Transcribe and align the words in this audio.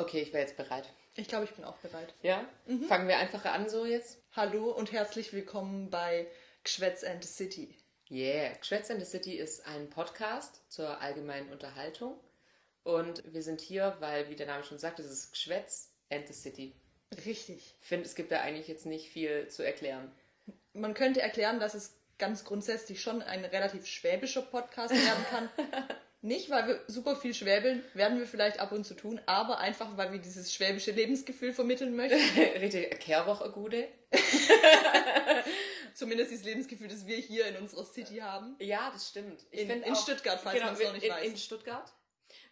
Okay, 0.00 0.22
ich 0.22 0.32
wäre 0.32 0.44
jetzt 0.44 0.56
bereit. 0.56 0.88
Ich 1.14 1.28
glaube, 1.28 1.44
ich 1.44 1.50
bin 1.50 1.62
auch 1.62 1.76
bereit. 1.76 2.14
Ja? 2.22 2.48
Fangen 2.88 3.06
wir 3.06 3.18
einfach 3.18 3.44
an 3.44 3.68
so 3.68 3.84
jetzt? 3.84 4.16
Hallo 4.32 4.70
und 4.70 4.92
herzlich 4.92 5.30
willkommen 5.34 5.90
bei 5.90 6.26
Gschwätz 6.64 7.04
and 7.04 7.22
the 7.22 7.30
City. 7.30 7.76
Yeah. 8.10 8.54
Geschwätz 8.54 8.88
in 8.88 8.98
the 8.98 9.04
City 9.04 9.34
ist 9.34 9.66
ein 9.66 9.90
Podcast 9.90 10.62
zur 10.70 11.02
allgemeinen 11.02 11.52
Unterhaltung. 11.52 12.18
Und 12.82 13.22
wir 13.30 13.42
sind 13.42 13.60
hier, 13.60 13.94
weil, 14.00 14.30
wie 14.30 14.36
der 14.36 14.46
Name 14.46 14.64
schon 14.64 14.78
sagt, 14.78 15.00
es 15.00 15.10
ist 15.10 15.32
Geschwätz 15.32 15.92
and 16.08 16.26
the 16.26 16.32
City. 16.32 16.72
Richtig. 17.26 17.76
Ich 17.82 17.86
finde, 17.86 18.06
es 18.06 18.14
gibt 18.14 18.32
da 18.32 18.40
eigentlich 18.40 18.68
jetzt 18.68 18.86
nicht 18.86 19.10
viel 19.10 19.48
zu 19.48 19.62
erklären. 19.62 20.10
Man 20.72 20.94
könnte 20.94 21.20
erklären, 21.20 21.60
dass 21.60 21.74
es 21.74 21.94
ganz 22.16 22.46
grundsätzlich 22.46 23.02
schon 23.02 23.20
ein 23.20 23.44
relativ 23.44 23.84
schwäbischer 23.84 24.42
Podcast 24.42 24.94
werden 24.94 25.26
kann. 25.28 25.50
Nicht, 26.22 26.50
weil 26.50 26.66
wir 26.68 26.84
super 26.86 27.16
viel 27.16 27.32
schwäbeln, 27.32 27.82
werden 27.94 28.18
wir 28.18 28.26
vielleicht 28.26 28.60
ab 28.60 28.72
und 28.72 28.84
zu 28.84 28.92
tun, 28.94 29.20
aber 29.24 29.58
einfach, 29.58 29.96
weil 29.96 30.12
wir 30.12 30.18
dieses 30.18 30.52
schwäbische 30.52 30.90
Lebensgefühl 30.90 31.52
vermitteln 31.54 31.96
möchten. 31.96 32.18
Richtig, 32.60 33.00
Kehrwoche 33.00 33.50
Gude. 33.52 33.88
Zumindest 35.94 36.30
dieses 36.30 36.44
Lebensgefühl, 36.44 36.88
das 36.88 37.06
wir 37.06 37.16
hier 37.16 37.46
in 37.46 37.56
unserer 37.56 37.84
City 37.84 38.18
haben. 38.18 38.56
Ja, 38.60 38.90
das 38.92 39.08
stimmt. 39.08 39.44
Ich 39.50 39.60
In- 39.60 39.82
in 39.82 39.96
Stuttgart, 39.96 40.40
falls 40.40 40.60
man's 40.62 40.80
noch 40.82 40.92
nicht 40.92 41.04
in, 41.04 41.10
weiß. 41.12 41.26
In 41.26 41.36
Stuttgart. 41.36 41.92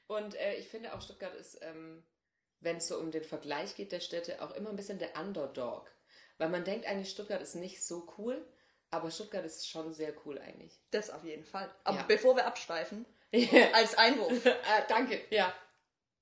Und 0.07 0.35
äh, 0.37 0.55
ich 0.57 0.69
finde 0.69 0.95
auch, 0.95 1.03
Stuttgart 1.03 1.35
ist, 1.35 1.59
ähm, 1.63 2.03
wenn 2.61 2.77
es 2.79 2.89
so 2.89 2.99
um 2.99 3.11
den 3.11 3.23
Vergleich 3.25 3.75
geht 3.77 3.93
der 3.93 4.01
Städte, 4.01 4.43
auch 4.43 4.53
immer 4.53 4.71
ein 4.71 4.77
bisschen 4.77 4.99
der 4.99 5.15
Underdog. 5.17 5.91
Weil 6.39 6.49
man 6.49 6.65
denkt 6.65 6.87
eigentlich, 6.87 7.11
Stuttgart 7.11 7.43
ist 7.43 7.55
nicht 7.55 7.85
so 7.85 8.13
cool, 8.19 8.45
aber 8.91 9.11
Stuttgart 9.11 9.45
ist 9.45 9.69
schon 9.69 9.93
sehr 9.93 10.15
cool 10.25 10.39
eigentlich. 10.39 10.81
Das 10.91 11.11
auf 11.11 11.25
jeden 11.25 11.45
Fall. 11.45 11.71
Aber 11.85 11.99
Ja. 11.99 12.05
bevor 12.05 12.37
wir 12.37 12.47
abschweifen, 12.47 13.05
als 13.75 13.97
Einwurf. 13.97 14.45
äh, 14.47 14.55
danke, 14.89 15.21
ja. 15.31 15.53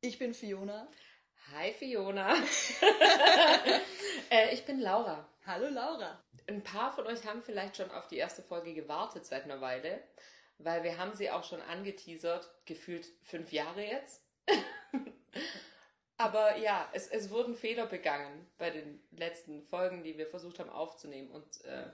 Ich 0.00 0.18
bin 0.18 0.34
Fiona. 0.34 0.88
Hi 1.52 1.72
Fiona. 1.72 2.34
äh, 4.30 4.52
ich 4.52 4.64
bin 4.64 4.80
Laura. 4.80 5.28
Hallo 5.46 5.68
Laura. 5.68 6.20
Ein 6.48 6.64
paar 6.64 6.92
von 6.92 7.06
euch 7.06 7.24
haben 7.24 7.42
vielleicht 7.42 7.76
schon 7.76 7.90
auf 7.92 8.08
die 8.08 8.16
erste 8.16 8.42
Folge 8.42 8.74
gewartet 8.74 9.24
seit 9.24 9.44
einer 9.44 9.60
Weile, 9.60 10.02
weil 10.58 10.82
wir 10.82 10.98
haben 10.98 11.14
sie 11.14 11.30
auch 11.30 11.44
schon 11.44 11.62
angeteasert, 11.62 12.50
gefühlt 12.64 13.06
fünf 13.22 13.52
Jahre 13.52 13.84
jetzt. 13.84 14.22
Aber 16.16 16.56
ja, 16.56 16.88
es, 16.92 17.06
es 17.06 17.30
wurden 17.30 17.54
Fehler 17.54 17.86
begangen 17.86 18.50
bei 18.58 18.70
den 18.70 19.00
letzten 19.12 19.62
Folgen, 19.62 20.02
die 20.02 20.18
wir 20.18 20.26
versucht 20.26 20.58
haben 20.58 20.70
aufzunehmen 20.70 21.30
und 21.30 21.64
äh, 21.64 21.90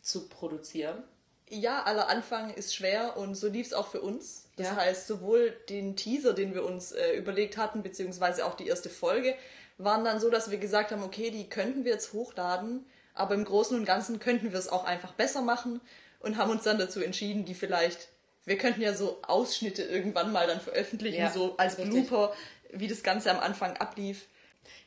zu 0.00 0.28
produzieren. 0.28 1.02
Ja, 1.50 1.82
aller 1.84 2.08
Anfang 2.08 2.52
ist 2.54 2.74
schwer 2.74 3.16
und 3.16 3.34
so 3.34 3.48
lief 3.48 3.66
es 3.68 3.72
auch 3.72 3.88
für 3.88 4.00
uns. 4.00 4.44
Das 4.56 4.68
Ja. 4.68 4.76
heißt, 4.76 5.06
sowohl 5.06 5.50
den 5.68 5.96
Teaser, 5.96 6.32
den 6.34 6.54
wir 6.54 6.64
uns 6.64 6.92
äh, 6.92 7.12
überlegt 7.12 7.56
hatten, 7.56 7.82
beziehungsweise 7.82 8.44
auch 8.44 8.54
die 8.54 8.66
erste 8.66 8.90
Folge, 8.90 9.34
waren 9.78 10.04
dann 10.04 10.20
so, 10.20 10.28
dass 10.30 10.50
wir 10.50 10.58
gesagt 10.58 10.90
haben, 10.90 11.02
okay, 11.02 11.30
die 11.30 11.48
könnten 11.48 11.84
wir 11.84 11.92
jetzt 11.92 12.12
hochladen, 12.12 12.84
aber 13.14 13.34
im 13.34 13.44
Großen 13.44 13.76
und 13.78 13.84
Ganzen 13.84 14.18
könnten 14.18 14.52
wir 14.52 14.58
es 14.58 14.68
auch 14.68 14.84
einfach 14.84 15.12
besser 15.12 15.42
machen 15.42 15.80
und 16.20 16.36
haben 16.36 16.50
uns 16.50 16.64
dann 16.64 16.78
dazu 16.78 17.00
entschieden, 17.00 17.44
die 17.44 17.54
vielleicht, 17.54 18.08
wir 18.44 18.58
könnten 18.58 18.80
ja 18.80 18.92
so 18.94 19.18
Ausschnitte 19.22 19.82
irgendwann 19.84 20.32
mal 20.32 20.46
dann 20.46 20.60
veröffentlichen, 20.60 21.20
Ja, 21.20 21.30
so 21.30 21.54
als 21.56 21.78
richtig. 21.78 21.92
Blooper, 22.08 22.34
wie 22.72 22.88
das 22.88 23.02
Ganze 23.02 23.30
am 23.30 23.38
Anfang 23.38 23.76
ablief. 23.76 24.26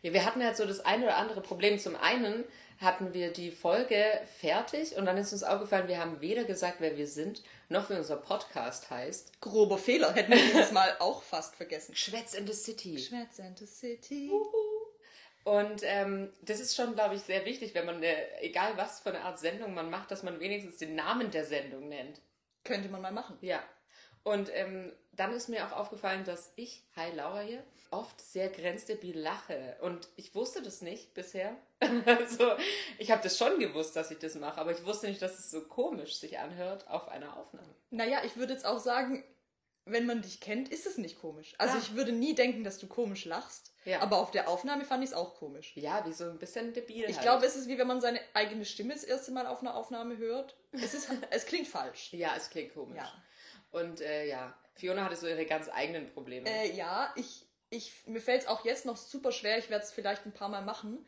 Ja, 0.02 0.14
wir 0.14 0.26
hatten 0.26 0.44
halt 0.44 0.58
so 0.58 0.66
das 0.66 0.82
eine 0.86 1.06
oder 1.06 1.18
andere 1.18 1.42
Problem. 1.42 1.80
Zum 1.80 1.96
einen 1.96 2.44
hatten 2.82 3.14
wir 3.14 3.32
die 3.32 3.52
Folge 3.52 4.04
fertig 4.40 4.98
und 4.98 5.06
dann 5.06 5.18
ist 5.18 5.32
uns 5.32 5.44
aufgefallen, 5.44 5.88
wir 5.88 6.00
haben 6.00 6.20
weder 6.20 6.44
gesagt, 6.44 6.78
wer 6.80 6.98
wir 6.98 7.08
sind, 7.08 7.44
noch 7.70 7.90
wie 7.90 7.94
unser 7.94 8.18
Podcast 8.18 8.90
heißt. 8.90 9.40
Grober 9.40 9.78
Fehler, 9.78 10.14
hätten 10.14 10.32
wir 10.32 10.42
dieses 10.42 10.72
Mal 10.72 10.96
auch 11.00 11.22
fast 11.22 11.56
vergessen. 11.56 11.96
Schwätz 11.96 12.34
in 12.34 12.48
the 12.48 12.54
City. 12.54 12.98
Schmerz 12.98 13.40
and 13.40 13.58
the 13.60 13.68
City. 13.68 14.32
Und 15.44 15.82
ähm, 15.84 16.32
das 16.42 16.60
ist 16.60 16.76
schon, 16.76 16.94
glaube 16.96 17.16
ich, 17.16 17.22
sehr 17.22 17.46
wichtig, 17.46 17.74
wenn 17.74 17.86
man, 17.86 18.02
äh, 18.04 18.16
egal 18.42 18.78
was 18.78 19.00
für 19.00 19.10
eine 19.10 19.22
Art 19.22 19.40
Sendung 19.40 19.74
man 19.74 19.90
macht, 19.90 20.12
dass 20.12 20.24
man 20.24 20.40
wenigstens 20.40 20.78
den 20.78 20.96
Namen 20.96 21.32
der 21.32 21.46
Sendung 21.46 21.88
nennt. 21.88 22.20
Könnte 22.64 22.90
man 22.90 23.02
mal 23.02 23.12
machen. 23.12 23.38
Ja. 23.42 23.64
Und 24.24 24.50
ähm, 24.54 24.92
dann 25.14 25.34
ist 25.34 25.50
mir 25.50 25.66
auch 25.68 25.72
aufgefallen, 25.78 26.24
dass 26.24 26.52
ich, 26.56 26.84
hi 26.96 27.12
Laura 27.16 27.42
hier, 27.42 27.64
oft 27.90 28.22
sehr 28.22 28.50
grenzdebil 28.50 29.18
lache. 29.18 29.76
Und 29.82 30.08
ich 30.16 30.34
wusste 30.34 30.62
das 30.62 30.82
nicht 30.82 31.14
bisher. 31.14 31.56
also, 32.06 32.52
ich 32.98 33.12
habe 33.12 33.22
das 33.24 33.38
schon 33.38 33.60
gewusst, 33.60 33.96
dass 33.96 34.12
ich 34.12 34.20
das 34.20 34.36
mache, 34.36 34.60
aber 34.62 34.72
ich 34.72 34.86
wusste 34.86 35.08
nicht, 35.08 35.22
dass 35.22 35.38
es 35.38 35.52
so 35.52 35.62
komisch 35.62 36.16
sich 36.16 36.40
anhört 36.40 36.88
auf 36.88 37.10
einer 37.10 37.36
Aufnahme. 37.38 37.68
Naja, 37.90 38.22
ich 38.24 38.38
würde 38.38 38.54
jetzt 38.54 38.66
auch 38.66 38.80
sagen, 38.80 39.24
wenn 39.86 40.06
man 40.06 40.22
dich 40.22 40.40
kennt, 40.40 40.70
ist 40.70 40.86
es 40.86 40.98
nicht 40.98 41.20
komisch. 41.20 41.54
Also 41.58 41.76
Ah. 41.76 41.82
ich 41.82 41.96
würde 41.96 42.12
nie 42.12 42.36
denken, 42.36 42.64
dass 42.64 42.78
du 42.78 42.88
komisch 42.88 43.26
lachst. 43.26 43.74
Ja. 43.84 44.00
Aber 44.02 44.20
auf 44.20 44.30
der 44.32 44.48
Aufnahme 44.48 44.86
fand 44.86 45.04
ich 45.04 45.10
es 45.10 45.16
auch 45.16 45.36
komisch. 45.36 45.76
Ja, 45.76 46.06
wie 46.06 46.14
so 46.14 46.26
ein 46.26 46.38
bisschen 46.38 46.72
debil. 46.72 47.10
Ich 47.10 47.16
halt. 47.18 47.24
glaube, 47.24 47.46
es 47.48 47.56
ist 47.56 47.68
wie 47.68 47.80
wenn 47.80 47.88
man 47.88 48.00
seine 48.00 48.20
eigene 48.34 48.64
Stimme 48.64 48.94
das 48.94 49.04
erste 49.04 49.32
Mal 49.32 49.48
auf 49.48 49.62
einer 49.62 49.76
Aufnahme 49.76 50.18
hört. 50.18 50.56
Es, 50.72 50.94
ist, 50.94 51.10
es 51.32 51.46
klingt 51.48 51.68
falsch. 51.68 52.14
Ja, 52.14 52.36
es 52.38 52.52
klingt 52.52 52.74
komisch. 52.76 52.98
Ja. 52.98 53.12
Und 53.72 54.02
äh, 54.02 54.28
ja, 54.28 54.54
Fiona 54.76 55.06
hatte 55.06 55.16
so 55.16 55.28
ihre 55.28 55.46
ganz 55.46 55.70
eigenen 55.70 56.08
Probleme. 56.08 56.50
Äh, 56.50 56.74
ja, 56.74 57.14
ich, 57.16 57.46
ich, 57.70 57.94
mir 58.06 58.22
fällt 58.22 58.42
es 58.42 58.48
auch 58.48 58.66
jetzt 58.66 58.86
noch 58.86 58.98
super 58.98 59.32
schwer, 59.32 59.58
ich 59.58 59.70
werde 59.70 59.84
es 59.84 59.92
vielleicht 59.92 60.26
ein 60.26 60.34
paar 60.34 60.50
Mal 60.50 60.62
machen, 60.62 61.06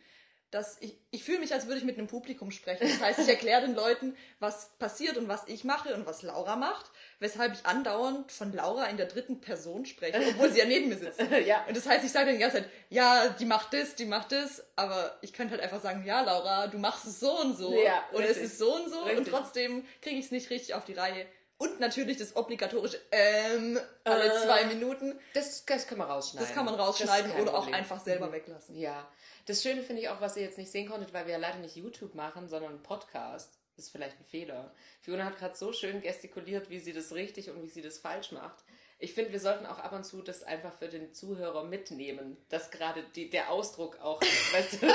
dass 0.54 0.78
ich, 0.82 0.96
ich 1.10 1.24
fühle 1.24 1.40
mich, 1.40 1.52
als 1.52 1.66
würde 1.66 1.80
ich 1.80 1.84
mit 1.84 1.98
einem 1.98 2.08
Publikum 2.08 2.52
sprechen. 2.52 2.88
Das 2.88 3.02
heißt, 3.02 3.20
ich 3.20 3.28
erkläre 3.28 3.62
den 3.62 3.74
Leuten, 3.74 4.16
was 4.40 4.70
passiert 4.78 5.18
und 5.18 5.28
was 5.28 5.48
ich 5.48 5.64
mache 5.64 5.96
und 5.96 6.06
was 6.06 6.22
Laura 6.22 6.56
macht, 6.56 6.92
weshalb 7.20 7.54
ich 7.54 7.66
andauernd 7.66 8.32
von 8.32 8.54
Laura 8.54 8.86
in 8.86 8.98
der 8.98 9.08
dritten 9.08 9.42
Person 9.42 9.86
spreche, 9.86 10.20
obwohl 10.30 10.52
sie 10.52 10.60
ja 10.60 10.66
neben 10.66 10.90
mir 10.90 10.98
sitzt. 10.98 11.20
Ja. 11.46 11.66
Und 11.68 11.76
das 11.76 11.88
heißt, 11.88 12.06
ich 12.06 12.12
sage 12.12 12.28
dann 12.28 12.36
die 12.36 12.42
ganze 12.42 12.58
Zeit, 12.58 12.70
ja, 12.90 13.30
die 13.30 13.46
macht 13.46 13.74
das, 13.74 13.96
die 13.96 14.06
macht 14.06 14.32
das, 14.32 14.64
aber 14.76 15.18
ich 15.22 15.34
könnte 15.34 15.54
halt 15.54 15.64
einfach 15.64 15.82
sagen, 15.82 16.06
ja, 16.06 16.22
Laura, 16.22 16.68
du 16.68 16.78
machst 16.78 17.06
es 17.06 17.20
so 17.20 17.42
und 17.42 17.58
so. 17.58 17.74
Ja, 17.84 18.04
und 18.12 18.24
es 18.24 18.38
ist 18.38 18.60
so 18.60 18.76
und 18.76 18.90
so 18.92 19.02
und 19.02 19.10
Richtig. 19.10 19.34
trotzdem 19.34 19.86
kriege 20.02 20.18
ich 20.18 20.26
es 20.26 20.32
nicht 20.32 20.52
richtig 20.52 20.76
auf 20.76 20.86
die 20.86 20.94
Reihe. 20.94 21.26
Und 21.64 21.80
natürlich 21.80 22.18
das 22.18 22.36
obligatorische 22.36 23.00
ähm 23.12 23.80
alle 24.04 24.26
Äh. 24.34 24.46
zwei 24.46 24.66
Minuten. 24.66 25.18
Das, 25.34 25.66
das 25.66 25.88
kann 25.88 25.98
man 25.98 26.10
rausschneiden. 26.10 26.48
Das 26.48 26.56
kann 26.56 26.66
man 26.66 26.76
rausschneiden 26.76 27.32
kein 27.32 27.42
oder 27.42 27.54
auch 27.54 27.64
Problem. 27.64 27.76
einfach 27.76 28.00
selber 28.04 28.32
weglassen. 28.32 28.76
Ja. 28.78 29.08
Das 29.46 29.62
Schöne 29.62 29.82
finde 29.82 30.02
ich 30.02 30.10
auch, 30.10 30.22
was 30.22 30.36
ihr 30.38 30.44
jetzt 30.44 30.58
nicht 30.58 30.72
sehen 30.72 30.90
konntet, 30.90 31.14
weil 31.14 31.26
wir 31.26 31.34
ja 31.34 31.40
leider 31.40 31.60
nicht 31.60 31.76
YouTube 31.76 32.16
machen, 32.16 32.48
sondern 32.50 32.72
einen 32.74 32.84
Podcast. 32.84 33.58
Das 33.76 33.86
ist 33.86 33.92
vielleicht 33.92 34.20
ein 34.20 34.26
Fehler. 34.26 34.72
Fiona 35.02 35.26
hat 35.26 35.38
gerade 35.38 35.56
so 35.56 35.74
schön 35.74 36.02
gestikuliert, 36.02 36.70
wie 36.70 36.80
sie 36.80 36.94
das 36.94 37.14
richtig 37.14 37.50
und 37.50 37.62
wie 37.64 37.70
sie 37.70 37.82
das 37.82 37.98
falsch 37.98 38.32
macht. 38.32 38.64
Ich 39.04 39.14
finde, 39.14 39.34
wir 39.34 39.40
sollten 39.42 39.66
auch 39.66 39.80
ab 39.80 39.92
und 39.92 40.06
zu 40.06 40.22
das 40.22 40.44
einfach 40.44 40.74
für 40.74 40.88
den 40.88 41.14
Zuhörer 41.14 41.66
mitnehmen, 41.66 42.38
dass 42.48 42.72
gerade 42.72 43.04
der 43.16 43.50
Ausdruck 43.52 44.00
auch, 44.00 44.22
weißt 44.54 44.82
du, 44.82 44.88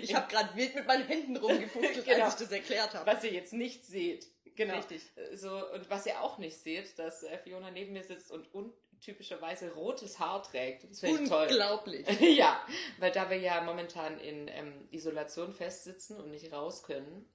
Ich 0.00 0.14
habe 0.14 0.26
gerade 0.32 0.56
wild 0.56 0.74
mit 0.74 0.86
meinen 0.86 1.06
Händen 1.06 1.36
rumgefuchtelt, 1.36 2.06
Genau. 2.06 2.24
als 2.24 2.34
ich 2.34 2.40
das 2.40 2.52
erklärt 2.52 2.94
habe. 2.94 3.06
was 3.10 3.22
ihr 3.22 3.32
jetzt 3.32 3.52
nicht 3.52 3.84
seht. 3.84 4.26
Genau. 4.54 4.76
Richtig. 4.76 5.02
So, 5.34 5.50
und 5.74 5.90
was 5.90 6.06
ihr 6.06 6.22
auch 6.22 6.38
nicht 6.38 6.56
seht, 6.56 6.98
dass 6.98 7.22
äh, 7.22 7.36
Fiona 7.36 7.70
neben 7.70 7.92
mir 7.92 8.02
sitzt 8.02 8.30
und 8.30 8.48
untypischerweise 8.54 9.74
rotes 9.74 10.18
Haar 10.18 10.42
trägt. 10.42 10.90
Das 10.90 11.00
finde 11.00 11.24
ich 11.24 11.28
toll. 11.28 11.46
Unglaublich. 11.50 12.06
ja, 12.38 12.58
weil 12.98 13.12
da 13.12 13.28
wir 13.28 13.36
ja 13.36 13.60
momentan 13.60 14.18
in 14.18 14.48
ähm, 14.48 14.88
Isolation 14.90 15.52
festsitzen 15.52 16.16
und 16.18 16.30
nicht 16.30 16.50
raus 16.50 16.82
können, 16.82 17.28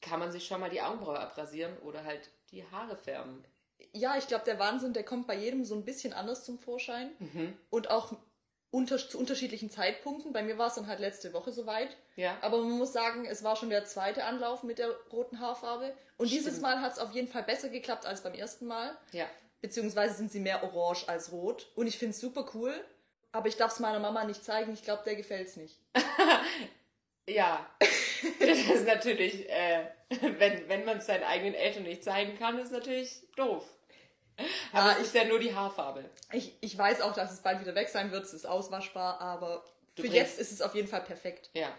kann 0.00 0.18
man 0.18 0.32
sich 0.32 0.44
schon 0.44 0.60
mal 0.60 0.70
die 0.70 0.82
Augenbraue 0.82 1.20
abrasieren 1.20 1.78
oder 1.78 2.02
halt 2.02 2.28
die 2.50 2.64
Haare 2.72 2.96
färben. 2.96 3.44
Ja, 3.92 4.16
ich 4.16 4.26
glaube, 4.26 4.44
der 4.44 4.58
Wahnsinn, 4.58 4.92
der 4.92 5.04
kommt 5.04 5.26
bei 5.26 5.36
jedem 5.36 5.64
so 5.64 5.74
ein 5.74 5.84
bisschen 5.84 6.12
anders 6.12 6.44
zum 6.44 6.58
Vorschein. 6.58 7.10
Mhm. 7.18 7.56
Und 7.70 7.90
auch 7.90 8.16
unter, 8.70 8.98
zu 8.98 9.18
unterschiedlichen 9.18 9.70
Zeitpunkten. 9.70 10.32
Bei 10.32 10.42
mir 10.42 10.58
war 10.58 10.66
es 10.66 10.74
dann 10.74 10.88
halt 10.88 10.98
letzte 10.98 11.32
Woche 11.32 11.52
soweit. 11.52 11.96
Ja. 12.16 12.36
Aber 12.40 12.58
man 12.58 12.72
muss 12.72 12.92
sagen, 12.92 13.24
es 13.24 13.44
war 13.44 13.54
schon 13.54 13.70
der 13.70 13.84
zweite 13.84 14.24
Anlauf 14.24 14.64
mit 14.64 14.78
der 14.78 14.90
roten 15.12 15.38
Haarfarbe. 15.38 15.94
Und 16.16 16.30
dieses 16.30 16.54
Stimmt. 16.54 16.62
Mal 16.62 16.80
hat 16.80 16.94
es 16.94 16.98
auf 16.98 17.12
jeden 17.12 17.28
Fall 17.28 17.44
besser 17.44 17.68
geklappt 17.68 18.04
als 18.04 18.22
beim 18.22 18.34
ersten 18.34 18.66
Mal. 18.66 18.96
Ja. 19.12 19.26
Beziehungsweise 19.60 20.14
sind 20.14 20.32
sie 20.32 20.40
mehr 20.40 20.64
orange 20.64 21.08
als 21.08 21.30
rot. 21.30 21.70
Und 21.76 21.86
ich 21.86 21.98
finde 21.98 22.10
es 22.10 22.20
super 22.20 22.50
cool. 22.54 22.74
Aber 23.30 23.46
ich 23.46 23.56
darf 23.56 23.72
es 23.72 23.80
meiner 23.80 24.00
Mama 24.00 24.24
nicht 24.24 24.44
zeigen. 24.44 24.72
Ich 24.72 24.82
glaube, 24.82 25.02
der 25.04 25.14
gefällt's 25.14 25.56
nicht. 25.56 25.78
Ja. 27.28 27.66
das 27.80 28.58
ist 28.58 28.86
natürlich, 28.86 29.48
äh, 29.50 29.86
wenn, 30.20 30.68
wenn 30.68 30.84
man 30.84 30.98
es 30.98 31.06
seinen 31.06 31.24
eigenen 31.24 31.54
Eltern 31.54 31.84
nicht 31.84 32.04
zeigen 32.04 32.38
kann, 32.38 32.58
ist 32.58 32.72
natürlich 32.72 33.22
doof. 33.36 33.64
Aber 34.72 34.90
Ja, 34.90 34.96
es 34.98 35.06
ist 35.06 35.14
ja 35.14 35.24
nur 35.24 35.38
die 35.38 35.54
Haarfarbe. 35.54 36.04
Ich, 36.32 36.56
ich 36.60 36.76
weiß 36.76 37.00
auch, 37.02 37.14
dass 37.14 37.32
es 37.32 37.40
bald 37.40 37.60
wieder 37.60 37.74
weg 37.74 37.88
sein 37.88 38.10
wird. 38.10 38.24
Es 38.24 38.34
ist 38.34 38.46
auswaschbar. 38.46 39.20
Aber 39.20 39.64
Du 39.94 40.02
für 40.02 40.08
bringst- 40.08 40.14
jetzt 40.16 40.38
ist 40.40 40.52
es 40.52 40.60
auf 40.62 40.74
jeden 40.74 40.88
Fall 40.88 41.02
perfekt. 41.02 41.50
Ja. 41.54 41.72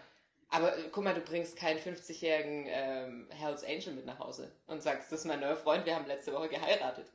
Aber 0.48 0.76
äh, 0.76 0.82
guck 0.90 1.04
mal, 1.04 1.12
du 1.14 1.20
bringst 1.20 1.56
keinen 1.56 1.78
50-jährigen 1.78 2.66
ähm, 2.68 3.28
Hells 3.30 3.62
Angel 3.64 3.92
mit 3.92 4.06
nach 4.06 4.18
Hause 4.20 4.50
und 4.68 4.82
sagst, 4.82 5.12
das 5.12 5.20
ist 5.20 5.24
mein 5.26 5.40
neuer 5.40 5.56
Freund, 5.56 5.84
wir 5.84 5.94
haben 5.94 6.06
letzte 6.06 6.32
Woche 6.32 6.48
geheiratet. 6.48 7.06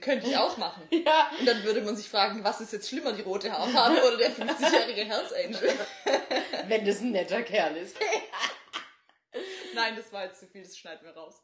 Könnte 0.00 0.28
ich 0.28 0.36
auch 0.36 0.56
machen. 0.56 0.82
Ja. 0.90 1.30
Und 1.38 1.46
dann 1.46 1.62
würde 1.64 1.80
man 1.82 1.96
sich 1.96 2.08
fragen, 2.08 2.44
was 2.44 2.60
ist 2.60 2.72
jetzt 2.72 2.88
schlimmer, 2.88 3.12
die 3.12 3.22
rote 3.22 3.50
Haarfarbe 3.50 4.06
oder 4.06 4.16
der 4.18 4.30
50-jährige 4.30 5.04
Hells 5.04 5.32
Angel? 5.32 5.74
Wenn 6.68 6.84
das 6.84 7.00
ein 7.00 7.10
netter 7.12 7.42
Kerl 7.42 7.76
ist. 7.76 7.96
Nein, 9.74 9.96
das 9.96 10.12
war 10.12 10.24
jetzt 10.24 10.40
zu 10.40 10.46
viel, 10.46 10.62
das 10.62 10.76
schneiden 10.76 11.04
wir 11.04 11.12
raus. 11.16 11.40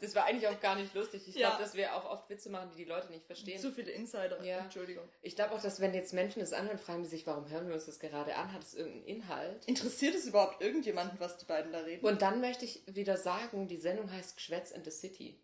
Das 0.00 0.14
war 0.14 0.24
eigentlich 0.26 0.46
auch 0.46 0.60
gar 0.60 0.76
nicht 0.76 0.94
lustig. 0.94 1.26
Ich 1.26 1.34
Ja. 1.34 1.48
glaube, 1.48 1.62
dass 1.64 1.74
wir 1.74 1.94
auch 1.96 2.04
oft 2.04 2.30
Witze 2.30 2.48
machen, 2.48 2.70
die 2.72 2.84
die 2.84 2.88
Leute 2.88 3.10
nicht 3.10 3.26
verstehen. 3.26 3.58
Zu 3.60 3.72
viele 3.72 3.90
Insider. 3.90 4.40
Ja. 4.44 4.58
Entschuldigung. 4.58 5.08
Ich 5.20 5.34
glaube 5.34 5.52
auch, 5.54 5.60
dass 5.60 5.80
wenn 5.80 5.94
jetzt 5.94 6.12
Menschen 6.14 6.38
das 6.40 6.52
anhören, 6.52 6.78
fragen 6.78 7.02
die 7.02 7.08
sich, 7.08 7.26
warum 7.26 7.48
hören 7.50 7.66
wir 7.66 7.74
uns 7.74 7.86
das 7.86 7.98
gerade 7.98 8.36
an? 8.36 8.52
Hat 8.52 8.62
es 8.62 8.74
irgendeinen 8.74 9.04
Inhalt? 9.06 9.64
Interessiert 9.64 10.14
es 10.14 10.26
überhaupt 10.26 10.62
irgendjemanden, 10.62 11.18
was 11.18 11.38
die 11.38 11.44
beiden 11.46 11.72
da 11.72 11.80
reden? 11.80 12.06
Und 12.06 12.22
dann 12.22 12.40
möchte 12.40 12.64
ich 12.64 12.82
wieder 12.86 13.16
sagen, 13.16 13.66
die 13.66 13.78
Sendung 13.78 14.12
heißt 14.12 14.36
Geschwätz 14.36 14.70
in 14.70 14.84
the 14.84 14.90
City. 14.92 15.40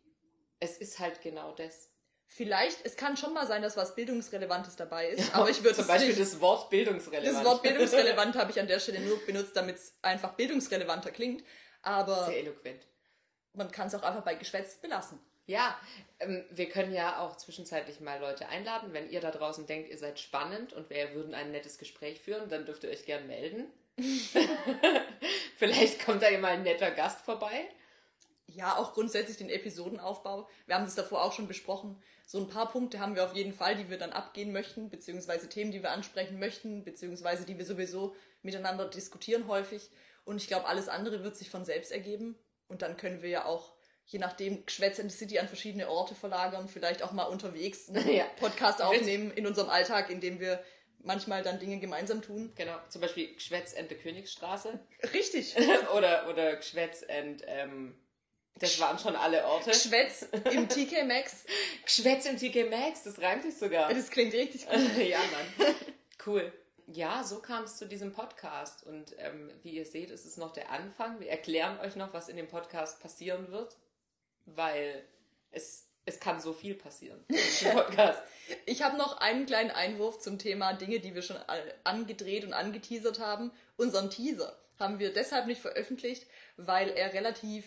Es 0.61 0.79
ist 0.79 1.01
halt 1.01 1.21
genau 1.21 1.53
das. 1.53 1.91
Vielleicht, 2.27 2.85
es 2.85 2.97
kann 2.97 3.17
schon 3.17 3.33
mal 3.33 3.47
sein, 3.47 3.63
dass 3.63 3.77
was 3.77 3.95
Bildungsrelevantes 3.95 4.77
dabei 4.77 5.09
ist, 5.09 5.35
aber 5.35 5.49
ich 5.51 5.63
würde 5.63 5.77
Zum 5.77 5.87
Beispiel 5.87 6.09
nicht. 6.09 6.21
das 6.21 6.41
Wort 6.41 6.69
bildungsrelevant. 6.71 7.37
Das 7.37 7.45
Wort 7.45 7.63
bildungsrelevant 7.63 8.35
habe 8.39 8.51
ich 8.51 8.59
an 8.59 8.67
der 8.67 8.81
Stelle 8.81 9.01
nur 9.01 9.25
benutzt, 9.25 9.55
damit 9.55 9.77
es 9.77 9.95
einfach 10.03 10.33
bildungsrelevanter 10.33 11.13
klingt. 11.13 11.45
Aber 11.83 12.27
Sehr 12.27 12.39
eloquent. 12.39 12.87
man 13.53 13.71
kann 13.71 13.87
es 13.87 13.95
auch 13.95 14.03
einfach 14.03 14.25
bei 14.25 14.35
Geschwätz 14.35 14.77
belassen. 14.77 15.21
Ja, 15.47 15.79
ähm, 16.21 16.45
wir 16.51 16.69
können 16.71 16.93
ja 16.93 17.21
auch 17.21 17.37
zwischenzeitlich 17.37 18.01
mal 18.01 18.19
Leute 18.19 18.49
einladen. 18.49 18.93
Wenn 18.93 19.11
ihr 19.11 19.21
da 19.21 19.31
draußen 19.31 19.67
denkt, 19.67 19.91
ihr 19.91 19.99
seid 19.99 20.19
spannend 20.19 20.73
und 20.73 20.89
wir 20.89 21.15
würden 21.15 21.35
ein 21.35 21.53
nettes 21.53 21.77
Gespräch 21.79 22.21
führen, 22.21 22.49
dann 22.49 22.65
dürft 22.65 22.85
ihr 22.85 22.91
euch 22.91 23.05
gern 23.05 23.27
melden. 23.27 23.67
Vielleicht 25.57 26.05
kommt 26.05 26.23
da 26.23 26.31
ja 26.31 26.39
mal 26.39 26.53
ein 26.53 26.63
netter 26.63 26.91
Gast 26.91 27.21
vorbei. 27.21 27.69
Ja, 28.55 28.77
auch 28.77 28.95
grundsätzlich 28.95 29.37
den 29.37 29.51
Episodenaufbau. 29.51 30.49
Wir 30.67 30.77
haben 30.77 30.85
das 30.85 30.95
davor 30.95 31.25
auch 31.25 31.33
schon 31.33 31.49
besprochen. 31.49 32.01
So 32.27 32.39
ein 32.39 32.49
paar 32.49 32.71
Punkte 32.71 33.01
haben 33.01 33.17
wir 33.17 33.25
auf 33.25 33.35
jeden 33.35 33.53
Fall, 33.53 33.75
die 33.77 33.91
wir 33.91 33.99
dann 33.99 34.13
abgehen 34.13 34.53
möchten, 34.53 34.91
beziehungsweise 34.91 35.49
Themen, 35.49 35.73
die 35.73 35.83
wir 35.83 35.91
ansprechen 35.91 36.39
möchten, 36.39 36.85
beziehungsweise 36.85 37.45
die 37.45 37.59
wir 37.59 37.65
sowieso 37.67 38.15
miteinander 38.43 38.89
diskutieren 38.89 39.49
häufig. 39.49 39.91
Und 40.25 40.37
ich 40.37 40.47
glaube, 40.47 40.67
alles 40.67 40.89
andere 40.89 41.25
wird 41.25 41.37
sich 41.37 41.51
von 41.51 41.65
selbst 41.65 41.91
ergeben. 41.93 42.39
Und 42.69 42.83
dann 42.83 42.97
können 42.97 43.23
wir 43.23 43.29
ja 43.29 43.45
auch, 43.45 43.75
je 44.07 44.19
nachdem, 44.19 44.65
Geschwätz 44.65 44.99
in 44.99 45.11
the 45.11 45.17
City 45.17 45.39
an 45.39 45.49
verschiedene 45.49 45.89
Orte 45.89 46.15
verlagern, 46.15 46.69
vielleicht 46.69 47.03
auch 47.03 47.13
mal 47.13 47.25
unterwegs 47.25 47.89
einen 47.95 48.09
Ja. 48.09 48.25
Podcast 48.39 48.81
aufnehmen 48.83 49.33
in 49.33 49.47
unserem 49.47 49.69
Alltag, 49.69 50.11
in 50.11 50.21
dem 50.21 50.39
wir 50.41 50.63
manchmal 51.01 51.43
dann 51.43 51.59
Dinge 51.59 51.79
gemeinsam 51.81 52.23
tun. 52.23 52.53
Genau, 52.57 52.77
zum 52.89 53.01
Beispiel 53.03 53.35
Geschwätz 53.35 53.75
and 53.77 53.89
the 53.91 53.95
Königsstraße 53.95 54.79
Richtig. 55.13 55.55
oder, 55.95 56.29
oder 56.31 56.57
Geschwätz 56.57 57.05
and, 57.07 57.43
ähm, 57.47 57.95
das 58.57 58.79
waren 58.79 58.99
schon 58.99 59.17
alle 59.17 59.45
Orte. 59.47 59.71
Geschwätz 59.71 60.27
im 60.53 60.69
TK 60.69 61.05
Maxx. 61.07 61.45
Geschwätz 61.85 62.27
und 62.27 62.39
TK 62.39 62.71
Maxx, 62.71 63.03
das 63.03 63.21
reimt 63.21 63.43
sich 63.43 63.57
sogar. 63.57 63.93
Das 63.93 64.11
klingt 64.11 64.33
richtig 64.33 64.67
gut. 64.69 64.97
ja, 64.99 65.19
Mann. 65.19 65.75
Cool. 66.25 66.53
Ja, 66.87 67.25
so 67.25 67.41
kam 67.41 67.65
es 67.65 67.77
zu 67.77 67.87
diesem 67.87 68.13
Podcast. 68.13 68.85
Und 68.85 69.15
ähm, 69.19 69.51
wie 69.63 69.71
ihr 69.71 69.87
seht, 69.87 70.11
ist 70.11 70.25
es 70.25 70.37
noch 70.37 70.53
der 70.53 70.71
Anfang. 70.71 71.19
Wir 71.19 71.31
erklären 71.31 71.81
euch 71.81 71.97
noch, 71.97 72.13
was 72.13 72.29
in 72.29 72.37
dem 72.37 72.47
Podcast 72.47 73.01
passieren 73.01 73.51
wird, 73.51 73.77
weil 74.45 75.03
es, 75.51 75.89
es 76.05 76.21
kann 76.21 76.41
so 76.41 76.53
viel 76.53 76.75
passieren 76.75 77.25
im 77.29 77.37
Podcast. 77.73 78.23
Ich 78.67 78.83
habe 78.83 78.97
noch 78.99 79.19
einen 79.19 79.47
kleinen 79.47 79.71
Einwurf 79.71 80.21
zum 80.21 80.39
Thema 80.39 80.75
Dinge, 80.75 81.01
die 81.01 81.15
wir 81.15 81.23
schon 81.23 81.39
angedreht 81.85 82.45
und 82.45 82.53
angeteasert 82.53 83.19
haben. 83.19 83.51
Unseren 83.77 84.11
Teaser 84.11 84.57
haben 84.79 84.99
wir 84.99 85.13
deshalb 85.13 85.47
nicht 85.47 85.61
veröffentlicht, 85.63 86.27
weil 86.57 86.91
er 86.91 87.15
relativ 87.15 87.65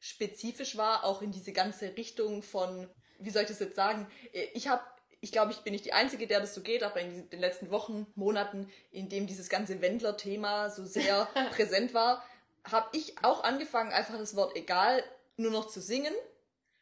spezifisch 0.00 0.76
war, 0.76 1.04
auch 1.04 1.22
in 1.22 1.32
diese 1.32 1.52
ganze 1.52 1.96
Richtung 1.96 2.42
von, 2.42 2.88
wie 3.18 3.30
soll 3.30 3.42
ich 3.42 3.48
das 3.48 3.58
jetzt 3.58 3.76
sagen? 3.76 4.06
Ich 4.54 4.68
habe, 4.68 4.82
ich 5.20 5.32
glaube, 5.32 5.52
ich 5.52 5.58
bin 5.58 5.72
nicht 5.72 5.84
die 5.84 5.92
Einzige, 5.92 6.26
der 6.26 6.40
das 6.40 6.54
so 6.54 6.62
geht, 6.62 6.82
aber 6.82 7.00
in 7.00 7.28
den 7.30 7.40
letzten 7.40 7.70
Wochen, 7.70 8.06
Monaten, 8.14 8.70
in 8.90 9.08
dem 9.08 9.26
dieses 9.26 9.48
ganze 9.48 9.80
Wendler-Thema 9.80 10.70
so 10.70 10.84
sehr 10.84 11.26
präsent 11.50 11.94
war, 11.94 12.24
habe 12.64 12.88
ich 12.96 13.24
auch 13.24 13.42
angefangen, 13.42 13.92
einfach 13.92 14.18
das 14.18 14.36
Wort 14.36 14.56
egal 14.56 15.02
nur 15.36 15.50
noch 15.50 15.68
zu 15.68 15.80
singen. 15.80 16.14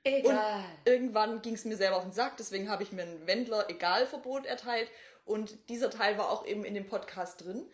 Egal. 0.05 0.65
Irgendwann 0.85 1.43
ging 1.43 1.55
es 1.55 1.65
mir 1.65 1.77
selber 1.77 1.97
auf 1.97 2.05
den 2.05 2.13
Sack, 2.13 2.37
deswegen 2.37 2.69
habe 2.69 2.83
ich 2.83 2.93
mir 2.93 3.03
ein 3.03 3.27
Wendler-Egal-Verbot 3.27 4.47
erteilt 4.47 4.91
und 5.25 5.69
dieser 5.69 5.91
Teil 5.91 6.17
war 6.19 6.31
auch 6.31 6.47
eben 6.47 6.65
in 6.65 6.75
dem 6.75 6.87
Podcast 6.87 7.45
drin. 7.45 7.69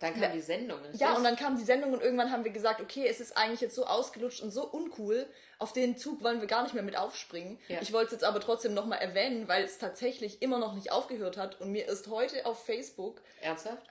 Dann 0.00 0.20
kam 0.20 0.32
die 0.32 0.40
Sendung, 0.40 0.80
richtig? 0.82 1.00
Ja, 1.00 1.14
und 1.16 1.24
dann 1.24 1.36
kam 1.36 1.56
die 1.56 1.64
Sendung 1.64 1.92
und 1.92 2.02
irgendwann 2.02 2.30
haben 2.30 2.44
wir 2.44 2.50
gesagt, 2.50 2.80
okay, 2.80 3.06
es 3.08 3.20
ist 3.20 3.36
eigentlich 3.36 3.60
jetzt 3.60 3.74
so 3.74 3.86
ausgelutscht 3.86 4.40
und 4.42 4.50
so 4.50 4.64
uncool, 4.66 5.26
auf 5.58 5.72
den 5.72 5.96
Zug 5.96 6.22
wollen 6.22 6.40
wir 6.40 6.48
gar 6.48 6.62
nicht 6.64 6.74
mehr 6.74 6.82
mit 6.82 6.96
aufspringen. 6.98 7.58
Ja. 7.68 7.78
Ich 7.80 7.92
wollte 7.92 8.06
es 8.06 8.12
jetzt 8.12 8.24
aber 8.24 8.40
trotzdem 8.40 8.74
nochmal 8.74 8.98
erwähnen, 8.98 9.46
weil 9.48 9.64
es 9.64 9.78
tatsächlich 9.78 10.42
immer 10.42 10.58
noch 10.58 10.74
nicht 10.74 10.90
aufgehört 10.92 11.36
hat 11.36 11.60
und 11.60 11.70
mir 11.70 11.86
erst 11.86 12.08
heute 12.08 12.44
auf 12.44 12.64
Facebook 12.66 13.22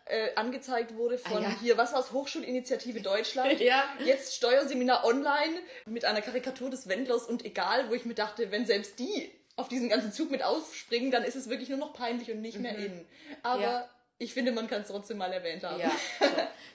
äh, 0.06 0.36
angezeigt 0.36 0.96
wurde 0.96 1.18
von 1.18 1.38
Ah, 1.38 1.50
ja. 1.50 1.56
hier, 1.62 1.78
was 1.78 1.94
war's, 1.94 2.12
Hochschulinitiative 2.12 3.02
Deutschland. 3.02 3.60
Ja. 3.62 3.84
Jetzt 4.04 4.36
Steuerseminar 4.36 5.06
online 5.06 5.58
mit 5.86 6.04
einer 6.06 6.22
Karikatur 6.22 6.70
des 6.70 6.88
Wendlers 6.90 7.24
und 7.26 7.46
egal, 7.46 7.90
wo 7.90 7.94
ich 7.94 8.04
mir 8.06 8.14
dachte, 8.16 8.52
wenn 8.52 8.66
selbst 8.66 9.00
die 9.00 9.32
auf 9.56 9.68
diesen 9.70 9.88
ganzen 9.88 10.12
Zug 10.12 10.32
mit 10.32 10.44
aufspringen, 10.44 11.12
dann 11.12 11.24
ist 11.24 11.36
es 11.36 11.48
wirklich 11.48 11.70
nur 11.70 11.78
noch 11.78 11.94
peinlich 11.94 12.32
und 12.32 12.42
nicht 12.42 12.60
mehr 12.60 12.76
in. 12.76 13.06
Aber 13.44 13.58
Mhm. 13.58 13.64
Ja. 13.64 13.90
Ich 14.18 14.34
finde, 14.34 14.52
man 14.52 14.68
kann 14.68 14.82
es 14.82 14.88
trotzdem 14.88 15.18
mal 15.18 15.32
erwähnt 15.32 15.64
haben. 15.64 15.80
Ja, 15.80 15.92
so. 16.20 16.26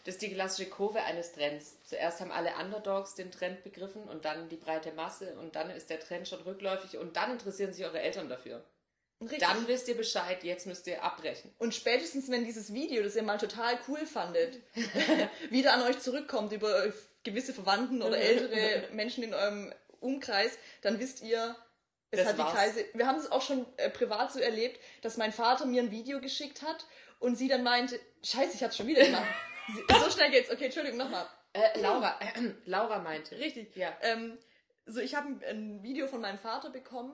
das 0.04 0.14
ist 0.14 0.22
die 0.22 0.32
klassische 0.32 0.68
Kurve 0.68 1.02
eines 1.02 1.32
Trends. 1.32 1.82
Zuerst 1.84 2.20
haben 2.20 2.32
alle 2.32 2.50
Underdogs 2.60 3.14
den 3.14 3.30
Trend 3.30 3.62
begriffen 3.64 4.02
und 4.04 4.24
dann 4.24 4.48
die 4.48 4.56
breite 4.56 4.92
Masse 4.92 5.34
und 5.40 5.56
dann 5.56 5.70
ist 5.70 5.90
der 5.90 6.00
Trend 6.00 6.28
schon 6.28 6.40
rückläufig 6.42 6.98
und 6.98 7.16
dann 7.16 7.32
interessieren 7.32 7.72
sich 7.72 7.84
eure 7.84 8.00
Eltern 8.00 8.28
dafür. 8.28 8.64
Richtig. 9.20 9.40
Dann 9.40 9.66
wisst 9.66 9.88
ihr 9.88 9.96
Bescheid, 9.96 10.44
jetzt 10.44 10.66
müsst 10.66 10.86
ihr 10.86 11.02
abbrechen. 11.02 11.52
Und 11.58 11.74
spätestens, 11.74 12.30
wenn 12.30 12.44
dieses 12.44 12.72
Video, 12.72 13.02
das 13.02 13.16
ihr 13.16 13.24
mal 13.24 13.38
total 13.38 13.76
cool 13.88 14.06
fandet, 14.06 14.60
wieder 15.50 15.74
an 15.74 15.82
euch 15.82 15.98
zurückkommt 15.98 16.52
über 16.52 16.92
gewisse 17.24 17.52
Verwandten 17.52 18.00
oder 18.00 18.16
ältere 18.16 18.88
Menschen 18.92 19.24
in 19.24 19.34
eurem 19.34 19.74
Umkreis, 19.98 20.56
dann 20.82 21.00
wisst 21.00 21.22
ihr, 21.22 21.56
es 22.10 22.20
Das 22.20 22.28
hat 22.28 22.36
die 22.36 22.38
war's. 22.38 22.54
Kreise. 22.54 22.84
Wir 22.94 23.06
haben 23.06 23.18
es 23.18 23.30
auch 23.30 23.42
schon 23.42 23.66
äh, 23.76 23.90
privat 23.90 24.32
so 24.32 24.38
erlebt, 24.38 24.80
dass 25.02 25.16
mein 25.16 25.32
Vater 25.32 25.66
mir 25.66 25.82
ein 25.82 25.90
Video 25.90 26.20
geschickt 26.20 26.62
hat 26.62 26.86
und 27.18 27.36
sie 27.36 27.48
dann 27.48 27.62
meinte, 27.62 27.98
Scheiße, 28.22 28.54
ich 28.56 28.62
hab's 28.62 28.76
schon 28.76 28.86
wieder 28.86 29.04
gemacht. 29.04 29.26
So 30.02 30.10
schnell 30.10 30.30
geht's. 30.30 30.50
Okay, 30.50 30.64
Entschuldigung, 30.66 30.96
nochmal. 30.98 31.26
Äh, 31.52 31.78
Laura, 31.80 32.18
äh, 32.20 32.52
Laura 32.64 33.00
meinte. 33.00 33.38
Richtig. 33.38 33.76
Ja. 33.76 33.94
Ähm, 34.00 34.38
so, 34.86 34.98
ich 35.00 35.14
habe 35.14 35.28
ein, 35.28 35.44
ein 35.44 35.82
Video 35.82 36.06
von 36.06 36.22
meinem 36.22 36.38
Vater 36.38 36.70
bekommen 36.70 37.12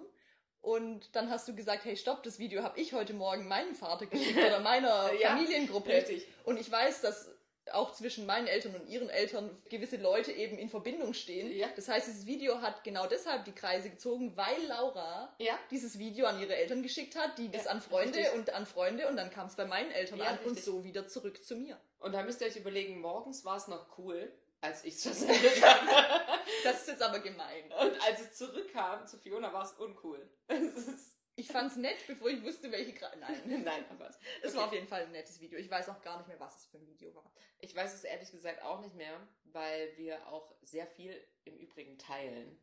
und 0.60 1.16
dann 1.16 1.30
hast 1.30 1.48
du 1.48 1.56
gesagt, 1.56 1.84
hey, 1.84 1.96
stopp, 1.96 2.22
das 2.22 2.38
Video 2.38 2.62
habe 2.62 2.78
ich 2.78 2.92
heute 2.92 3.12
Morgen 3.12 3.48
meinem 3.48 3.74
Vater 3.74 4.06
geschickt 4.06 4.38
oder 4.46 4.60
meiner 4.60 5.12
Ja, 5.14 5.30
Familiengruppe. 5.30 5.90
richtig. 5.90 6.28
Und 6.44 6.60
ich 6.60 6.70
weiß, 6.70 7.00
dass 7.00 7.33
auch 7.72 7.92
zwischen 7.92 8.26
meinen 8.26 8.46
Eltern 8.46 8.74
und 8.74 8.86
ihren 8.88 9.08
Eltern 9.08 9.50
gewisse 9.70 9.96
Leute 9.96 10.32
eben 10.32 10.58
in 10.58 10.68
Verbindung 10.68 11.14
stehen. 11.14 11.50
Ja. 11.56 11.68
Das 11.76 11.88
heißt, 11.88 12.06
dieses 12.08 12.26
Video 12.26 12.60
hat 12.60 12.84
genau 12.84 13.06
deshalb 13.06 13.44
die 13.46 13.52
Kreise 13.52 13.90
gezogen, 13.90 14.36
weil 14.36 14.66
Laura 14.68 15.34
Ja. 15.38 15.58
dieses 15.70 15.98
Video 15.98 16.26
an 16.26 16.40
ihre 16.40 16.54
Eltern 16.54 16.82
geschickt 16.82 17.16
hat, 17.16 17.38
die 17.38 17.50
das 17.50 17.64
Ja, 17.64 17.70
an 17.70 17.80
Freunde 17.80 18.18
richtig. 18.18 18.34
und 18.34 18.50
an 18.50 18.66
Freunde 18.66 19.08
und 19.08 19.16
dann 19.16 19.30
kam 19.30 19.46
es 19.46 19.56
bei 19.56 19.64
meinen 19.64 19.90
Eltern 19.90 20.20
an 20.20 20.38
und 20.40 20.44
richtig. 20.46 20.64
so 20.64 20.84
wieder 20.84 21.08
zurück 21.08 21.42
zu 21.44 21.56
mir. 21.56 21.78
Und 22.00 22.12
da 22.12 22.22
müsst 22.22 22.40
ihr 22.42 22.46
euch 22.48 22.56
überlegen, 22.56 23.00
morgens 23.00 23.44
war 23.44 23.56
es 23.56 23.66
noch 23.66 23.98
cool, 23.98 24.30
als 24.60 24.84
ich 24.84 24.94
es 24.94 25.02
versendet 25.04 25.62
habe. 25.64 25.86
Das 26.64 26.82
ist 26.82 26.88
jetzt 26.88 27.02
aber 27.02 27.20
gemein. 27.20 27.64
Und 27.80 28.06
als 28.06 28.20
es 28.20 28.34
zurückkam 28.36 29.06
zu 29.06 29.18
Fiona, 29.18 29.52
war 29.52 29.64
es 29.64 29.72
uncool. 29.72 30.28
Es 30.48 30.86
ist- 30.86 31.13
Ich 31.36 31.48
fand's 31.48 31.76
nett, 31.76 31.96
bevor 32.06 32.28
ich 32.30 32.42
wusste, 32.44 32.70
welche 32.70 32.92
Kreise. 32.92 33.18
Nein. 33.18 33.62
Nein, 33.64 33.84
aber 33.90 34.08
es- 34.08 34.18
Es 34.42 34.50
okay. 34.50 34.58
war 34.58 34.66
auf 34.66 34.72
jeden 34.72 34.86
Fall 34.86 35.02
ein 35.02 35.12
nettes 35.12 35.40
Video. 35.40 35.58
Ich 35.58 35.70
weiß 35.70 35.88
auch 35.88 36.00
gar 36.02 36.18
nicht 36.18 36.28
mehr, 36.28 36.38
was 36.38 36.58
es 36.60 36.66
für 36.66 36.78
ein 36.78 36.86
Video 36.86 37.14
war. 37.14 37.30
Ich 37.60 37.74
weiß 37.74 37.92
es 37.94 38.04
ehrlich 38.04 38.30
gesagt 38.30 38.62
auch 38.62 38.80
nicht 38.80 38.94
mehr, 38.94 39.18
weil 39.44 39.96
wir 39.96 40.26
auch 40.28 40.54
sehr 40.62 40.86
viel 40.86 41.20
im 41.44 41.56
Übrigen 41.58 41.98
teilen. 41.98 42.56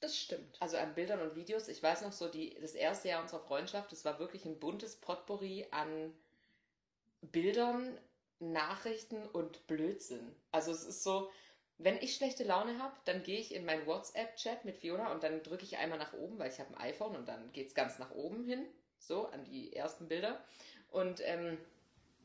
Das 0.00 0.16
stimmt. 0.16 0.60
Also 0.60 0.76
an 0.76 0.94
Bildern 0.94 1.20
und 1.22 1.34
Videos. 1.36 1.68
Ich 1.68 1.82
weiß 1.82 2.02
noch 2.02 2.12
so, 2.12 2.28
die, 2.28 2.54
das 2.60 2.74
erste 2.74 3.08
Jahr 3.08 3.22
unserer 3.22 3.40
Freundschaft, 3.40 3.90
das 3.92 4.04
war 4.04 4.18
wirklich 4.18 4.44
ein 4.44 4.60
buntes 4.60 4.96
Potpourri 4.96 5.66
an 5.70 6.14
Bildern, 7.20 7.98
Nachrichten 8.38 9.26
und 9.26 9.66
Blödsinn. 9.66 10.34
Also 10.52 10.70
es 10.70 10.84
ist 10.84 11.02
so, 11.02 11.30
wenn 11.78 11.96
ich 11.98 12.14
schlechte 12.14 12.44
Laune 12.44 12.78
habe, 12.78 12.94
dann 13.04 13.22
gehe 13.22 13.38
ich 13.38 13.54
in 13.54 13.64
meinen 13.64 13.86
WhatsApp-Chat 13.86 14.64
mit 14.64 14.78
Fiona 14.78 15.12
und 15.12 15.22
dann 15.22 15.42
drücke 15.42 15.64
ich 15.64 15.78
einmal 15.78 15.98
nach 15.98 16.12
oben, 16.12 16.38
weil 16.38 16.50
ich 16.50 16.58
habe 16.58 16.70
ein 16.74 16.80
iPhone 16.80 17.16
und 17.16 17.28
dann 17.28 17.52
geht 17.52 17.68
es 17.68 17.74
ganz 17.74 17.98
nach 17.98 18.10
oben 18.10 18.44
hin, 18.44 18.66
so 18.98 19.26
an 19.28 19.44
die 19.44 19.74
ersten 19.74 20.08
Bilder. 20.08 20.40
Und 20.90 21.20
ähm, 21.24 21.58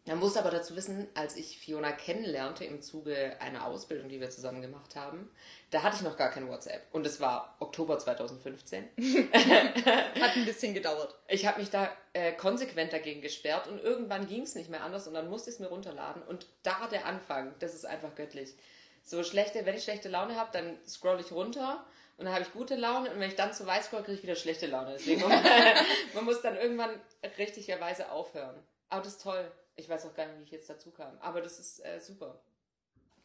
man 0.05 0.19
muss 0.19 0.35
aber 0.35 0.51
dazu 0.51 0.75
wissen, 0.75 1.07
als 1.13 1.37
ich 1.37 1.57
Fiona 1.57 1.93
kennenlernte 1.93 2.65
im 2.65 2.81
Zuge 2.81 3.39
einer 3.39 3.65
Ausbildung, 3.65 4.09
die 4.09 4.19
wir 4.19 4.29
zusammen 4.29 4.61
gemacht 4.61 4.97
haben, 4.97 5.31
da 5.71 5.81
hatte 5.81 5.95
ich 5.95 6.01
noch 6.01 6.17
gar 6.17 6.29
kein 6.29 6.49
WhatsApp. 6.49 6.87
Und 6.91 7.05
es 7.05 7.21
war 7.21 7.55
Oktober 7.59 7.97
2015. 7.97 8.83
Hat 9.33 10.35
ein 10.35 10.45
bisschen 10.45 10.73
gedauert. 10.73 11.15
Ich 11.29 11.45
habe 11.45 11.61
mich 11.61 11.69
da 11.69 11.89
äh, 12.11 12.33
konsequent 12.33 12.91
dagegen 12.91 13.21
gesperrt 13.21 13.67
und 13.67 13.79
irgendwann 13.79 14.27
ging 14.27 14.41
es 14.41 14.55
nicht 14.55 14.69
mehr 14.69 14.83
anders 14.83 15.07
und 15.07 15.13
dann 15.13 15.29
musste 15.29 15.51
ich 15.51 15.55
es 15.55 15.59
mir 15.61 15.67
runterladen. 15.67 16.21
Und 16.23 16.47
da 16.63 16.87
der 16.91 17.05
Anfang, 17.05 17.53
das 17.59 17.73
ist 17.73 17.85
einfach 17.85 18.13
göttlich. 18.15 18.55
So 19.03 19.23
schlechte, 19.23 19.65
wenn 19.65 19.75
ich 19.75 19.83
schlechte 19.83 20.09
Laune 20.09 20.35
habe, 20.35 20.49
dann 20.53 20.77
scroll 20.87 21.19
ich 21.19 21.31
runter 21.31 21.85
und 22.17 22.25
dann 22.25 22.33
habe 22.33 22.43
ich 22.43 22.53
gute 22.53 22.75
Laune 22.75 23.11
und 23.11 23.19
wenn 23.19 23.29
ich 23.29 23.35
dann 23.35 23.53
zu 23.53 23.65
weit 23.65 23.83
scroll, 23.83 24.03
kriege 24.03 24.17
ich 24.17 24.23
wieder 24.23 24.35
schlechte 24.35 24.67
Laune. 24.67 24.93
Deswegen 24.93 25.21
man 26.13 26.25
muss 26.25 26.41
dann 26.41 26.55
irgendwann 26.55 26.99
richtigerweise 27.37 28.11
aufhören. 28.11 28.55
Aber 28.89 29.03
das 29.03 29.13
ist 29.13 29.23
toll. 29.23 29.51
Ich 29.75 29.89
weiß 29.89 30.05
auch 30.05 30.13
gar 30.13 30.27
nicht, 30.27 30.39
wie 30.39 30.43
ich 30.43 30.51
jetzt 30.51 30.69
dazu 30.69 30.91
kam. 30.91 31.17
Aber 31.19 31.41
das 31.41 31.59
ist 31.59 31.83
äh, 31.83 31.99
super. 31.99 32.39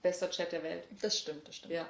Bester 0.02 0.30
Chat 0.30 0.52
der 0.52 0.62
Welt. 0.62 0.84
Das 1.02 1.18
stimmt, 1.18 1.46
das 1.46 1.56
stimmt. 1.56 1.74
Ja. 1.74 1.88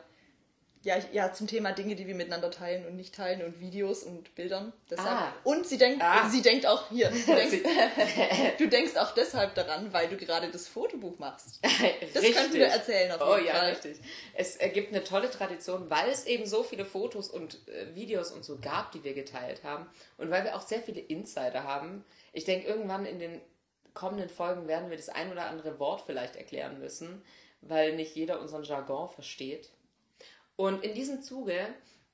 Ja, 0.84 0.96
ja, 1.12 1.32
zum 1.32 1.48
Thema 1.48 1.72
Dinge, 1.72 1.96
die 1.96 2.06
wir 2.06 2.14
miteinander 2.14 2.50
teilen 2.52 2.86
und 2.86 2.94
nicht 2.94 3.14
teilen 3.14 3.42
und 3.42 3.60
Videos 3.60 4.04
und 4.04 4.32
Bildern. 4.36 4.72
Deshalb. 4.88 5.08
Ah. 5.08 5.32
Und 5.42 5.66
sie 5.66 5.76
denkt, 5.76 6.00
Ah. 6.02 6.28
sie 6.28 6.40
denkt 6.40 6.66
auch 6.66 6.88
hier. 6.88 7.10
Du 7.10 7.34
denkst, 7.34 7.56
du 8.58 8.68
denkst 8.68 8.96
auch 8.96 9.12
deshalb 9.12 9.54
daran, 9.56 9.92
weil 9.92 10.08
du 10.08 10.16
gerade 10.16 10.48
das 10.50 10.68
Fotobuch 10.68 11.18
machst. 11.18 11.60
Das 12.14 12.22
Richtig. 12.22 12.34
könnten 12.36 12.54
wir 12.54 12.66
erzählen 12.66 13.10
auf 13.12 13.20
Oh 13.28 13.34
jeden 13.36 13.48
ja, 13.48 13.54
Fall. 13.54 13.70
richtig. 13.70 13.98
Es 14.34 14.56
ergibt 14.56 14.94
eine 14.94 15.02
tolle 15.04 15.30
Tradition, 15.30 15.90
weil 15.90 16.08
es 16.10 16.26
eben 16.26 16.46
so 16.46 16.62
viele 16.62 16.84
Fotos 16.84 17.28
und 17.28 17.58
äh, 17.68 17.94
Videos 17.94 18.30
und 18.30 18.44
so 18.44 18.58
gab, 18.58 18.92
die 18.92 19.02
wir 19.04 19.14
geteilt 19.14 19.64
haben. 19.64 19.86
Und 20.16 20.30
weil 20.30 20.44
wir 20.44 20.54
auch 20.56 20.62
sehr 20.62 20.80
viele 20.80 21.00
Insider 21.00 21.64
haben. 21.64 22.04
Ich 22.32 22.44
denke, 22.44 22.66
irgendwann 22.68 23.04
in 23.04 23.18
den 23.18 23.40
kommenden 23.94 24.28
Folgen 24.28 24.68
werden 24.68 24.90
wir 24.90 24.96
das 24.96 25.08
ein 25.08 25.32
oder 25.32 25.46
andere 25.46 25.78
Wort 25.80 26.02
vielleicht 26.06 26.36
erklären 26.36 26.78
müssen, 26.78 27.22
weil 27.62 27.96
nicht 27.96 28.14
jeder 28.14 28.40
unseren 28.40 28.62
Jargon 28.62 29.08
versteht. 29.08 29.70
Und 30.58 30.82
in 30.82 30.92
diesem 30.92 31.22
Zuge 31.22 31.68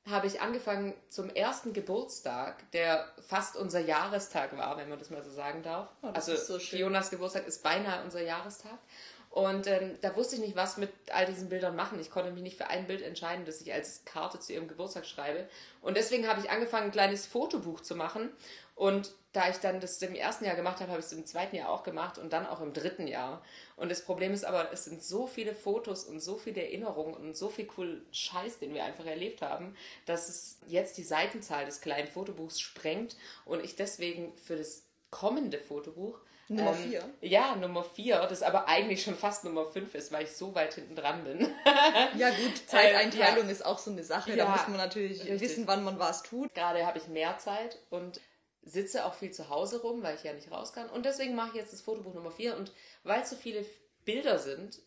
habe 0.06 0.26
ich 0.26 0.42
angefangen 0.42 0.92
zum 1.08 1.30
ersten 1.30 1.72
Geburtstag, 1.72 2.70
der 2.72 3.08
fast 3.26 3.56
unser 3.56 3.80
Jahrestag 3.80 4.54
war, 4.58 4.76
wenn 4.76 4.90
man 4.90 4.98
das 4.98 5.08
mal 5.08 5.24
so 5.24 5.30
sagen 5.30 5.62
darf. 5.62 5.88
Oh, 6.02 6.08
also 6.08 6.36
so. 6.36 6.58
Fionas 6.58 7.08
Geburtstag 7.08 7.46
ist 7.46 7.62
beinahe 7.62 8.04
unser 8.04 8.22
Jahrestag. 8.22 8.78
Und 9.34 9.66
ähm, 9.66 9.98
da 10.00 10.14
wusste 10.14 10.36
ich 10.36 10.40
nicht, 10.40 10.54
was 10.54 10.76
mit 10.76 10.92
all 11.10 11.26
diesen 11.26 11.48
Bildern 11.48 11.74
machen. 11.74 11.98
Ich 11.98 12.08
konnte 12.08 12.30
mich 12.30 12.44
nicht 12.44 12.56
für 12.56 12.68
ein 12.68 12.86
Bild 12.86 13.02
entscheiden, 13.02 13.44
das 13.44 13.60
ich 13.60 13.72
als 13.72 14.04
Karte 14.04 14.38
zu 14.38 14.52
ihrem 14.52 14.68
Geburtstag 14.68 15.06
schreibe. 15.06 15.48
Und 15.82 15.96
deswegen 15.96 16.28
habe 16.28 16.38
ich 16.38 16.50
angefangen, 16.50 16.84
ein 16.84 16.92
kleines 16.92 17.26
Fotobuch 17.26 17.80
zu 17.80 17.96
machen. 17.96 18.30
Und 18.76 19.10
da 19.32 19.48
ich 19.48 19.56
dann 19.56 19.80
das 19.80 20.00
im 20.02 20.14
ersten 20.14 20.44
Jahr 20.44 20.54
gemacht 20.54 20.78
habe, 20.78 20.92
habe 20.92 21.00
ich 21.00 21.06
es 21.06 21.12
im 21.12 21.26
zweiten 21.26 21.56
Jahr 21.56 21.70
auch 21.70 21.82
gemacht 21.82 22.16
und 22.16 22.32
dann 22.32 22.46
auch 22.46 22.60
im 22.60 22.72
dritten 22.72 23.08
Jahr. 23.08 23.42
Und 23.74 23.90
das 23.90 24.04
Problem 24.04 24.32
ist 24.32 24.44
aber, 24.44 24.72
es 24.72 24.84
sind 24.84 25.02
so 25.02 25.26
viele 25.26 25.56
Fotos 25.56 26.04
und 26.04 26.20
so 26.20 26.36
viele 26.36 26.62
Erinnerungen 26.62 27.14
und 27.14 27.36
so 27.36 27.48
viel 27.48 27.66
cool 27.76 28.06
Scheiß, 28.12 28.60
den 28.60 28.72
wir 28.72 28.84
einfach 28.84 29.06
erlebt 29.06 29.42
haben, 29.42 29.74
dass 30.06 30.28
es 30.28 30.58
jetzt 30.68 30.96
die 30.96 31.02
Seitenzahl 31.02 31.66
des 31.66 31.80
kleinen 31.80 32.06
Fotobuchs 32.06 32.60
sprengt 32.60 33.16
und 33.44 33.64
ich 33.64 33.74
deswegen 33.74 34.36
für 34.36 34.54
das 34.54 34.84
kommende 35.10 35.58
Fotobuch 35.58 36.20
Nummer 36.48 36.70
ähm, 36.76 36.90
vier? 36.90 37.10
Ja, 37.20 37.56
Nummer 37.56 37.82
4, 37.82 38.26
das 38.26 38.42
aber 38.42 38.68
eigentlich 38.68 39.02
schon 39.02 39.16
fast 39.16 39.44
Nummer 39.44 39.64
5 39.66 39.94
ist, 39.94 40.12
weil 40.12 40.24
ich 40.24 40.32
so 40.32 40.54
weit 40.54 40.74
hinten 40.74 40.94
dran 40.96 41.24
bin. 41.24 41.40
Ja 42.18 42.30
gut, 42.30 42.68
Zeiteinteilung 42.68 43.44
Äh, 43.44 43.46
ja. 43.46 43.52
ist 43.52 43.64
auch 43.64 43.78
so 43.78 43.90
eine 43.90 44.04
Sache. 44.04 44.30
Ja, 44.30 44.36
da 44.36 44.48
muss 44.48 44.68
man 44.68 44.76
natürlich 44.76 45.20
richtig. 45.22 45.40
wissen, 45.40 45.66
wann 45.66 45.84
man 45.84 45.98
was 45.98 46.22
tut. 46.22 46.52
Gerade 46.54 46.86
habe 46.86 46.98
ich 46.98 47.08
mehr 47.08 47.38
Zeit 47.38 47.78
und 47.90 48.20
sitze 48.62 49.04
auch 49.04 49.14
viel 49.14 49.30
zu 49.30 49.48
Hause 49.48 49.80
rum, 49.82 50.02
weil 50.02 50.16
ich 50.16 50.22
ja 50.24 50.32
nicht 50.32 50.50
raus 50.50 50.72
kann. 50.72 50.88
Und 50.90 51.04
deswegen 51.06 51.34
mache 51.34 51.48
ich 51.50 51.54
jetzt 51.56 51.72
das 51.72 51.80
Fotobuch 51.80 52.14
Nummer 52.14 52.30
4 52.30 52.56
und 52.56 52.72
weil 53.02 53.22
es 53.22 53.30
so 53.30 53.36
viele 53.36 53.64
Bilder 54.04 54.38
sind, 54.38 54.80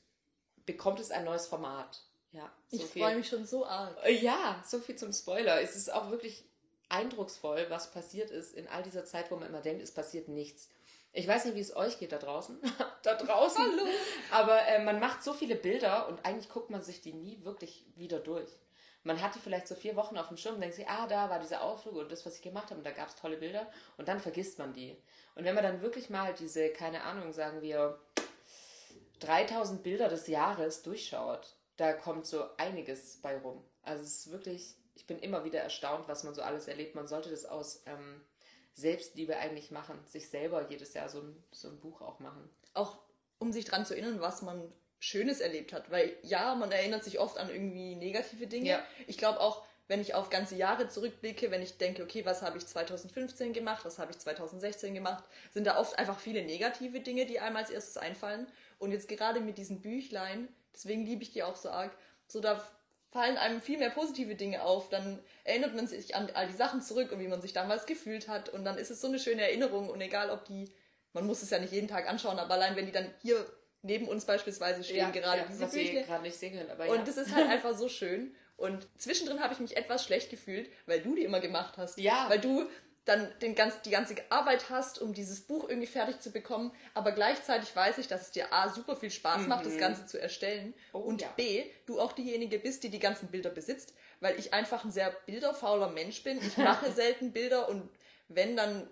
bekommt 0.66 1.00
es 1.00 1.12
ein 1.12 1.24
neues 1.26 1.48
Format. 1.48 2.02
Ja, 2.32 2.52
so 2.70 2.78
Ich 2.78 2.86
freue 2.86 3.16
mich 3.16 3.28
schon 3.30 3.46
so 3.46 3.66
arg. 3.66 3.96
Äh, 4.04 4.14
Ja, 4.14 4.64
so 4.66 4.80
viel 4.80 4.96
zum 4.96 5.12
Spoiler. 5.14 5.62
Es 5.62 5.76
ist 5.76 5.92
auch 5.92 6.12
wirklich 6.12 6.44
eindrucksvoll, 6.90 7.66
was 7.70 7.92
passiert 7.92 8.32
ist 8.32 8.54
in 8.54 8.68
all 8.68 8.84
dieser 8.84 9.06
Zeit, 9.06 9.30
wo 9.32 9.36
man 9.36 9.50
immer 9.50 9.62
denkt, 9.62 9.82
es 9.82 9.92
passiert 9.92 10.28
nichts. 10.28 10.70
Ich 11.14 11.28
weiß 11.28 11.46
nicht, 11.46 11.56
wie 11.56 11.62
es 11.62 11.76
euch 11.76 11.98
geht 12.00 12.12
da 12.12 12.18
draußen. 12.18 12.60
da 13.04 13.16
draußen. 13.16 13.64
Hallo. 13.64 13.88
Aber 14.32 14.62
äh, 14.68 14.84
man 14.84 15.00
macht 15.00 15.24
so 15.24 15.34
viele 15.34 15.56
Bilder 15.56 16.08
und 16.08 16.26
eigentlich 16.26 16.50
guckt 16.50 16.70
man 16.70 16.82
sich 16.82 17.02
die 17.02 17.14
nie 17.14 17.44
wirklich 17.44 17.86
wieder 17.96 18.20
durch. 18.20 18.50
Man 19.04 19.22
hat 19.22 19.36
die 19.36 19.40
vielleicht 19.40 19.68
so 19.68 19.76
vier 19.76 19.96
Wochen 19.96 20.18
auf 20.18 20.28
dem 20.28 20.38
Schirm 20.38 20.56
und 20.56 20.62
denkt 20.62 20.76
sich, 20.76 20.88
ah, 20.88 21.08
da 21.08 21.30
war 21.30 21.40
dieser 21.40 21.62
Ausflug 21.62 21.96
und 21.96 22.12
das, 22.12 22.26
was 22.26 22.36
ich 22.36 22.42
gemacht 22.42 22.66
habe, 22.66 22.80
und 22.80 22.84
da 22.84 22.92
gab 22.92 23.08
es 23.08 23.16
tolle 23.16 23.38
Bilder 23.38 23.72
und 23.96 24.08
dann 24.10 24.20
vergisst 24.20 24.60
man 24.60 24.74
die. 24.74 24.98
Und 25.36 25.46
wenn 25.46 25.56
man 25.56 25.64
dann 25.64 25.82
wirklich 25.82 26.10
mal 26.10 26.34
diese, 26.34 26.70
keine 26.70 27.04
Ahnung, 27.04 27.32
sagen 27.32 27.62
wir, 27.62 28.00
3000 29.20 29.82
Bilder 29.82 30.10
des 30.10 30.28
Jahres 30.28 30.84
durchschaut, 30.84 31.56
da 31.78 31.94
kommt 31.94 32.26
so 32.26 32.44
einiges 32.58 33.22
bei 33.22 33.38
rum. 33.38 33.64
Also 33.82 34.04
es 34.04 34.26
ist 34.26 34.32
wirklich, 34.32 34.76
ich 34.96 35.08
bin 35.08 35.20
immer 35.20 35.44
wieder 35.44 35.62
erstaunt, 35.62 36.08
was 36.08 36.24
man 36.24 36.34
so 36.34 36.42
alles 36.42 36.68
erlebt. 36.68 36.96
Man 36.96 37.08
sollte 37.08 37.30
das 37.30 37.46
aus 37.46 37.84
ähm, 37.86 38.22
Selbstliebe 38.78 39.36
eigentlich 39.36 39.72
machen, 39.72 40.00
sich 40.06 40.30
selber 40.30 40.70
jedes 40.70 40.94
Jahr 40.94 41.10
so 41.10 41.20
ein, 41.20 41.44
so 41.52 41.68
ein 41.68 41.80
Buch 41.80 42.02
auch 42.02 42.20
machen. 42.20 42.48
Auch 42.76 43.00
um 43.40 43.52
sich 43.52 43.66
dran 43.66 43.86
zu 43.86 43.96
erinnern, 43.96 44.22
was 44.22 44.44
man 44.44 44.72
Schönes 45.00 45.40
erlebt 45.40 45.74
hat. 45.74 45.90
Weil 45.90 46.16
ja, 46.22 46.54
man 46.54 46.72
erinnert 46.72 47.04
sich 47.04 47.20
oft 47.20 47.40
an 47.40 47.50
irgendwie 47.50 47.96
negative 47.96 48.46
Dinge. 48.46 48.70
Ja. 48.70 48.84
Ich 49.08 49.18
glaube 49.18 49.40
auch, 49.40 49.66
wenn 49.88 50.00
ich 50.00 50.14
auf 50.14 50.30
ganze 50.30 50.56
Jahre 50.56 50.90
zurückblicke, 50.90 51.50
wenn 51.50 51.64
ich 51.64 51.78
denke, 51.78 52.04
okay, 52.04 52.24
was 52.24 52.44
habe 52.44 52.60
ich 52.60 52.68
2015 52.68 53.54
gemacht, 53.54 53.84
was 53.84 53.98
habe 53.98 54.12
ich 54.12 54.20
2016 54.20 54.94
gemacht, 54.94 55.24
sind 55.52 55.66
da 55.66 55.80
oft 55.80 55.98
einfach 55.98 56.20
viele 56.20 56.46
negative 56.46 57.00
Dinge, 57.00 57.26
die 57.26 57.40
einem 57.40 57.56
als 57.56 57.72
erstes 57.72 57.98
einfallen. 57.98 58.48
Und 58.78 58.92
jetzt 58.92 59.08
gerade 59.08 59.40
mit 59.40 59.58
diesen 59.58 59.82
Büchlein, 59.82 60.50
deswegen 60.72 61.04
liebe 61.04 61.24
ich 61.24 61.32
die 61.32 61.42
auch 61.42 61.56
so 61.56 61.70
arg, 61.70 61.98
so 62.28 62.42
da 62.42 62.64
fallen 63.10 63.38
einem 63.38 63.62
viel 63.62 63.78
mehr 63.78 63.90
positive 63.90 64.36
Dinge 64.36 64.64
auf, 64.64 64.90
dann 64.90 65.20
erinnert 65.44 65.76
man 65.76 65.88
sich 65.88 66.16
an 66.16 66.30
all 66.34 66.48
die 66.48 66.56
Sachen 66.56 66.82
zurück 66.82 67.12
und 67.12 67.20
wie 67.20 67.28
man 67.28 67.42
sich 67.42 67.54
damals 67.54 67.86
gefühlt 67.86 68.28
hat 68.28 68.50
und 68.50 68.66
dann 68.66 68.78
ist 68.78 68.92
es 68.92 69.02
so 69.02 69.08
eine 69.08 69.20
schöne 69.20 69.44
Erinnerung 69.44 69.90
und 69.90 70.02
egal 70.02 70.30
ob 70.30 70.46
die, 70.46 70.72
man 71.14 71.26
muss 71.26 71.42
es 71.42 71.50
ja 71.50 71.60
nicht 71.60 71.74
jeden 71.74 71.88
Tag 71.88 72.08
anschauen, 72.10 72.40
aber 72.40 72.56
allein 72.56 72.76
wenn 72.76 72.86
die 72.86 72.92
dann 72.92 73.14
hier 73.22 73.46
neben 73.82 74.08
uns 74.08 74.26
beispielsweise 74.26 74.84
stehen, 74.84 75.12
gerade 75.12 75.46
diese 75.50 75.62
was 75.64 75.72
Büchle, 75.72 76.04
gerade 76.04 76.24
nicht 76.24 76.38
sehen 76.38 76.58
könnt. 76.58 76.70
Aber 76.70 76.90
und 76.90 76.98
ja. 76.98 77.04
das 77.04 77.18
ist 77.18 77.34
halt 77.34 77.50
einfach 77.50 77.76
so 77.76 77.90
schön. 77.90 78.36
Und 78.58 78.88
zwischendrin 78.98 79.40
habe 79.40 79.54
ich 79.54 79.60
mich 79.60 79.78
etwas 79.78 80.04
schlecht 80.04 80.30
gefühlt, 80.30 80.70
weil 80.88 81.02
du 81.02 81.16
die 81.16 81.24
immer 81.24 81.40
gemacht 81.40 81.78
hast. 81.78 82.00
Ja. 82.00 82.26
Weil 82.28 82.40
du 82.40 82.68
dann 83.08 83.32
den 83.42 83.56
ganz, 83.56 83.82
die 83.82 83.90
ganze 83.90 84.16
Arbeit 84.30 84.70
hast, 84.70 85.02
um 85.02 85.14
dieses 85.14 85.42
Buch 85.42 85.70
irgendwie 85.70 85.88
fertig 85.88 86.20
zu 86.20 86.32
bekommen. 86.32 86.72
Aber 86.94 87.12
gleichzeitig 87.14 87.74
weiß 87.76 87.98
ich, 88.00 88.08
dass 88.08 88.22
es 88.22 88.32
dir 88.32 88.52
A, 88.52 88.70
super 88.70 88.96
viel 88.96 89.12
Spaß 89.12 89.48
macht, 89.48 89.66
das 89.66 89.78
Ganze 89.78 90.06
zu 90.06 90.20
erstellen. 90.22 90.68
Mhm. 90.68 90.74
Oh, 90.94 91.00
und 91.00 91.22
ja. 91.22 91.30
B, 91.36 91.64
du 91.86 92.00
auch 92.00 92.12
diejenige 92.12 92.60
bist, 92.60 92.84
die 92.84 92.90
die 92.90 93.00
ganzen 93.00 93.30
Bilder 93.30 93.50
besitzt. 93.50 93.94
Weil 94.20 94.38
ich 94.38 94.54
einfach 94.54 94.84
ein 94.84 94.92
sehr 94.92 95.12
bilderfauler 95.26 95.90
Mensch 95.90 96.24
bin. 96.24 96.40
Ich 96.40 96.58
mache 96.58 96.92
selten 96.96 97.32
Bilder 97.32 97.70
und 97.70 97.90
wenn, 98.28 98.58
dann 98.58 98.90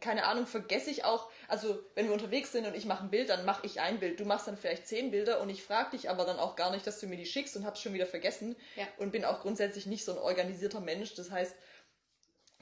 keine 0.00 0.24
Ahnung, 0.24 0.46
vergesse 0.46 0.90
ich 0.90 1.04
auch, 1.04 1.30
also 1.46 1.78
wenn 1.94 2.06
wir 2.06 2.14
unterwegs 2.14 2.52
sind 2.52 2.66
und 2.66 2.74
ich 2.74 2.86
mache 2.86 3.04
ein 3.04 3.10
Bild, 3.10 3.28
dann 3.28 3.44
mache 3.44 3.66
ich 3.66 3.80
ein 3.80 4.00
Bild. 4.00 4.18
Du 4.18 4.24
machst 4.24 4.48
dann 4.48 4.56
vielleicht 4.56 4.88
zehn 4.88 5.10
Bilder 5.10 5.40
und 5.40 5.50
ich 5.50 5.62
frage 5.62 5.90
dich 5.90 6.08
aber 6.08 6.24
dann 6.24 6.38
auch 6.38 6.56
gar 6.56 6.70
nicht, 6.70 6.86
dass 6.86 7.00
du 7.00 7.06
mir 7.06 7.16
die 7.16 7.26
schickst 7.26 7.56
und 7.56 7.66
hab's 7.66 7.80
schon 7.80 7.92
wieder 7.92 8.06
vergessen. 8.06 8.56
Ja. 8.76 8.84
Und 8.96 9.12
bin 9.12 9.24
auch 9.24 9.40
grundsätzlich 9.40 9.86
nicht 9.86 10.04
so 10.04 10.12
ein 10.12 10.18
organisierter 10.18 10.80
Mensch. 10.80 11.14
Das 11.14 11.30
heißt, 11.30 11.54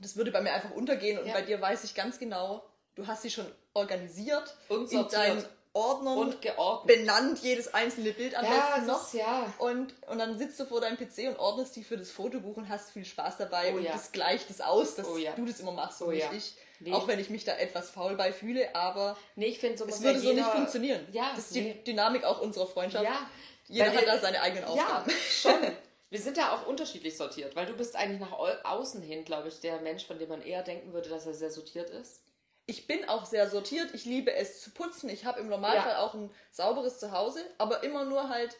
das 0.01 0.17
würde 0.17 0.31
bei 0.31 0.41
mir 0.41 0.53
einfach 0.53 0.71
untergehen 0.73 1.19
und 1.19 1.27
Ja. 1.27 1.35
bei 1.35 1.43
dir 1.43 1.61
weiß 1.61 1.85
ich 1.85 1.95
ganz 1.95 2.19
genau, 2.19 2.65
du 2.95 3.07
hast 3.07 3.23
sie 3.23 3.31
schon 3.31 3.47
organisiert 3.75 4.55
Und 4.69 4.83
in 4.83 4.99
sortiert. 4.99 5.13
deinen 5.13 5.45
Ordnern 5.75 6.19
und 6.19 6.43
geordnet. 6.43 6.99
benannt, 6.99 7.39
jedes 7.41 7.73
einzelne 7.73 8.11
Bild 8.13 8.35
am 8.35 8.45
Ja, 8.45 8.51
besten 8.51 8.87
noch. 8.87 9.07
ist 9.07 9.15
ja. 9.15 9.53
Und, 9.59 9.95
und 10.09 10.19
dann 10.19 10.37
sitzt 10.39 10.59
du 10.59 10.65
vor 10.65 10.81
deinem 10.81 10.97
PC 10.97 11.29
und 11.29 11.39
ordnest 11.39 11.77
die 11.77 11.85
für 11.85 11.97
das 11.97 12.11
Fotobuch 12.11 12.57
und 12.57 12.69
hast 12.69 12.91
viel 12.91 13.05
Spaß 13.05 13.37
dabei 13.37 13.73
Oh 13.73 13.77
und 13.77 13.85
ja. 13.85 13.93
das 13.93 14.11
gleicht 14.11 14.51
es 14.51 14.61
aus, 14.61 14.95
dass 14.97 15.07
Oh 15.07 15.17
ja. 15.19 15.33
du 15.33 15.45
das 15.45 15.61
immer 15.61 15.73
machst 15.73 16.01
und 16.03 16.09
Oh 16.09 16.11
nicht 16.11 16.27
ich. 16.33 16.57
Nee. 16.81 16.93
Auch 16.93 17.07
wenn 17.07 17.19
ich 17.21 17.29
mich 17.29 17.45
da 17.45 17.57
etwas 17.57 17.91
faul 17.91 18.15
bei 18.17 18.33
fühle, 18.33 18.75
aber 18.75 19.17
Nee, 19.37 19.47
ich 19.47 19.59
finde, 19.59 19.79
so 19.79 19.85
es 19.87 20.01
würde 20.03 20.19
so 20.21 20.31
jeder, 20.31 20.43
nicht 20.43 20.51
funktionieren. 20.53 21.07
Ja, 21.13 21.31
das 21.37 21.47
ist 21.47 21.55
die 21.55 21.61
nee. 21.63 21.83
Dynamik 21.87 22.25
auch 22.25 22.41
unserer 22.41 22.67
Freundschaft. 22.67 23.05
Ja. 23.05 23.29
Jeder 23.69 23.89
Weil 23.91 23.97
hat 23.99 24.07
da 24.07 24.19
seine 24.19 24.41
eigenen 24.41 24.65
Aufgaben. 24.65 25.11
Ja, 25.11 25.17
schon. 25.31 25.61
Wir 26.11 26.21
sind 26.21 26.37
da 26.39 26.53
auch 26.53 26.67
unterschiedlich 26.67 27.17
sortiert, 27.17 27.55
weil 27.55 27.67
du 27.67 27.75
bist 27.75 27.95
eigentlich 27.97 28.21
nach 28.21 28.33
au- 28.33 28.47
außen 28.65 29.03
hin, 29.03 29.25
glaube 29.25 29.49
ich, 29.49 29.61
der 29.61 29.81
Mensch, 29.81 30.07
von 30.07 30.19
dem 30.19 30.29
man 30.31 30.41
eher 30.43 30.63
denken 30.63 30.93
würde, 30.93 31.09
dass 31.11 31.27
er 31.27 31.35
sehr 31.35 31.51
sortiert 31.51 31.91
ist. 31.91 32.23
Ich 32.67 32.87
bin 32.87 33.09
auch 33.09 33.25
sehr 33.27 33.49
sortiert. 33.49 33.95
Ich 33.95 34.05
liebe 34.05 34.33
es 34.33 34.61
zu 34.63 34.71
putzen. 34.71 35.09
Ich 35.11 35.25
habe 35.25 35.41
im 35.41 35.49
Normalfall 35.49 35.93
Ja. 35.93 36.01
auch 36.01 36.15
ein 36.15 36.31
sauberes 36.51 36.99
Zuhause, 36.99 37.41
aber 37.59 37.83
immer 37.83 38.05
nur 38.05 38.29
halt 38.29 38.57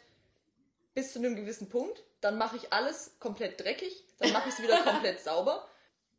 bis 0.95 1.13
zu 1.13 1.19
einem 1.19 1.37
gewissen 1.37 1.69
Punkt. 1.69 2.03
Dann 2.21 2.37
mache 2.39 2.57
ich 2.57 2.73
alles 2.73 3.17
komplett 3.21 3.61
dreckig. 3.61 4.05
Dann 4.19 4.33
mache 4.33 4.49
ich 4.49 4.55
es 4.55 4.63
wieder 4.63 4.79
komplett 4.83 5.21
sauber. 5.21 5.69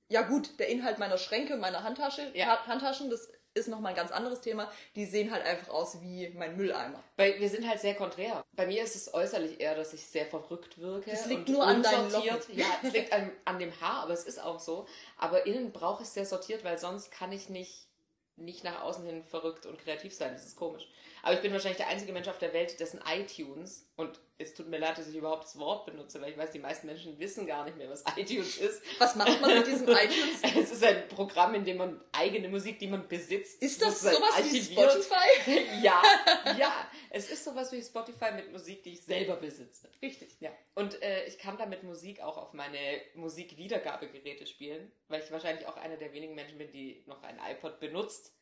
Ja 0.07 0.21
gut, 0.23 0.59
der 0.59 0.69
Inhalt 0.69 0.97
meiner 0.97 1.17
Schränke 1.17 1.57
meiner 1.57 1.83
Handtasche, 1.83 2.31
Ja. 2.33 2.47
Ha- 2.47 2.67
Handtaschen, 2.67 3.09
das 3.09 3.31
ist 3.53 3.67
nochmal 3.67 3.91
ein 3.91 3.95
ganz 3.95 4.11
anderes 4.11 4.41
Thema. 4.41 4.71
Die 4.95 5.05
sehen 5.05 5.31
halt 5.31 5.45
einfach 5.45 5.69
aus 5.69 6.01
wie 6.01 6.29
mein 6.29 6.55
Mülleimer. 6.55 7.03
Weil 7.17 7.39
wir 7.39 7.49
sind 7.49 7.67
halt 7.67 7.79
sehr 7.79 7.95
konträr. 7.95 8.43
Bei 8.53 8.67
mir 8.67 8.83
ist 8.83 8.95
es 8.95 9.13
äußerlich 9.13 9.59
eher, 9.59 9.75
dass 9.75 9.93
ich 9.93 10.05
sehr 10.05 10.25
verrückt 10.25 10.77
wirke. 10.77 11.11
Das 11.11 11.25
liegt 11.25 11.49
nur 11.49 11.65
an 11.65 11.83
deinen. 11.83 12.11
Locken. 12.11 12.57
Ja, 12.57 12.65
es 12.83 12.93
liegt 12.93 13.11
an, 13.11 13.31
an 13.45 13.59
dem 13.59 13.79
Haar, 13.81 14.03
aber 14.03 14.13
es 14.13 14.23
ist 14.23 14.41
auch 14.41 14.59
so. 14.59 14.87
Aber 15.17 15.45
innen 15.45 15.71
brauche 15.71 16.03
ich 16.03 16.07
es 16.07 16.13
sehr 16.13 16.25
sortiert, 16.25 16.63
weil 16.63 16.77
sonst 16.77 17.11
kann 17.11 17.31
ich 17.31 17.49
nicht, 17.49 17.87
nicht 18.35 18.63
nach 18.63 18.81
außen 18.81 19.05
hin 19.05 19.23
verrückt 19.23 19.65
und 19.65 19.79
kreativ 19.79 20.13
sein. 20.13 20.33
Das 20.33 20.45
ist 20.45 20.55
komisch. 20.55 20.87
Aber 21.23 21.33
ich 21.33 21.41
bin 21.41 21.51
wahrscheinlich 21.51 21.77
der 21.77 21.87
einzige 21.87 22.13
Mensch 22.13 22.27
auf 22.27 22.37
der 22.37 22.53
Welt, 22.53 22.79
dessen 22.79 23.01
iTunes, 23.07 23.87
und 23.95 24.19
es 24.37 24.53
tut 24.53 24.69
mir 24.69 24.77
leid, 24.77 24.97
dass 24.97 25.07
ich 25.09 25.15
überhaupt 25.15 25.43
das 25.43 25.59
Wort 25.59 25.85
benutze, 25.85 26.21
weil 26.21 26.31
ich 26.31 26.37
weiß, 26.37 26.51
die 26.51 26.59
meisten 26.59 26.87
Menschen 26.87 27.19
wissen 27.19 27.45
gar 27.45 27.65
nicht 27.65 27.77
mehr, 27.77 27.89
was 27.89 28.03
iTunes 28.15 28.57
ist. 28.57 28.81
Was 28.97 29.15
macht 29.15 29.41
man 29.41 29.57
mit 29.57 29.67
diesem 29.67 29.87
iTunes? 29.89 30.41
Es 30.41 30.71
ist 30.71 30.83
ein 30.83 31.07
Programm, 31.09 31.53
in 31.55 31.65
dem 31.65 31.77
man 31.77 31.99
eigene 32.13 32.47
Musik, 32.47 32.79
die 32.79 32.87
man 32.87 33.07
besitzt, 33.07 33.61
Ist 33.61 33.81
das 33.81 33.99
sowas 34.01 34.15
wie 34.37 34.57
archiviert. 34.57 34.91
Spotify? 34.91 35.59
Ja, 35.83 36.01
ja. 36.57 36.89
Es 37.09 37.29
ist 37.29 37.43
sowas 37.43 37.71
wie 37.71 37.81
Spotify 37.81 38.31
mit 38.33 38.51
Musik, 38.51 38.83
die 38.83 38.93
ich 38.93 39.01
selber 39.01 39.35
besitze. 39.35 39.89
Richtig. 40.01 40.37
Ja. 40.39 40.51
Und 40.75 41.01
äh, 41.01 41.25
ich 41.25 41.37
kann 41.37 41.57
damit 41.57 41.83
Musik 41.83 42.21
auch 42.21 42.37
auf 42.37 42.53
meine 42.53 43.01
Musikwiedergabegeräte 43.15 44.45
spielen, 44.45 44.91
weil 45.07 45.21
ich 45.21 45.31
wahrscheinlich 45.31 45.67
auch 45.67 45.77
einer 45.77 45.97
der 45.97 46.13
wenigen 46.13 46.35
Menschen 46.35 46.57
bin, 46.57 46.71
die 46.71 47.03
noch 47.07 47.23
ein 47.23 47.39
iPod 47.51 47.79
benutzt 47.79 48.33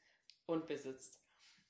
und 0.45 0.67
besitzt. 0.67 1.19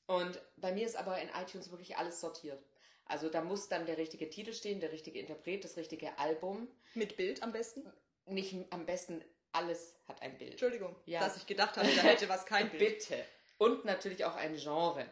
Und 0.08 0.42
bei 0.58 0.72
mir 0.72 0.86
ist 0.86 0.96
aber 0.96 1.20
in 1.22 1.30
iTunes 1.30 1.70
wirklich 1.72 1.98
alles 1.98 2.20
sortiert. 2.20 2.64
Also 3.06 3.30
da 3.30 3.42
muss 3.42 3.70
dann 3.70 3.86
der 3.86 3.98
richtige 3.98 4.30
Titel 4.30 4.54
stehen, 4.54 4.80
der 4.80 4.92
richtige 4.92 5.20
Interpret, 5.20 5.64
das 5.64 5.78
richtige 5.78 6.18
Album. 6.18 6.68
Mit 6.94 7.16
Bild 7.16 7.44
am 7.44 7.52
besten? 7.52 7.86
Nicht 8.26 8.56
am 8.72 8.86
besten 8.86 9.24
alles 9.54 9.96
hat 10.08 10.22
ein 10.22 10.38
Bild. 10.38 10.52
Entschuldigung, 10.52 10.96
Ja. 11.06 11.22
dass 11.22 11.38
ich 11.38 11.46
gedacht 11.46 11.78
habe, 11.78 11.88
da 11.88 12.02
hätte 12.02 12.28
was 12.30 12.46
kein 12.46 12.70
Bild. 12.70 12.80
Bitte. 13.00 13.24
Und 13.58 13.86
natürlich 13.86 14.26
auch 14.26 14.36
ein 14.36 14.56
Genre. 14.58 15.06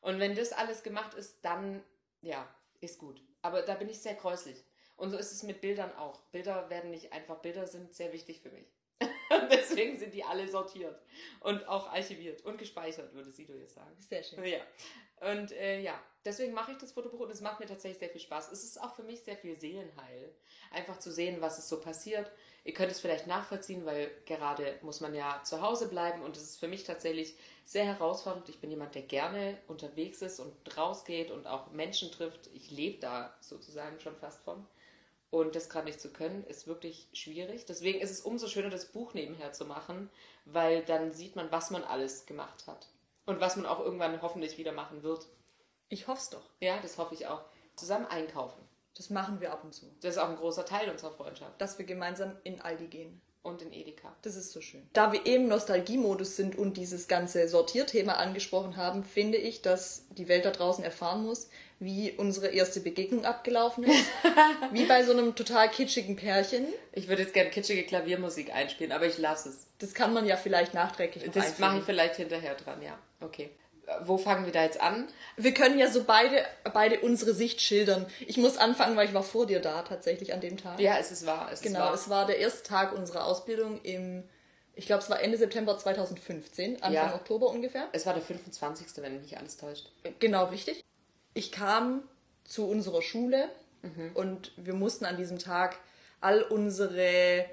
Und 0.00 0.18
wenn 0.18 0.34
das 0.34 0.52
alles 0.52 0.82
gemacht 0.82 1.14
ist, 1.14 1.44
dann, 1.44 1.82
ja, 2.20 2.48
ist 2.80 2.98
gut. 2.98 3.22
Aber 3.42 3.62
da 3.62 3.74
bin 3.74 3.88
ich 3.88 4.00
sehr 4.00 4.16
kräuslich. 4.16 4.64
Und 4.96 5.10
so 5.10 5.16
ist 5.16 5.32
es 5.32 5.42
mit 5.44 5.60
Bildern 5.60 5.94
auch. 5.96 6.20
Bilder 6.32 6.68
werden 6.68 6.90
nicht 6.90 7.12
einfach, 7.12 7.38
Bilder 7.38 7.66
sind 7.66 7.94
sehr 7.94 8.12
wichtig 8.12 8.40
für 8.40 8.50
mich. 8.50 8.66
Und 9.30 9.48
deswegen 9.50 9.98
sind 9.98 10.12
die 10.12 10.24
alle 10.24 10.48
sortiert 10.48 11.00
und 11.40 11.66
auch 11.68 11.88
archiviert 11.88 12.44
und 12.44 12.58
gespeichert, 12.58 13.14
würde 13.14 13.30
Sido 13.30 13.54
jetzt 13.54 13.74
sagen. 13.74 13.96
Sehr 13.98 14.22
schön. 14.22 14.44
Ja. 14.44 14.60
Und 15.20 15.52
äh, 15.52 15.80
ja, 15.80 16.00
deswegen 16.24 16.54
mache 16.54 16.72
ich 16.72 16.78
das 16.78 16.92
Fotobuch 16.92 17.20
und 17.20 17.30
es 17.30 17.40
macht 17.40 17.60
mir 17.60 17.66
tatsächlich 17.66 17.98
sehr 17.98 18.08
viel 18.08 18.20
Spaß. 18.20 18.50
Es 18.52 18.64
ist 18.64 18.82
auch 18.82 18.94
für 18.94 19.02
mich 19.02 19.20
sehr 19.20 19.36
viel 19.36 19.56
Seelenheil, 19.58 20.34
einfach 20.70 20.98
zu 20.98 21.12
sehen, 21.12 21.40
was 21.40 21.58
ist 21.58 21.68
so 21.68 21.80
passiert. 21.80 22.30
Ihr 22.64 22.74
könnt 22.74 22.90
es 22.90 23.00
vielleicht 23.00 23.26
nachvollziehen, 23.26 23.84
weil 23.84 24.10
gerade 24.26 24.78
muss 24.82 25.00
man 25.00 25.14
ja 25.14 25.42
zu 25.44 25.60
Hause 25.60 25.88
bleiben 25.88 26.22
und 26.22 26.36
es 26.36 26.42
ist 26.42 26.60
für 26.60 26.68
mich 26.68 26.84
tatsächlich 26.84 27.36
sehr 27.64 27.84
herausfordernd. 27.84 28.48
Ich 28.48 28.60
bin 28.60 28.70
jemand, 28.70 28.94
der 28.94 29.02
gerne 29.02 29.58
unterwegs 29.68 30.22
ist 30.22 30.40
und 30.40 30.54
rausgeht 30.76 31.30
und 31.30 31.46
auch 31.46 31.70
Menschen 31.70 32.10
trifft. 32.10 32.48
Ich 32.54 32.70
lebe 32.70 32.98
da 32.98 33.36
sozusagen 33.40 34.00
schon 34.00 34.16
fast 34.16 34.42
von. 34.42 34.66
Und 35.30 35.54
das 35.54 35.68
gerade 35.68 35.86
nicht 35.86 36.00
zu 36.00 36.12
können, 36.12 36.44
ist 36.44 36.66
wirklich 36.66 37.08
schwierig. 37.12 37.64
Deswegen 37.64 38.00
ist 38.00 38.10
es 38.10 38.20
umso 38.20 38.48
schöner, 38.48 38.68
das 38.68 38.86
Buch 38.86 39.14
nebenher 39.14 39.52
zu 39.52 39.64
machen, 39.64 40.10
weil 40.44 40.84
dann 40.84 41.12
sieht 41.12 41.36
man, 41.36 41.52
was 41.52 41.70
man 41.70 41.84
alles 41.84 42.26
gemacht 42.26 42.66
hat. 42.66 42.88
Und 43.26 43.40
was 43.40 43.54
man 43.54 43.66
auch 43.66 43.78
irgendwann 43.78 44.22
hoffentlich 44.22 44.58
wieder 44.58 44.72
machen 44.72 45.04
wird. 45.04 45.28
Ich 45.88 46.08
hoffe 46.08 46.20
es 46.20 46.30
doch. 46.30 46.50
Ja, 46.58 46.80
das 46.80 46.98
hoffe 46.98 47.14
ich 47.14 47.28
auch. 47.28 47.42
Zusammen 47.76 48.06
einkaufen. 48.06 48.60
Das 48.96 49.08
machen 49.08 49.40
wir 49.40 49.52
ab 49.52 49.62
und 49.62 49.72
zu. 49.72 49.86
Das 50.00 50.16
ist 50.16 50.18
auch 50.18 50.28
ein 50.28 50.36
großer 50.36 50.64
Teil 50.64 50.90
unserer 50.90 51.12
Freundschaft. 51.12 51.60
Dass 51.60 51.78
wir 51.78 51.86
gemeinsam 51.86 52.36
in 52.42 52.60
Aldi 52.60 52.88
gehen. 52.88 53.22
Und 53.42 53.62
in 53.62 53.72
Edeka. 53.72 54.14
Das 54.20 54.36
ist 54.36 54.52
so 54.52 54.60
schön. 54.60 54.82
Da 54.92 55.12
wir 55.12 55.24
eben 55.24 55.48
Nostalgiemodus 55.48 56.36
sind 56.36 56.58
und 56.58 56.76
dieses 56.76 57.08
ganze 57.08 57.48
Sortierthema 57.48 58.12
angesprochen 58.14 58.76
haben, 58.76 59.02
finde 59.02 59.38
ich, 59.38 59.62
dass 59.62 60.04
die 60.10 60.28
Welt 60.28 60.44
da 60.44 60.50
draußen 60.50 60.84
erfahren 60.84 61.24
muss, 61.24 61.48
wie 61.78 62.12
unsere 62.12 62.48
erste 62.48 62.80
Begegnung 62.80 63.24
abgelaufen 63.24 63.84
ist. 63.84 64.04
wie 64.72 64.84
bei 64.84 65.04
so 65.04 65.12
einem 65.12 65.34
total 65.34 65.70
kitschigen 65.70 66.16
Pärchen. 66.16 66.66
Ich 66.92 67.08
würde 67.08 67.22
jetzt 67.22 67.32
gerne 67.32 67.48
kitschige 67.48 67.84
Klaviermusik 67.84 68.54
einspielen, 68.54 68.92
aber 68.92 69.06
ich 69.06 69.16
lasse 69.16 69.48
es. 69.48 69.66
Das 69.78 69.94
kann 69.94 70.12
man 70.12 70.26
ja 70.26 70.36
vielleicht 70.36 70.74
nachträglich 70.74 71.24
noch 71.24 71.32
Das 71.32 71.58
mache 71.58 71.78
ich 71.78 71.84
vielleicht 71.84 72.16
hinterher 72.16 72.54
dran, 72.56 72.82
ja. 72.82 72.98
Okay. 73.22 73.48
Wo 74.02 74.18
fangen 74.18 74.44
wir 74.46 74.52
da 74.52 74.62
jetzt 74.62 74.80
an? 74.80 75.08
Wir 75.36 75.52
können 75.52 75.78
ja 75.78 75.90
so 75.90 76.04
beide, 76.04 76.44
beide 76.72 77.00
unsere 77.00 77.34
Sicht 77.34 77.60
schildern. 77.60 78.06
Ich 78.26 78.36
muss 78.36 78.56
anfangen, 78.56 78.96
weil 78.96 79.08
ich 79.08 79.14
war 79.14 79.22
vor 79.22 79.46
dir 79.46 79.60
da 79.60 79.82
tatsächlich 79.82 80.32
an 80.32 80.40
dem 80.40 80.56
Tag. 80.56 80.78
Ja, 80.80 80.96
es 80.98 81.10
ist 81.10 81.26
wahr. 81.26 81.48
Es 81.52 81.60
Genau, 81.60 81.78
ist 81.80 81.84
wahr. 81.84 81.94
es 81.94 82.08
war 82.08 82.26
der 82.26 82.38
erste 82.38 82.62
Tag 82.68 82.92
unserer 82.96 83.24
Ausbildung 83.24 83.80
im, 83.82 84.22
ich 84.74 84.86
glaube, 84.86 85.02
es 85.02 85.10
war 85.10 85.20
Ende 85.20 85.36
September 85.38 85.76
2015, 85.76 86.76
Anfang 86.76 86.92
Ja. 86.92 87.14
Oktober 87.14 87.48
ungefähr. 87.48 87.88
es 87.92 88.06
war 88.06 88.14
der 88.14 88.22
25., 88.22 88.86
wenn 89.02 89.14
mich 89.14 89.22
nicht 89.22 89.38
alles 89.38 89.56
täuscht. 89.56 89.90
Genau, 90.20 90.46
richtig. 90.46 90.84
Ich 91.34 91.50
kam 91.52 92.02
zu 92.44 92.68
unserer 92.68 93.02
Schule 93.02 93.48
und 94.14 94.52
wir 94.56 94.74
mussten 94.74 95.04
an 95.06 95.16
diesem 95.16 95.38
Tag 95.38 95.76
all 96.20 96.42
unsere 96.42 97.46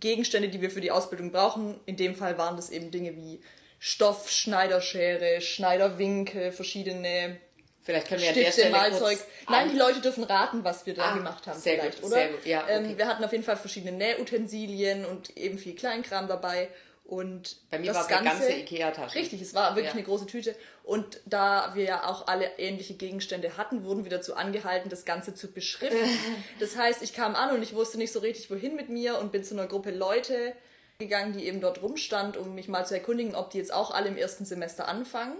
Gegenstände, 0.00 0.48
die 0.48 0.60
wir 0.60 0.70
für 0.70 0.80
die 0.80 0.90
Ausbildung 0.90 1.30
brauchen, 1.32 1.78
in 1.86 1.96
dem 1.96 2.14
Fall 2.14 2.36
waren 2.38 2.56
das 2.56 2.70
eben 2.70 2.90
Dinge 2.90 3.16
wie 3.16 3.40
Stoff, 3.86 4.30
Schneiderschere, 4.30 5.42
Schneiderwinkel, 5.42 6.52
verschiedene 6.52 7.38
Vielleicht 7.82 8.08
können 8.08 8.22
wir 8.22 8.30
an 8.30 8.34
der 8.34 8.42
Stifte, 8.44 8.60
Stelle 8.62 8.76
Malzeug. 8.76 9.18
Nein, 9.46 9.68
die 9.70 9.76
Leute 9.76 10.00
dürfen 10.00 10.24
raten, 10.24 10.64
was 10.64 10.86
wir 10.86 10.94
da 10.94 11.10
Ah, 11.10 11.14
gemacht 11.16 11.46
haben. 11.46 11.60
sehr 11.60 11.74
vielleicht, 11.74 12.00
gut, 12.00 12.06
oder? 12.10 12.14
sehr 12.16 12.28
gut, 12.30 12.46
ja, 12.46 12.66
ähm, 12.66 12.84
okay. 12.86 12.96
Wir 12.96 13.06
hatten 13.06 13.22
auf 13.22 13.32
jeden 13.32 13.44
Fall 13.44 13.58
verschiedene 13.58 13.92
Nähutensilien 13.92 15.04
und 15.04 15.36
eben 15.36 15.58
viel 15.58 15.74
Kleinkram 15.74 16.28
dabei. 16.28 16.70
Und 17.04 17.58
Bei 17.70 17.78
mir 17.78 17.88
das 17.92 17.96
war 17.96 18.06
Ganze, 18.08 18.24
ganze 18.24 18.52
Ikea-Tasche. 18.54 19.16
Richtig, 19.16 19.42
es 19.42 19.52
war 19.52 19.72
wirklich 19.76 19.88
Ja. 19.88 19.92
eine 19.92 20.02
große 20.02 20.24
Tüte. 20.24 20.56
Und 20.82 21.20
da 21.26 21.72
wir 21.74 21.84
ja 21.84 22.06
auch 22.06 22.26
alle 22.26 22.52
ähnliche 22.56 22.94
Gegenstände 22.94 23.58
hatten, 23.58 23.84
wurden 23.84 24.04
wir 24.04 24.10
dazu 24.10 24.34
angehalten, 24.34 24.88
das 24.88 25.04
Ganze 25.04 25.34
zu 25.34 25.52
beschriften. 25.52 25.98
das 26.58 26.78
heißt, 26.78 27.02
ich 27.02 27.12
kam 27.12 27.34
an 27.34 27.50
und 27.54 27.62
ich 27.62 27.74
wusste 27.74 27.98
nicht 27.98 28.12
so 28.12 28.20
richtig, 28.20 28.50
wohin 28.50 28.76
mit 28.76 28.88
mir 28.88 29.18
und 29.18 29.30
bin 29.30 29.44
zu 29.44 29.52
einer 29.52 29.66
Gruppe 29.66 29.90
Leute 29.90 30.54
gegangen, 30.98 31.32
die 31.32 31.46
eben 31.46 31.60
dort 31.60 31.82
rumstand, 31.82 32.36
um 32.36 32.54
mich 32.54 32.68
mal 32.68 32.86
zu 32.86 32.94
erkundigen, 32.94 33.34
ob 33.34 33.50
die 33.50 33.58
jetzt 33.58 33.72
auch 33.72 33.90
alle 33.90 34.08
im 34.08 34.16
ersten 34.16 34.44
Semester 34.44 34.88
anfangen, 34.88 35.36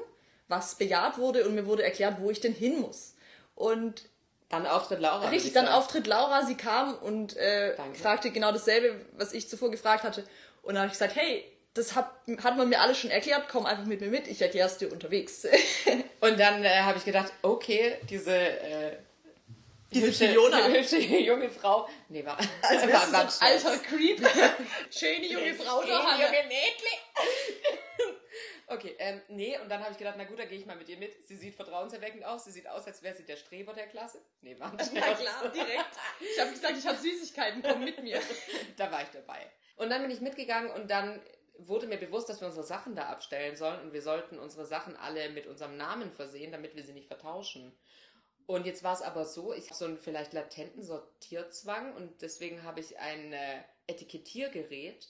was 0.48 0.74
bejaht 0.76 1.18
wurde 1.18 1.46
und 1.46 1.54
mir 1.54 1.66
wurde 1.66 1.82
erklärt, 1.82 2.16
wo 2.20 2.30
ich 2.30 2.40
denn 2.40 2.52
hin 2.52 2.80
muss. 2.80 3.14
Und 3.54 4.08
Dann 4.48 4.66
Auftritt 4.66 5.00
Laura. 5.00 5.28
Richtig, 5.28 5.48
ich 5.48 5.52
dann. 5.52 5.68
Auftritt 5.68 6.06
Laura, 6.06 6.44
sie 6.44 6.56
kam 6.56 6.94
und 6.96 7.36
äh, 7.36 7.76
fragte 7.94 8.30
genau 8.30 8.52
dasselbe, 8.52 9.00
was 9.16 9.32
ich 9.32 9.48
zuvor 9.48 9.70
gefragt 9.70 10.04
hatte. 10.04 10.24
Und 10.62 10.74
dann 10.74 10.82
habe 10.82 10.86
ich 10.88 10.92
gesagt, 10.92 11.16
hey, 11.16 11.44
das 11.74 11.96
hat, 11.96 12.10
hat 12.42 12.56
man 12.56 12.68
mir 12.68 12.80
alles 12.80 12.98
schon 12.98 13.10
erklärt, 13.10 13.48
komm 13.50 13.66
einfach 13.66 13.84
mit 13.84 14.00
mir 14.00 14.08
mit, 14.08 14.28
ich 14.28 14.40
erkläre 14.40 14.68
es 14.68 14.78
dir 14.78 14.92
unterwegs. 14.92 15.44
Und 16.20 16.38
dann 16.38 16.64
äh, 16.64 16.80
habe 16.82 16.98
ich 16.98 17.04
gedacht, 17.04 17.32
okay, 17.42 17.96
diese 18.08 18.34
äh, 18.34 18.96
Diese 19.94 20.06
hübsche, 20.08 20.28
Fiona. 20.28 20.66
hübsche 20.68 20.98
junge 20.98 21.48
Frau. 21.50 21.88
Nee, 22.08 22.24
war, 22.24 22.36
Als 22.62 22.82
war, 22.82 23.12
war 23.12 23.20
ein 23.20 23.32
alter 23.40 23.78
Creep. 23.78 24.20
Schöne 24.90 25.26
junge 25.26 25.54
Frau 25.54 25.82
da, 25.82 25.86
Hey, 25.86 26.22
Hanne. 26.22 26.24
junge 26.24 26.48
Mädchen. 26.48 26.98
Okay, 28.66 28.96
ähm, 28.98 29.20
nee, 29.28 29.58
und 29.58 29.68
dann 29.68 29.80
habe 29.82 29.92
ich 29.92 29.98
gedacht, 29.98 30.14
na 30.16 30.24
gut, 30.24 30.38
da 30.38 30.46
gehe 30.46 30.58
ich 30.58 30.66
mal 30.66 30.76
mit 30.76 30.88
ihr 30.88 30.96
mit. 30.96 31.26
Sie 31.26 31.36
sieht 31.36 31.54
vertrauenserweckend 31.54 32.24
aus. 32.24 32.44
Sie 32.44 32.50
sieht 32.50 32.66
aus, 32.66 32.86
als 32.86 33.02
wäre 33.02 33.14
sie 33.14 33.24
der 33.24 33.36
Streber 33.36 33.74
der 33.74 33.86
Klasse. 33.86 34.18
Nee, 34.40 34.58
war 34.58 34.72
nicht. 34.72 34.92
Ja 34.92 35.14
klar, 35.14 35.48
direkt. 35.54 35.90
Ich 36.20 36.40
habe 36.40 36.50
gesagt, 36.50 36.74
ich 36.78 36.86
habe 36.86 36.98
Süßigkeiten, 36.98 37.62
komm 37.62 37.84
mit 37.84 38.02
mir. 38.02 38.20
da 38.76 38.90
war 38.90 39.02
ich 39.02 39.08
dabei. 39.08 39.50
Und 39.76 39.90
dann 39.90 40.02
bin 40.02 40.10
ich 40.10 40.20
mitgegangen 40.20 40.70
und 40.70 40.90
dann 40.90 41.20
wurde 41.58 41.86
mir 41.86 41.98
bewusst, 41.98 42.28
dass 42.28 42.40
wir 42.40 42.48
unsere 42.48 42.66
Sachen 42.66 42.96
da 42.96 43.04
abstellen 43.04 43.54
sollen 43.54 43.80
und 43.80 43.92
wir 43.92 44.02
sollten 44.02 44.38
unsere 44.38 44.66
Sachen 44.66 44.96
alle 44.96 45.28
mit 45.30 45.46
unserem 45.46 45.76
Namen 45.76 46.10
versehen, 46.10 46.50
damit 46.50 46.74
wir 46.74 46.82
sie 46.82 46.94
nicht 46.94 47.06
vertauschen. 47.06 47.76
Und 48.46 48.66
jetzt 48.66 48.82
war 48.82 48.92
es 48.92 49.02
aber 49.02 49.24
so, 49.24 49.52
ich 49.54 49.66
habe 49.66 49.74
so 49.74 49.84
einen 49.86 49.98
vielleicht 49.98 50.32
latenten 50.32 50.82
Sortierzwang 50.82 51.94
und 51.94 52.20
deswegen 52.20 52.62
habe 52.62 52.80
ich 52.80 52.98
ein 52.98 53.32
äh, 53.32 53.62
Etikettiergerät 53.86 55.08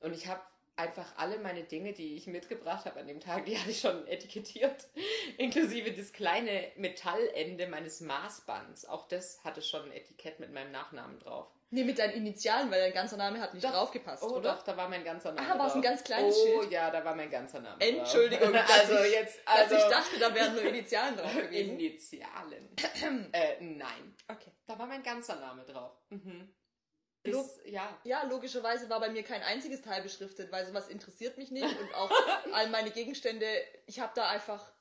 und 0.00 0.14
ich 0.14 0.26
habe 0.26 0.42
einfach 0.74 1.16
alle 1.16 1.38
meine 1.38 1.62
Dinge, 1.62 1.92
die 1.92 2.16
ich 2.16 2.26
mitgebracht 2.26 2.86
habe 2.86 2.98
an 2.98 3.06
dem 3.06 3.20
Tag, 3.20 3.44
die 3.46 3.58
hatte 3.58 3.70
ich 3.70 3.80
schon 3.80 4.06
etikettiert, 4.08 4.88
inklusive 5.38 5.92
das 5.92 6.12
kleine 6.12 6.72
Metallende 6.76 7.68
meines 7.68 8.00
Maßbands. 8.00 8.86
Auch 8.86 9.06
das 9.06 9.44
hatte 9.44 9.62
schon 9.62 9.84
ein 9.84 9.92
Etikett 9.92 10.40
mit 10.40 10.52
meinem 10.52 10.72
Nachnamen 10.72 11.18
drauf. 11.20 11.46
Nee, 11.74 11.84
mit 11.84 11.98
deinen 11.98 12.12
Initialen, 12.12 12.70
weil 12.70 12.80
dein 12.82 12.92
ganzer 12.92 13.16
Name 13.16 13.40
hat 13.40 13.54
nicht 13.54 13.64
Doch. 13.64 13.70
draufgepasst, 13.72 14.22
Oh, 14.22 14.34
oder? 14.36 14.52
doch, 14.54 14.62
da 14.62 14.76
war 14.76 14.88
mein 14.90 15.02
ganzer 15.04 15.32
Name. 15.32 15.48
Ah, 15.50 15.58
war 15.58 15.68
es 15.68 15.72
ein 15.74 15.80
drauf. 15.80 15.90
ganz 15.90 16.04
kleines 16.04 16.36
oh, 16.36 16.60
Schild? 16.60 16.70
ja, 16.72 16.90
da 16.90 17.02
war 17.02 17.14
mein 17.14 17.30
ganzer 17.30 17.60
Name. 17.60 17.78
drauf. 17.78 17.88
Entschuldigung, 17.88 18.52
dass 18.52 18.70
also 18.70 18.98
ich, 19.04 19.12
jetzt, 19.12 19.40
also 19.46 19.74
ich 19.76 19.82
dachte, 19.84 20.18
da 20.20 20.34
wären 20.34 20.52
nur 20.52 20.62
Initialen 20.64 21.16
drauf 21.16 21.32
gewesen. 21.34 21.78
Initialen. 21.78 22.68
äh, 23.32 23.60
nein, 23.60 24.14
Okay. 24.30 24.52
da 24.66 24.78
war 24.78 24.86
mein 24.86 25.02
ganzer 25.02 25.36
Name 25.36 25.64
drauf. 25.64 25.92
Mhm. 26.10 26.54
Bis, 27.22 27.60
ja, 27.64 27.96
Ja, 28.04 28.24
logischerweise 28.24 28.90
war 28.90 29.00
bei 29.00 29.08
mir 29.08 29.22
kein 29.22 29.42
einziges 29.42 29.80
Teil 29.80 30.02
beschriftet, 30.02 30.50
weil 30.52 30.66
sowas 30.66 30.88
interessiert 30.88 31.38
mich 31.38 31.50
nicht 31.50 31.64
und 31.80 31.94
auch 31.94 32.10
all 32.52 32.68
meine 32.68 32.90
Gegenstände, 32.90 33.46
ich 33.86 33.98
habe 34.00 34.12
da 34.14 34.28
einfach 34.28 34.72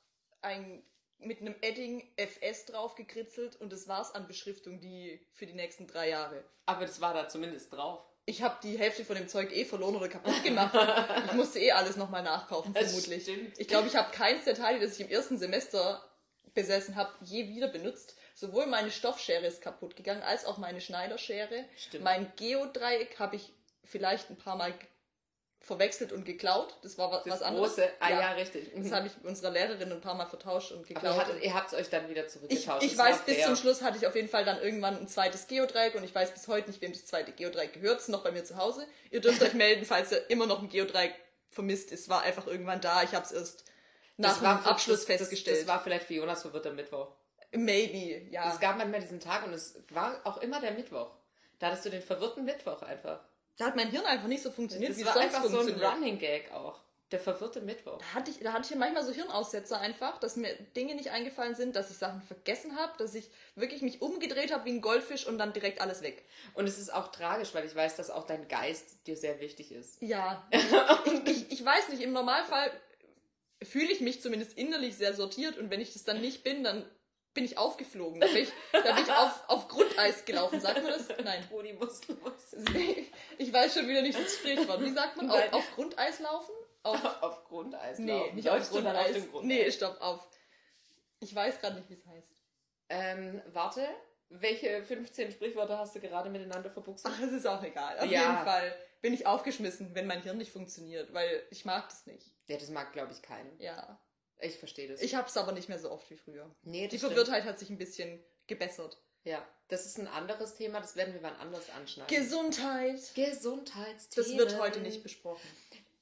ein 0.41 0.83
mit 1.23 1.41
einem 1.41 1.55
Edding 1.61 2.07
FS 2.17 2.65
drauf 2.65 2.95
gekritzelt 2.95 3.55
und 3.61 3.71
das 3.71 3.87
war's 3.87 4.13
an 4.15 4.27
Beschriftung, 4.27 4.79
die 4.79 5.19
für 5.33 5.45
die 5.45 5.53
nächsten 5.53 5.87
drei 5.87 6.09
Jahre. 6.09 6.43
aber 6.65 6.85
das 6.85 7.01
war 7.01 7.13
da 7.13 7.27
zumindest 7.27 7.71
drauf. 7.73 8.01
Ich 8.25 8.43
habe 8.43 8.57
die 8.63 8.77
Hälfte 8.77 9.03
von 9.03 9.15
dem 9.15 9.27
Zeug 9.27 9.51
eh 9.51 9.65
verloren 9.65 9.95
oder 9.95 10.07
kaputt 10.07 10.43
gemacht. 10.43 10.73
Ich 11.25 11.33
musste 11.33 11.59
eh 11.59 11.71
alles 11.71 11.95
nochmal 11.97 12.21
nachkaufen, 12.23 12.71
Das 12.73 12.91
vermutlich. 12.91 13.23
stimmt. 13.23 13.59
Ich 13.59 13.67
glaube, 13.67 13.87
ich 13.87 13.95
habe 13.95 14.11
keins 14.11 14.45
der 14.45 14.53
Teile, 14.55 14.79
das 14.79 14.93
ich 14.93 15.01
im 15.05 15.09
ersten 15.11 15.37
Semester 15.39 16.03
besessen 16.53 16.95
habe, 16.95 17.11
je 17.21 17.47
wieder 17.47 17.67
benutzt. 17.67 18.15
Sowohl 18.35 18.67
meine 18.67 18.91
Stoffschere 18.91 19.45
ist 19.47 19.61
kaputt 19.61 19.95
gegangen, 19.95 20.21
als 20.21 20.45
auch 20.45 20.57
meine 20.59 20.81
Schneiderschere. 20.81 21.65
Stimmt. 21.75 22.03
Mein 22.03 22.31
Geodreieck 22.35 23.17
habe 23.19 23.35
ich 23.37 23.53
vielleicht 23.83 24.29
ein 24.29 24.37
paar 24.37 24.55
Mal 24.55 24.73
verwechselt 25.63 26.11
und 26.11 26.25
geklaut. 26.25 26.75
Das 26.81 26.97
war 26.97 27.11
was, 27.11 27.23
Das 27.23 27.33
was 27.35 27.41
anderes. 27.43 27.75
große, 27.75 27.89
ah 27.99 28.09
ja, 28.09 28.31
richtig. 28.31 28.75
Mhm. 28.75 28.83
Das 28.83 28.91
habe 28.93 29.07
ich 29.07 29.15
mit 29.17 29.25
unserer 29.25 29.51
Lehrerin 29.51 29.91
ein 29.91 30.01
paar 30.01 30.15
Mal 30.15 30.25
vertauscht 30.25 30.71
und 30.71 30.79
aber 30.79 30.87
geklaut. 30.87 31.15
ihr, 31.15 31.21
hattet, 31.21 31.43
ihr 31.43 31.53
habt 31.53 31.67
es 31.71 31.79
euch 31.79 31.89
dann 31.89 32.09
wieder 32.09 32.25
ich 32.25 32.31
zurückgetauscht. 32.31 32.83
ich 32.83 32.95
Das 32.95 32.97
weiß, 32.97 33.21
bis 33.21 33.35
fair. 33.37 33.45
zum 33.45 33.55
Schluss 33.55 33.81
hatte 33.83 33.97
ich 33.97 34.07
auf 34.07 34.15
jeden 34.15 34.27
Fall 34.27 34.43
dann 34.43 34.59
irgendwann 34.59 34.97
ein 34.97 35.07
zweites 35.07 35.47
Geodreieck 35.47 35.93
und 35.95 36.03
ich 36.03 36.13
weiß 36.13 36.31
bis 36.31 36.47
heute 36.47 36.69
nicht, 36.69 36.81
wem 36.81 36.91
das 36.91 37.05
zweite 37.05 37.31
Geodreieck 37.31 37.73
gehört. 37.73 37.97
Es 37.97 38.03
ist 38.03 38.09
noch 38.09 38.23
bei 38.23 38.31
mir 38.31 38.43
zu 38.43 38.57
Hause. 38.57 38.87
Ihr 39.11 39.21
dürft 39.21 39.41
euch 39.43 39.53
melden, 39.53 39.85
falls 39.85 40.11
ihr 40.11 40.27
immer 40.31 40.47
noch 40.47 40.61
ein 40.61 40.69
Geodreieck 40.69 41.13
vermisst. 41.51 41.91
Es 41.91 42.09
war 42.09 42.23
einfach 42.23 42.47
irgendwann 42.47 42.81
da. 42.81 43.03
Ich 43.03 43.13
habe 43.13 43.25
es 43.25 43.31
erst 43.31 43.63
nach 44.17 44.29
Das 44.31 44.39
dem 44.39 44.47
Abschluss 44.67 45.05
das, 45.05 45.05
das, 45.07 45.17
festgestellt. 45.17 45.59
Das 45.61 45.67
war 45.67 45.83
vielleicht 45.83 46.07
für 46.07 46.15
Jonas 46.15 46.41
verwirrter 46.41 46.71
Mittwoch. 46.71 47.09
Maybe, 47.53 48.27
ja. 48.31 48.51
Es 48.51 48.59
gab 48.59 48.77
manchmal 48.77 49.01
diesen 49.01 49.19
Tag 49.19 49.45
und 49.45 49.53
es 49.53 49.75
war 49.89 50.19
auch 50.23 50.37
immer 50.37 50.59
der 50.59 50.71
Mittwoch. 50.71 51.11
Da 51.59 51.67
hattest 51.67 51.85
du 51.85 51.89
den 51.91 52.01
verwirrten 52.01 52.45
Mittwoch 52.45 52.81
einfach. 52.81 53.19
Da 53.57 53.65
hat 53.65 53.75
mein 53.75 53.89
Hirn 53.89 54.05
einfach 54.05 54.27
nicht 54.27 54.43
so 54.43 54.51
funktioniert, 54.51 54.91
Das 54.91 54.97
wie 54.97 55.01
es 55.01 55.07
war 55.07 55.13
sonst 55.13 55.25
einfach 55.25 55.43
so 55.43 55.59
ein 55.59 55.65
funktioniert. 55.65 55.93
Running 55.93 56.19
Gag 56.19 56.51
auch. 56.51 56.79
Der 57.11 57.19
verwirrte 57.19 57.59
Mittwoch. 57.59 57.97
Da 57.97 58.13
hatte 58.13 58.31
ich, 58.31 58.39
da 58.39 58.53
hatte 58.53 58.63
ich 58.63 58.69
ja 58.71 58.77
manchmal 58.77 59.03
so 59.03 59.11
Hirnaussetzer 59.11 59.81
einfach, 59.81 60.17
dass 60.19 60.37
mir 60.37 60.53
Dinge 60.77 60.95
nicht 60.95 61.11
eingefallen 61.11 61.55
sind, 61.55 61.75
dass 61.75 61.91
ich 61.91 61.97
Sachen 61.97 62.21
vergessen 62.21 62.77
habe, 62.77 62.93
dass 62.97 63.15
ich 63.15 63.29
wirklich 63.55 63.81
mich 63.81 64.01
umgedreht 64.01 64.53
habe 64.53 64.63
wie 64.63 64.71
ein 64.71 64.81
Goldfisch 64.81 65.27
und 65.27 65.37
dann 65.37 65.51
direkt 65.51 65.81
alles 65.81 66.03
weg. 66.03 66.23
Und 66.53 66.67
es 66.67 66.79
ist 66.79 66.93
auch 66.93 67.09
tragisch, 67.11 67.53
weil 67.53 67.65
ich 67.65 67.75
weiß, 67.75 67.97
dass 67.97 68.09
auch 68.09 68.25
dein 68.25 68.47
Geist 68.47 69.05
dir 69.07 69.17
sehr 69.17 69.41
wichtig 69.41 69.73
ist. 69.73 70.01
Ja. 70.01 70.47
ich, 71.05 71.29
ich, 71.29 71.51
ich 71.51 71.65
weiß 71.65 71.89
nicht, 71.89 72.01
im 72.01 72.13
Normalfall 72.13 72.71
fühle 73.61 73.91
ich 73.91 73.99
mich 73.99 74.21
zumindest 74.21 74.57
innerlich 74.57 74.95
sehr 74.95 75.13
sortiert 75.13 75.57
und 75.57 75.69
wenn 75.69 75.81
ich 75.81 75.91
das 75.91 76.05
dann 76.05 76.21
nicht 76.21 76.43
bin, 76.45 76.63
dann 76.63 76.89
bin 77.33 77.45
ich 77.45 77.57
aufgeflogen. 77.57 78.19
Da 78.19 78.27
bin 78.27 78.37
ich, 78.37 78.51
da 78.71 78.93
bin 78.93 79.03
ich 79.03 79.11
auf, 79.11 79.43
auf 79.47 79.67
Grundeis 79.67 80.25
gelaufen. 80.25 80.59
Sagt 80.59 80.83
man 80.83 80.91
das? 80.91 81.07
Nein. 81.23 81.47
Muss 81.79 82.07
los. 82.07 82.55
Ich 83.37 83.51
weiß 83.53 83.73
schon 83.73 83.87
wieder 83.87 84.01
nicht 84.01 84.17
das 84.19 84.35
Sprichwort. 84.35 84.81
Wie 84.81 84.91
sagt 84.91 85.17
man? 85.17 85.29
Auf, 85.31 85.53
auf 85.53 85.71
Grundeis 85.75 86.19
laufen? 86.19 86.51
Auf, 86.83 87.03
auf 87.23 87.43
Grundeis 87.45 87.99
nee, 87.99 88.11
laufen. 88.11 88.35
nicht 88.35 88.49
auf 88.49 88.57
Läufst 88.57 88.75
dann 88.75 88.83
Grundeis. 88.83 89.13
dem 89.13 89.31
Grundeis? 89.31 89.47
Nee, 89.57 89.71
stopp, 89.71 90.01
auf. 90.01 90.27
Ich 91.19 91.33
weiß 91.33 91.59
gerade 91.61 91.75
nicht, 91.77 91.89
wie 91.89 91.93
es 91.93 92.05
heißt. 92.05 92.27
Ähm, 92.89 93.41
warte. 93.47 93.87
Welche 94.33 94.81
15 94.83 95.33
Sprichwörter 95.33 95.77
hast 95.77 95.93
du 95.93 95.99
gerade 95.99 96.29
miteinander 96.29 96.69
verbuchst? 96.71 97.05
Ach, 97.05 97.21
es 97.21 97.33
ist 97.33 97.45
auch 97.45 97.61
egal. 97.63 97.99
Auf 97.99 98.05
Ja. 98.05 98.21
jeden 98.21 98.37
Fall 98.45 98.73
bin 99.01 99.13
ich 99.13 99.27
aufgeschmissen, 99.27 99.93
wenn 99.93 100.07
mein 100.07 100.21
Hirn 100.21 100.37
nicht 100.37 100.53
funktioniert, 100.53 101.13
weil 101.13 101.43
ich 101.49 101.65
mag 101.65 101.89
das 101.89 102.05
nicht. 102.05 102.31
Ja, 102.47 102.55
das 102.57 102.69
mag, 102.69 102.93
glaube 102.93 103.11
ich, 103.11 103.21
keinen. 103.21 103.59
Ja. 103.59 103.99
Ich 104.41 104.57
verstehe 104.57 104.87
das. 104.87 105.01
Ich 105.01 105.15
hab's 105.15 105.37
aber 105.37 105.51
nicht 105.51 105.69
mehr 105.69 105.79
so 105.79 105.91
oft 105.91 106.09
wie 106.09 106.17
früher. 106.17 106.49
nee, 106.63 106.87
Die 106.87 106.89
das 106.89 106.99
stimmt. 106.99 107.13
Verwirrtheit 107.13 107.45
hat 107.45 107.59
sich 107.59 107.69
ein 107.69 107.77
bisschen 107.77 108.23
gebessert. 108.47 108.97
Ja, 109.23 109.47
das 109.67 109.85
ist 109.85 109.99
ein 109.99 110.07
anderes 110.07 110.55
Thema, 110.55 110.79
das 110.81 110.95
werden 110.95 111.13
wir 111.13 111.21
wann 111.21 111.35
anders 111.35 111.69
anschneiden. 111.69 112.15
Gesundheit. 112.15 112.99
Gesundheitsthemen. 113.13 114.29
Das 114.29 114.37
wird 114.37 114.59
heute 114.59 114.79
nicht 114.79 115.03
besprochen. 115.03 115.47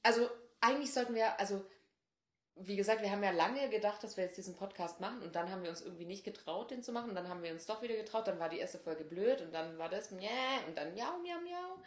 Also, 0.02 0.30
eigentlich 0.60 0.92
sollten 0.92 1.14
wir, 1.14 1.38
also, 1.38 1.62
wie 2.56 2.76
gesagt, 2.76 3.02
wir 3.02 3.10
haben 3.10 3.22
ja 3.22 3.30
lange 3.30 3.68
gedacht, 3.68 4.02
dass 4.02 4.16
wir 4.16 4.24
jetzt 4.24 4.38
diesen 4.38 4.56
Podcast 4.56 5.00
machen 5.00 5.22
und 5.22 5.34
dann 5.34 5.50
haben 5.50 5.62
wir 5.62 5.70
uns 5.70 5.82
irgendwie 5.82 6.06
nicht 6.06 6.24
getraut, 6.24 6.70
den 6.70 6.82
zu 6.82 6.92
machen 6.92 7.10
und 7.10 7.14
dann 7.14 7.28
haben 7.28 7.42
wir 7.42 7.52
uns 7.52 7.66
doch 7.66 7.82
wieder 7.82 7.94
getraut, 7.94 8.26
dann 8.26 8.38
war 8.38 8.48
die 8.48 8.58
erste 8.58 8.78
Folge 8.78 9.04
blöd 9.04 9.42
und 9.42 9.52
dann 9.52 9.76
war 9.78 9.90
das 9.90 10.10
mjä 10.10 10.28
und 10.66 10.76
dann 10.78 10.94
miau, 10.94 11.18
miau, 11.18 11.40
miau. 11.42 11.82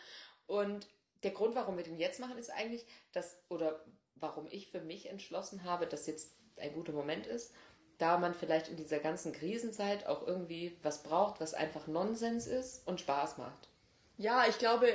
Und 0.46 0.88
der 1.24 1.32
Grund, 1.32 1.56
warum 1.56 1.78
wir 1.78 1.84
den 1.84 1.98
jetzt 1.98 2.20
machen, 2.20 2.38
ist 2.38 2.52
eigentlich, 2.52 2.86
dass, 3.12 3.38
oder 3.50 3.84
warum 4.16 4.48
ich 4.50 4.68
für 4.70 4.82
mich 4.82 5.10
entschlossen 5.10 5.64
habe, 5.64 5.88
dass 5.88 6.06
jetzt 6.06 6.36
ein 6.58 6.74
guter 6.74 6.94
Moment 6.94 7.28
ist, 7.28 7.54
da 7.98 8.18
man 8.18 8.34
vielleicht 8.34 8.68
in 8.70 8.76
dieser 8.76 9.00
ganzen 9.00 9.34
Krisenzeit 9.34 10.06
auch 10.08 10.26
irgendwie 10.28 10.78
was 10.82 11.04
braucht, 11.04 11.40
was 11.40 11.54
einfach 11.54 11.88
Nonsens 11.88 12.48
ist 12.48 12.88
und 12.88 13.00
Spaß 13.00 13.38
macht. 13.38 13.70
Ja, 14.18 14.46
ich 14.48 14.58
glaube, 14.58 14.88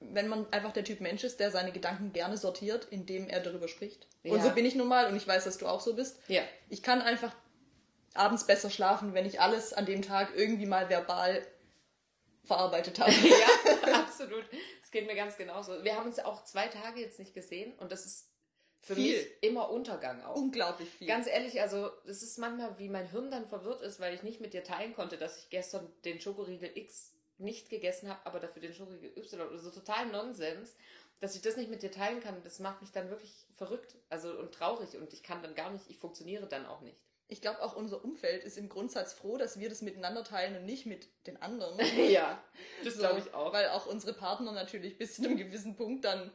wenn 0.00 0.28
man 0.28 0.50
einfach 0.52 0.72
der 0.72 0.84
Typ 0.84 1.00
Mensch 1.00 1.24
ist, 1.24 1.40
der 1.40 1.50
seine 1.50 1.72
Gedanken 1.72 2.12
gerne 2.12 2.36
sortiert, 2.36 2.86
indem 2.90 3.28
er 3.28 3.40
darüber 3.40 3.68
spricht. 3.68 4.06
Und 4.24 4.38
Ja. 4.38 4.42
so 4.44 4.50
bin 4.50 4.66
ich 4.66 4.74
nun 4.74 4.88
mal 4.88 5.06
und 5.06 5.16
ich 5.16 5.26
weiß, 5.26 5.44
dass 5.44 5.58
du 5.58 5.66
auch 5.66 5.80
so 5.80 5.94
bist. 5.94 6.18
Ja. 6.28 6.42
Ich 6.68 6.82
kann 6.82 7.00
einfach 7.00 7.34
abends 8.14 8.44
besser 8.44 8.70
schlafen, 8.70 9.14
wenn 9.14 9.26
ich 9.26 9.40
alles 9.40 9.72
an 9.72 9.86
dem 9.86 10.02
Tag 10.02 10.30
irgendwie 10.36 10.66
mal 10.66 10.88
verbal 10.88 11.46
verarbeitet 12.44 12.98
habe. 13.00 13.10
ja, 13.86 13.94
absolut. 14.00 14.44
Es 14.82 14.90
geht 14.90 15.06
mir 15.06 15.16
ganz 15.16 15.36
genauso. 15.36 15.82
Wir 15.82 15.96
haben 15.96 16.06
uns 16.06 16.18
auch 16.18 16.44
zwei 16.44 16.68
Tage 16.68 17.00
jetzt 17.00 17.18
nicht 17.18 17.34
gesehen 17.34 17.72
und 17.78 17.90
das 17.92 18.06
ist 18.06 18.28
für 18.86 18.94
Viel. 18.94 19.16
mich 19.16 19.42
immer 19.42 19.68
Untergang 19.70 20.22
auch. 20.22 20.36
Unglaublich 20.36 20.88
viel. 20.88 21.08
Ganz 21.08 21.26
ehrlich, 21.26 21.60
also 21.60 21.90
es 22.06 22.22
ist 22.22 22.38
manchmal, 22.38 22.78
wie 22.78 22.88
mein 22.88 23.10
Hirn 23.10 23.32
dann 23.32 23.44
verwirrt 23.48 23.82
ist, 23.82 23.98
weil 23.98 24.14
ich 24.14 24.22
nicht 24.22 24.40
mit 24.40 24.54
dir 24.54 24.62
teilen 24.62 24.94
konnte, 24.94 25.16
dass 25.16 25.36
ich 25.38 25.50
gestern 25.50 25.92
den 26.04 26.20
Schokoriegel 26.20 26.70
X 26.72 27.12
nicht 27.38 27.68
gegessen 27.68 28.08
habe, 28.08 28.20
aber 28.24 28.38
dafür 28.38 28.62
den 28.62 28.72
Schokoriegel 28.72 29.12
Y. 29.18 29.40
Also 29.50 29.70
total 29.70 30.06
Nonsens, 30.06 30.76
dass 31.18 31.34
ich 31.34 31.42
das 31.42 31.56
nicht 31.56 31.68
mit 31.68 31.82
dir 31.82 31.90
teilen 31.90 32.20
kann. 32.20 32.40
Das 32.44 32.60
macht 32.60 32.80
mich 32.80 32.92
dann 32.92 33.10
wirklich 33.10 33.34
verrückt 33.56 33.96
also 34.08 34.30
und 34.38 34.54
traurig 34.54 34.96
und 34.96 35.12
ich 35.12 35.24
kann 35.24 35.42
dann 35.42 35.56
gar 35.56 35.72
nicht, 35.72 35.86
ich 35.88 35.98
funktioniere 35.98 36.46
dann 36.46 36.64
auch 36.64 36.80
nicht. 36.82 36.96
ich 37.26 37.40
glaube, 37.40 37.62
auch 37.62 37.74
unser 37.74 38.04
Umfeld 38.04 38.44
ist 38.44 38.56
im 38.56 38.68
Grundsatz 38.68 39.14
froh, 39.14 39.36
dass 39.36 39.58
wir 39.58 39.68
das 39.68 39.82
miteinander 39.82 40.22
teilen 40.22 40.54
und 40.58 40.64
nicht 40.64 40.86
mit 40.86 41.08
den 41.26 41.42
anderen. 41.42 41.76
ja, 42.08 42.40
das 42.84 42.94
So, 42.94 43.00
glaube 43.00 43.18
ich 43.18 43.34
auch. 43.34 43.52
Weil 43.52 43.68
auch 43.70 43.86
unsere 43.86 44.12
Partner 44.12 44.52
natürlich 44.52 44.96
bis 44.96 45.16
zu 45.16 45.24
einem 45.24 45.36
gewissen 45.36 45.74
Punkt 45.74 46.04
dann 46.04 46.30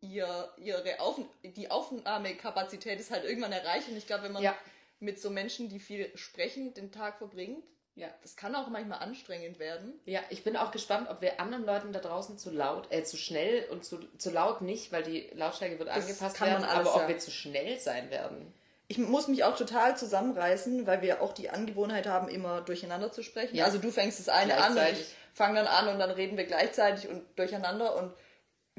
ihr, 0.00 0.48
ihre 0.58 1.00
Auf, 1.00 1.18
die 1.42 1.70
Aufnahmekapazität 1.70 3.00
ist 3.00 3.10
halt 3.10 3.24
irgendwann 3.24 3.52
erreicht. 3.52 3.88
Und 3.88 3.96
ich 3.96 4.06
glaube, 4.06 4.24
wenn 4.24 4.32
man 4.32 4.42
Ja. 4.42 4.54
mit 5.00 5.20
so 5.20 5.30
Menschen, 5.30 5.68
die 5.68 5.80
viel 5.80 6.10
sprechen, 6.16 6.74
den 6.74 6.92
Tag 6.92 7.18
verbringt, 7.18 7.64
Ja. 7.94 8.08
das 8.22 8.36
kann 8.36 8.54
auch 8.54 8.68
manchmal 8.68 9.00
anstrengend 9.00 9.58
werden. 9.58 9.98
Ja, 10.04 10.20
ich 10.30 10.44
bin 10.44 10.56
auch 10.56 10.70
gespannt, 10.70 11.08
ob 11.10 11.20
wir 11.20 11.40
anderen 11.40 11.64
Leuten 11.64 11.92
da 11.92 11.98
draußen 12.00 12.38
zu 12.38 12.50
laut, 12.50 12.86
äh, 12.90 13.02
zu 13.02 13.16
schnell 13.16 13.68
und 13.70 13.84
zu, 13.84 13.98
zu 14.18 14.30
laut 14.30 14.60
nicht, 14.62 14.92
weil 14.92 15.02
die 15.02 15.28
Lautstärke 15.34 15.78
wird 15.78 15.88
Das 15.88 16.04
angepasst 16.04 16.36
kann 16.36 16.50
man 16.52 16.62
werden, 16.62 16.70
alles 16.70 16.86
aber 16.88 16.94
ob 16.94 17.00
sagen. 17.02 17.12
wir 17.12 17.18
zu 17.18 17.30
schnell 17.30 17.78
sein 17.80 18.10
werden. 18.10 18.54
Ich 18.90 18.96
muss 18.98 19.28
mich 19.28 19.44
auch 19.44 19.54
total 19.56 19.96
zusammenreißen, 19.98 20.86
weil 20.86 21.02
wir 21.02 21.20
auch 21.20 21.34
die 21.34 21.50
Angewohnheit 21.50 22.06
haben, 22.06 22.28
immer 22.28 22.62
durcheinander 22.62 23.12
zu 23.12 23.22
sprechen. 23.22 23.54
Ja. 23.56 23.66
Also 23.66 23.78
du 23.78 23.90
fängst 23.90 24.18
das 24.18 24.28
eine 24.30 24.56
an 24.56 24.72
und 24.78 24.92
ich 24.92 25.14
fange 25.34 25.56
dann 25.56 25.66
an 25.66 25.88
und 25.88 25.98
dann 25.98 26.10
reden 26.10 26.36
wir 26.38 26.44
gleichzeitig 26.46 27.06
und 27.08 27.22
durcheinander 27.36 27.96
und 27.96 28.12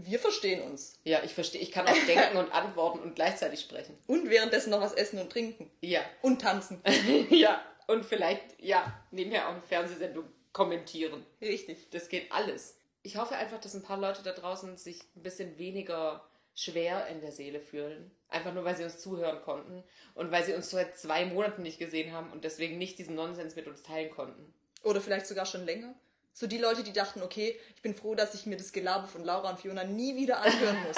wir 0.05 0.19
verstehen 0.19 0.61
uns. 0.61 0.99
Ja, 1.03 1.23
ich 1.23 1.33
verstehe, 1.33 1.61
ich 1.61 1.71
kann 1.71 1.87
auch 1.87 2.05
denken 2.07 2.37
und 2.37 2.51
antworten 2.51 2.99
und 2.99 3.15
gleichzeitig 3.15 3.61
sprechen. 3.61 3.97
Und 4.07 4.29
währenddessen 4.29 4.71
noch 4.71 4.81
was 4.81 4.93
essen 4.93 5.19
und 5.19 5.31
trinken. 5.31 5.69
Ja. 5.81 6.01
Und 6.21 6.41
tanzen. 6.41 6.81
ja. 7.29 7.61
Und 7.87 8.05
vielleicht, 8.05 8.43
ja, 8.59 8.99
nebenher 9.11 9.47
auch 9.47 9.53
eine 9.53 9.61
Fernsehsendung 9.61 10.25
kommentieren. 10.53 11.25
Richtig. 11.41 11.89
Das 11.91 12.09
geht 12.09 12.31
alles. 12.31 12.77
Ich 13.01 13.17
hoffe 13.17 13.35
einfach, 13.35 13.59
dass 13.59 13.73
ein 13.73 13.83
paar 13.83 13.97
Leute 13.97 14.23
da 14.23 14.31
draußen 14.31 14.77
sich 14.77 15.01
ein 15.15 15.23
bisschen 15.23 15.57
weniger 15.57 16.29
schwer 16.53 17.07
in 17.07 17.21
der 17.21 17.31
Seele 17.31 17.59
fühlen. 17.59 18.11
Einfach 18.27 18.53
nur, 18.53 18.65
weil 18.65 18.75
sie 18.75 18.83
uns 18.83 18.99
zuhören 18.99 19.41
konnten 19.41 19.83
und 20.13 20.31
weil 20.31 20.43
sie 20.43 20.53
uns 20.53 20.69
seit 20.69 20.97
zwei 20.97 21.25
Monaten 21.25 21.63
nicht 21.63 21.79
gesehen 21.79 22.11
haben 22.11 22.31
und 22.31 22.43
deswegen 22.43 22.77
nicht 22.77 22.99
diesen 22.99 23.15
Nonsens 23.15 23.55
mit 23.55 23.67
uns 23.67 23.81
teilen 23.81 24.11
konnten. 24.11 24.53
Oder 24.83 25.01
vielleicht 25.01 25.27
sogar 25.27 25.45
schon 25.45 25.65
länger. 25.65 25.95
So 26.33 26.47
die 26.47 26.57
Leute, 26.57 26.83
die 26.83 26.93
dachten, 26.93 27.21
okay, 27.21 27.59
ich 27.75 27.81
bin 27.81 27.93
froh, 27.93 28.15
dass 28.15 28.33
ich 28.33 28.45
mir 28.45 28.55
das 28.55 28.71
Gelaber 28.71 29.07
von 29.07 29.23
Laura 29.23 29.49
und 29.49 29.59
Fiona 29.59 29.83
nie 29.83 30.15
wieder 30.15 30.39
anhören 30.41 30.81
muss. 30.87 30.95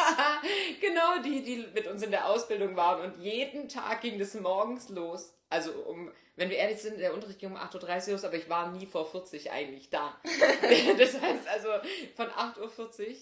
genau, 0.80 1.22
die, 1.24 1.44
die 1.44 1.68
mit 1.74 1.88
uns 1.88 2.04
in 2.04 2.12
der 2.12 2.28
Ausbildung 2.28 2.76
waren 2.76 3.12
und 3.12 3.24
jeden 3.24 3.70
Tag 3.70 4.02
ging 4.02 4.20
das 4.20 4.34
morgens 4.36 4.90
los. 4.90 5.34
Also 5.50 5.72
um, 5.72 6.12
wenn 6.36 6.50
wir 6.50 6.58
ehrlich 6.58 6.82
sind, 6.82 7.00
der 7.00 7.14
Unterricht 7.14 7.40
ging 7.40 7.52
um 7.52 7.58
8.30 7.58 8.08
Uhr 8.08 8.14
los, 8.14 8.24
aber 8.24 8.36
ich 8.36 8.50
war 8.50 8.72
nie 8.72 8.86
vor 8.86 9.06
40 9.06 9.52
eigentlich 9.52 9.90
da. 9.90 10.20
das 10.98 11.20
heißt 11.20 11.48
also, 11.48 11.70
von 12.16 12.28
8.40 12.28 12.60
Uhr 12.60 13.16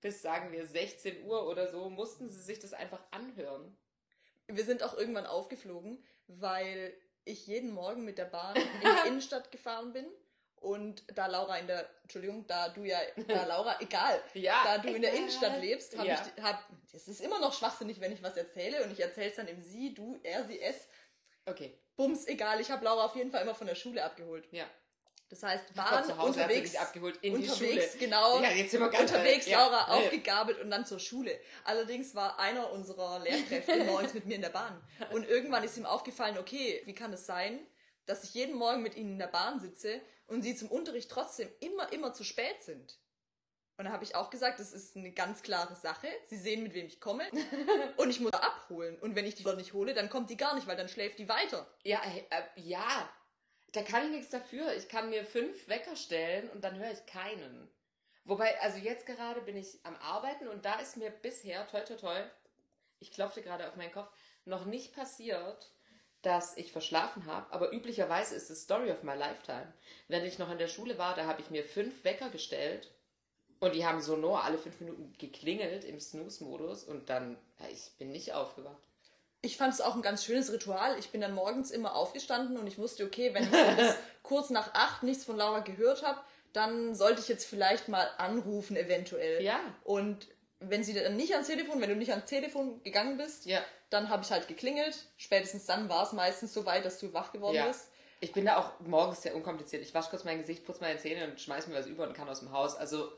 bis 0.00 0.22
sagen 0.22 0.52
wir 0.52 0.66
16 0.66 1.24
Uhr 1.24 1.48
oder 1.48 1.68
so, 1.68 1.90
mussten 1.90 2.28
sie 2.28 2.40
sich 2.40 2.58
das 2.58 2.72
einfach 2.72 3.00
anhören. 3.10 3.76
Wir 4.46 4.64
sind 4.64 4.82
auch 4.82 4.96
irgendwann 4.96 5.26
aufgeflogen, 5.26 6.02
weil 6.28 6.94
ich 7.24 7.46
jeden 7.46 7.72
Morgen 7.72 8.04
mit 8.04 8.18
der 8.18 8.26
Bahn 8.26 8.54
in 8.56 8.62
die 8.82 9.08
Innenstadt 9.08 9.50
gefahren 9.50 9.92
bin. 9.92 10.06
Und 10.60 11.04
da 11.14 11.26
Laura 11.26 11.58
in 11.58 11.66
der, 11.66 11.88
Entschuldigung, 12.02 12.46
da 12.46 12.68
du 12.70 12.82
ja, 12.84 12.98
da 13.28 13.44
Laura, 13.44 13.76
egal, 13.80 14.20
Ja, 14.34 14.62
da 14.64 14.78
du 14.78 14.88
in 14.88 15.02
der 15.02 15.12
egal. 15.12 15.22
Innenstadt 15.22 15.60
lebst, 15.60 15.96
habe 15.96 16.08
Ja. 16.08 16.26
ich, 16.36 16.42
hab, 16.42 16.64
das 16.92 17.06
ist 17.08 17.20
immer 17.20 17.38
noch 17.38 17.52
schwachsinnig, 17.52 18.00
wenn 18.00 18.12
ich 18.12 18.22
was 18.22 18.36
erzähle 18.36 18.82
und 18.84 18.90
ich 18.92 19.00
erzähle 19.00 19.30
es 19.30 19.36
dann 19.36 19.48
im 19.48 19.60
Sie, 19.62 19.94
du, 19.94 20.18
er, 20.22 20.44
sie, 20.46 20.60
es. 20.60 20.88
Okay, 21.44 21.78
Bums, 21.96 22.26
egal, 22.26 22.60
ich 22.60 22.70
habe 22.70 22.84
Laura 22.84 23.04
auf 23.04 23.14
jeden 23.16 23.30
Fall 23.30 23.42
immer 23.42 23.54
von 23.54 23.66
der 23.66 23.74
Schule 23.76 24.02
abgeholt. 24.02 24.48
ja. 24.50 24.64
Das 25.28 25.42
heißt, 25.42 25.74
Bahn 25.74 26.04
zu 26.04 26.16
Hause 26.16 26.34
sie 26.34 26.40
unterwegs, 26.40 26.70
dich 26.70 26.78
abgeholt 26.80 27.16
in 27.20 27.40
die 27.40 27.48
unterwegs, 27.48 27.92
Schule. 27.94 27.98
genau. 28.04 28.40
Ja, 28.40 28.50
jetzt 28.52 28.70
sind 28.70 28.78
wir 28.80 28.88
ganz 28.90 29.10
unterwegs 29.10 29.46
ja. 29.46 29.58
Laura 29.58 29.78
Ja. 29.78 29.86
aufgegabelt 29.98 30.60
und 30.60 30.70
dann 30.70 30.86
zur 30.86 31.00
Schule. 31.00 31.36
Allerdings 31.64 32.14
war 32.14 32.38
einer 32.38 32.70
unserer 32.70 33.18
Lehrkräfte 33.18 33.76
morgens 33.84 34.14
mit 34.14 34.24
mir 34.26 34.36
in 34.36 34.42
der 34.42 34.50
Bahn. 34.50 34.80
Und 35.10 35.28
irgendwann 35.28 35.64
ist 35.64 35.76
ihm 35.76 35.84
aufgefallen, 35.84 36.38
okay, 36.38 36.80
wie 36.84 36.94
kann 36.94 37.12
es 37.12 37.26
sein, 37.26 37.58
dass 38.06 38.24
ich 38.24 38.34
jeden 38.34 38.56
Morgen 38.56 38.82
mit 38.82 38.96
ihnen 38.96 39.12
in 39.12 39.18
der 39.18 39.26
Bahn 39.26 39.60
sitze 39.60 40.00
und 40.26 40.42
sie 40.42 40.56
zum 40.56 40.70
Unterricht 40.70 41.10
trotzdem 41.10 41.48
immer, 41.60 41.92
immer 41.92 42.12
zu 42.12 42.24
spät 42.24 42.62
sind. 42.62 42.98
Und 43.78 43.84
da 43.84 43.92
habe 43.92 44.04
ich 44.04 44.14
auch 44.14 44.30
gesagt, 44.30 44.58
das 44.58 44.72
ist 44.72 44.96
eine 44.96 45.12
ganz 45.12 45.42
klare 45.42 45.74
Sache. 45.74 46.08
Sie 46.24 46.38
sehen, 46.38 46.62
mit 46.62 46.72
wem 46.72 46.86
ich 46.86 46.98
komme. 46.98 47.24
Und 47.98 48.08
ich 48.08 48.20
muss 48.20 48.32
abholen. 48.32 48.98
Und 48.98 49.14
wenn 49.14 49.26
ich 49.26 49.34
die 49.34 49.44
nicht 49.54 49.74
hole, 49.74 49.92
dann 49.92 50.08
kommt 50.08 50.30
die 50.30 50.38
gar 50.38 50.54
nicht, 50.54 50.66
weil 50.66 50.78
dann 50.78 50.88
schläft 50.88 51.18
die 51.18 51.28
weiter. 51.28 51.66
Ja, 51.84 52.00
äh, 52.04 52.24
äh, 52.30 52.42
ja, 52.56 53.06
da 53.72 53.82
kann 53.82 54.06
ich 54.06 54.10
nichts 54.10 54.30
dafür. 54.30 54.74
Ich 54.74 54.88
kann 54.88 55.10
mir 55.10 55.24
fünf 55.24 55.68
Wecker 55.68 55.94
stellen 55.94 56.48
und 56.50 56.64
dann 56.64 56.78
höre 56.78 56.90
ich 56.90 57.04
keinen. 57.04 57.68
Wobei, 58.24 58.58
also 58.60 58.78
jetzt 58.78 59.04
gerade 59.04 59.42
bin 59.42 59.56
ich 59.56 59.78
am 59.84 59.94
Arbeiten 59.96 60.48
und 60.48 60.64
da 60.64 60.80
ist 60.80 60.96
mir 60.96 61.10
bisher, 61.10 61.68
toi 61.68 61.82
toi 61.82 61.96
toi, 61.96 62.24
ich 62.98 63.12
klopfte 63.12 63.42
gerade 63.42 63.68
auf 63.68 63.76
meinen 63.76 63.92
Kopf, 63.92 64.10
noch 64.46 64.64
nicht 64.64 64.94
passiert, 64.94 65.70
dass 66.26 66.56
ich 66.56 66.72
verschlafen 66.72 67.26
habe. 67.26 67.52
Aber 67.52 67.72
üblicherweise 67.72 68.34
ist 68.34 68.50
es 68.50 68.62
Story 68.62 68.90
of 68.90 69.04
my 69.04 69.14
Lifetime. 69.14 69.72
Wenn 70.08 70.24
ich 70.24 70.40
noch 70.40 70.50
in 70.50 70.58
der 70.58 70.66
Schule 70.66 70.98
war, 70.98 71.14
da 71.14 71.26
habe 71.26 71.40
ich 71.40 71.50
mir 71.50 71.62
fünf 71.62 72.02
Wecker 72.02 72.30
gestellt 72.30 72.90
und 73.60 73.76
die 73.76 73.86
haben 73.86 74.00
sonor 74.00 74.42
alle 74.42 74.58
fünf 74.58 74.80
Minuten 74.80 75.14
geklingelt 75.18 75.84
im 75.84 76.00
Snooze-Modus 76.00 76.82
und 76.82 77.10
dann, 77.10 77.36
ja, 77.60 77.66
ich 77.72 77.92
bin 77.96 78.10
nicht 78.10 78.32
aufgewacht. 78.32 78.82
Ich 79.40 79.56
fand 79.56 79.72
es 79.72 79.80
auch 79.80 79.94
ein 79.94 80.02
ganz 80.02 80.24
schönes 80.24 80.52
Ritual. 80.52 80.98
Ich 80.98 81.10
bin 81.10 81.20
dann 81.20 81.32
morgens 81.32 81.70
immer 81.70 81.94
aufgestanden 81.94 82.56
und 82.56 82.66
ich 82.66 82.76
wusste, 82.76 83.04
okay, 83.04 83.32
wenn 83.32 83.44
ich 83.44 83.76
bis 83.76 83.94
kurz 84.24 84.50
nach 84.50 84.74
acht 84.74 85.04
nichts 85.04 85.24
von 85.24 85.36
Laura 85.36 85.60
gehört 85.60 86.02
habe, 86.02 86.18
dann 86.52 86.96
sollte 86.96 87.20
ich 87.20 87.28
jetzt 87.28 87.44
vielleicht 87.44 87.86
mal 87.86 88.10
anrufen, 88.18 88.76
eventuell. 88.76 89.44
Ja. 89.44 89.60
Und 89.84 90.26
wenn 90.60 90.82
sie 90.84 90.94
dann 90.94 91.16
nicht 91.16 91.32
ans 91.32 91.48
Telefon, 91.48 91.80
wenn 91.80 91.88
du 91.90 91.96
nicht 91.96 92.10
ans 92.12 92.24
Telefon 92.26 92.82
gegangen 92.82 93.16
bist, 93.18 93.44
Ja. 93.46 93.60
dann 93.90 94.08
habe 94.08 94.22
ich 94.22 94.30
halt 94.30 94.48
geklingelt. 94.48 95.06
Spätestens 95.16 95.66
dann 95.66 95.88
war 95.88 96.02
es 96.04 96.12
meistens 96.12 96.52
so 96.54 96.64
weit, 96.66 96.84
dass 96.84 96.98
du 96.98 97.12
wach 97.12 97.32
geworden 97.32 97.56
Ja. 97.56 97.66
bist. 97.66 97.88
Ich 98.20 98.32
bin 98.32 98.46
da 98.46 98.56
auch 98.56 98.80
morgens 98.80 99.20
sehr 99.22 99.36
unkompliziert. 99.36 99.82
Ich 99.82 99.92
wasche 99.94 100.08
kurz 100.08 100.24
mein 100.24 100.38
Gesicht, 100.38 100.64
putze 100.64 100.80
meine 100.80 100.98
Zähne 100.98 101.28
und 101.30 101.38
schmeiß 101.40 101.66
mir 101.66 101.74
was 101.74 101.86
über 101.86 102.04
und 102.08 102.14
kann 102.14 102.28
aus 102.28 102.40
dem 102.40 102.50
Haus. 102.52 102.74
Also, 102.74 103.12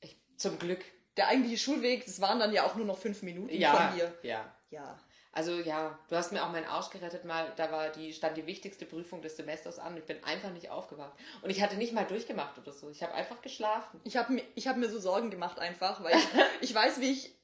ich, 0.00 0.16
zum 0.38 0.58
Glück. 0.58 0.82
Der 1.18 1.28
eigentliche 1.28 1.58
Schulweg, 1.58 2.06
das 2.06 2.20
waren 2.20 2.38
dann 2.40 2.52
ja 2.52 2.64
auch 2.64 2.74
nur 2.74 2.86
noch 2.86 2.98
fünf 2.98 3.22
Minuten 3.22 3.54
Ja. 3.54 3.74
von 3.76 3.94
hier. 3.94 4.14
Ja. 4.22 4.56
Ja. 4.70 4.98
Also 5.34 5.58
ja, 5.58 5.98
du 6.08 6.16
hast 6.16 6.30
mir 6.30 6.44
auch 6.44 6.52
meinen 6.52 6.66
Arsch 6.66 6.90
gerettet 6.90 7.24
mal. 7.24 7.52
Da 7.56 7.72
war 7.72 7.90
die, 7.90 8.12
stand 8.12 8.36
die 8.36 8.46
wichtigste 8.46 8.86
Prüfung 8.86 9.20
des 9.20 9.36
Semesters 9.36 9.80
an. 9.80 9.96
Ich 9.96 10.04
bin 10.04 10.22
einfach 10.22 10.50
nicht 10.50 10.70
aufgewacht. 10.70 11.12
Und 11.42 11.50
ich 11.50 11.60
hatte 11.60 11.74
nicht 11.74 11.92
mal 11.92 12.04
durchgemacht 12.04 12.56
oder 12.56 12.70
so. 12.70 12.88
Ich 12.88 13.02
habe 13.02 13.14
einfach 13.14 13.42
geschlafen. 13.42 14.00
Ich 14.04 14.16
habe 14.16 14.32
mir, 14.32 14.44
ich 14.54 14.68
hab 14.68 14.76
mir 14.76 14.88
so 14.88 15.00
Sorgen 15.00 15.30
gemacht 15.30 15.58
einfach, 15.58 16.04
weil 16.04 16.16
ich, 16.16 16.24
ich 16.70 16.74
weiß, 16.74 17.00
wie 17.00 17.10
ich 17.10 17.34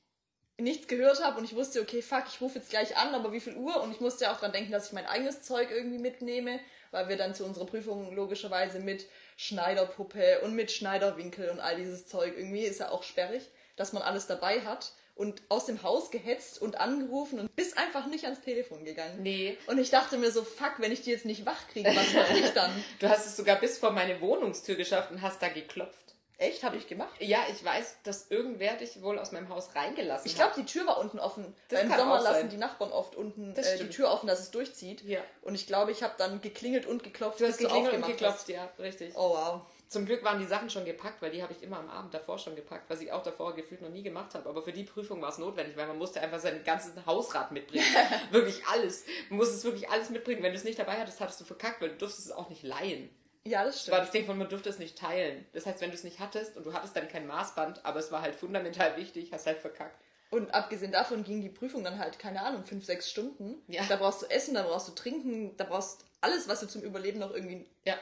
nichts 0.56 0.86
gehört 0.86 1.24
habe 1.24 1.38
und 1.38 1.44
ich 1.44 1.56
wusste, 1.56 1.80
okay, 1.80 2.02
fuck, 2.02 2.24
ich 2.28 2.40
rufe 2.40 2.58
jetzt 2.58 2.70
gleich 2.70 2.96
an, 2.96 3.14
aber 3.14 3.32
wie 3.32 3.40
viel 3.40 3.56
Uhr? 3.56 3.82
Und 3.82 3.92
ich 3.92 4.00
musste 4.00 4.30
auch 4.30 4.38
dran 4.38 4.52
denken, 4.52 4.70
dass 4.70 4.88
ich 4.88 4.92
mein 4.92 5.06
eigenes 5.06 5.42
Zeug 5.42 5.70
irgendwie 5.70 5.98
mitnehme, 5.98 6.60
weil 6.90 7.08
wir 7.08 7.16
dann 7.16 7.34
zu 7.34 7.44
unserer 7.44 7.66
Prüfung 7.66 8.14
logischerweise 8.14 8.78
mit 8.78 9.06
Schneiderpuppe 9.36 10.42
und 10.42 10.54
mit 10.54 10.70
Schneiderwinkel 10.70 11.50
und 11.50 11.60
all 11.60 11.76
dieses 11.76 12.06
Zeug 12.06 12.34
irgendwie 12.36 12.62
ist 12.62 12.78
ja 12.78 12.90
auch 12.90 13.02
sperrig, 13.02 13.48
dass 13.76 13.92
man 13.92 14.02
alles 14.02 14.26
dabei 14.26 14.60
hat 14.60 14.92
und 15.20 15.42
aus 15.50 15.66
dem 15.66 15.82
Haus 15.82 16.10
gehetzt 16.10 16.62
und 16.62 16.80
angerufen 16.80 17.40
und 17.40 17.54
bist 17.54 17.76
einfach 17.76 18.06
nicht 18.06 18.24
ans 18.24 18.40
Telefon 18.40 18.86
gegangen. 18.86 19.22
Nee. 19.22 19.58
Und 19.66 19.76
ich 19.76 19.90
dachte 19.90 20.16
mir 20.16 20.32
so, 20.32 20.42
fuck, 20.42 20.76
wenn 20.78 20.92
ich 20.92 21.02
die 21.02 21.10
jetzt 21.10 21.26
nicht 21.26 21.44
wach 21.44 21.68
kriege, 21.68 21.90
was 21.94 22.14
mache 22.14 22.38
ich 22.38 22.50
dann? 22.54 22.70
Du 23.00 23.06
hast 23.06 23.26
es 23.26 23.36
sogar 23.36 23.56
bis 23.56 23.76
vor 23.76 23.90
meine 23.90 24.18
Wohnungstür 24.22 24.76
geschafft 24.76 25.10
und 25.10 25.20
hast 25.20 25.42
da 25.42 25.48
geklopft. 25.48 26.14
Echt? 26.38 26.64
Habe 26.64 26.78
ich 26.78 26.86
gemacht? 26.86 27.12
Ja, 27.18 27.40
ich 27.52 27.62
weiß, 27.62 27.98
dass 28.02 28.30
irgendwer 28.30 28.76
dich 28.76 29.02
wohl 29.02 29.18
aus 29.18 29.30
meinem 29.30 29.50
Haus 29.50 29.74
reingelassen 29.74 30.26
Ich 30.26 30.36
glaube, 30.36 30.52
hat. 30.52 30.56
die 30.56 30.64
Tür 30.64 30.86
war 30.86 30.98
unten 30.98 31.18
offen. 31.18 31.54
Das 31.68 31.82
Im 31.82 31.90
Sommer 31.90 32.22
lassen 32.22 32.48
die 32.48 32.56
Nachbarn 32.56 32.90
oft 32.90 33.14
unten 33.14 33.54
äh, 33.54 33.78
die. 33.78 33.90
Tür 33.90 34.10
offen, 34.10 34.26
dass 34.26 34.40
es 34.40 34.50
durchzieht. 34.50 35.02
Ja. 35.02 35.20
Und 35.42 35.54
ich 35.54 35.66
glaube, 35.66 35.92
ich 35.92 36.02
habe 36.02 36.14
dann 36.16 36.40
geklingelt 36.40 36.86
und 36.86 37.02
geklopft, 37.02 37.40
Du 37.40 37.46
hast 37.46 37.58
geklingelt 37.58 37.92
und 37.92 38.04
aufgemacht 38.04 38.10
geklopft, 38.12 38.48
ja, 38.48 38.70
richtig. 38.78 39.10
Hast. 39.10 39.18
Oh 39.18 39.34
wow. 39.34 39.60
Zum 39.90 40.06
Glück 40.06 40.22
waren 40.22 40.38
die 40.38 40.46
Sachen 40.46 40.70
schon 40.70 40.84
gepackt, 40.84 41.20
weil 41.20 41.32
die 41.32 41.42
habe 41.42 41.52
ich 41.52 41.64
immer 41.64 41.78
am 41.78 41.90
Abend 41.90 42.14
davor 42.14 42.38
schon 42.38 42.54
gepackt, 42.54 42.88
was 42.88 43.00
ich 43.00 43.10
auch 43.10 43.24
davor 43.24 43.56
gefühlt 43.56 43.82
noch 43.82 43.88
nie 43.88 44.04
gemacht 44.04 44.36
habe. 44.36 44.48
Aber 44.48 44.62
für 44.62 44.70
die 44.72 44.84
Prüfung 44.84 45.20
war 45.20 45.30
es 45.30 45.38
notwendig, 45.38 45.76
weil 45.76 45.88
man 45.88 45.98
musste 45.98 46.20
einfach 46.20 46.38
seinen 46.38 46.62
ganzen 46.62 47.04
Hausrat 47.06 47.50
mitbringen. 47.50 47.84
wirklich 48.30 48.64
alles. 48.68 49.04
Man 49.30 49.38
musste 49.38 49.56
es 49.56 49.64
wirklich 49.64 49.90
alles 49.90 50.08
mitbringen. 50.10 50.44
Wenn 50.44 50.52
du 50.52 50.58
es 50.58 50.62
nicht 50.64 50.78
dabei 50.78 50.92
hattest, 50.92 51.18
hattest 51.20 51.40
du 51.40 51.44
verkackt, 51.44 51.80
weil 51.82 51.88
du 51.88 51.96
durftest 51.96 52.26
es 52.26 52.32
auch 52.32 52.48
nicht 52.48 52.62
leihen. 52.62 53.10
Ja, 53.42 53.64
das 53.64 53.74
Das 53.84 53.90
war 53.90 53.96
stimmt. 53.96 54.06
das 54.06 54.12
Ding 54.12 54.26
von, 54.26 54.38
man 54.38 54.48
durfte 54.48 54.68
es 54.70 54.78
nicht 54.78 54.96
teilen. 54.96 55.44
Das 55.54 55.66
heißt, 55.66 55.80
wenn 55.80 55.90
du 55.90 55.96
es 55.96 56.04
nicht 56.04 56.20
hattest 56.20 56.56
und 56.56 56.64
du 56.66 56.72
hattest 56.72 56.94
dann 56.94 57.08
kein 57.08 57.26
Maßband, 57.26 57.84
aber 57.84 57.98
es 57.98 58.12
war 58.12 58.22
halt 58.22 58.36
fundamental 58.36 58.96
wichtig, 58.96 59.32
hast 59.32 59.46
halt 59.46 59.58
verkackt. 59.58 59.98
Und 60.30 60.54
abgesehen 60.54 60.92
davon 60.92 61.24
ging 61.24 61.40
die 61.40 61.48
Prüfung 61.48 61.82
dann 61.82 61.98
halt, 61.98 62.20
keine 62.20 62.42
Ahnung, 62.42 62.62
fünf, 62.62 62.84
sechs 62.84 63.10
Stunden. 63.10 63.60
Ja. 63.66 63.82
Da 63.88 63.96
brauchst 63.96 64.22
du 64.22 64.26
Essen, 64.26 64.54
da 64.54 64.62
brauchst 64.62 64.86
du 64.86 64.92
Trinken, 64.92 65.56
da 65.56 65.64
brauchst 65.64 66.04
alles, 66.20 66.46
was 66.48 66.60
du 66.60 66.68
zum 66.68 66.82
Überleben 66.82 67.18
noch 67.18 67.34
irgendwie 67.34 67.66
Ja. 67.84 67.94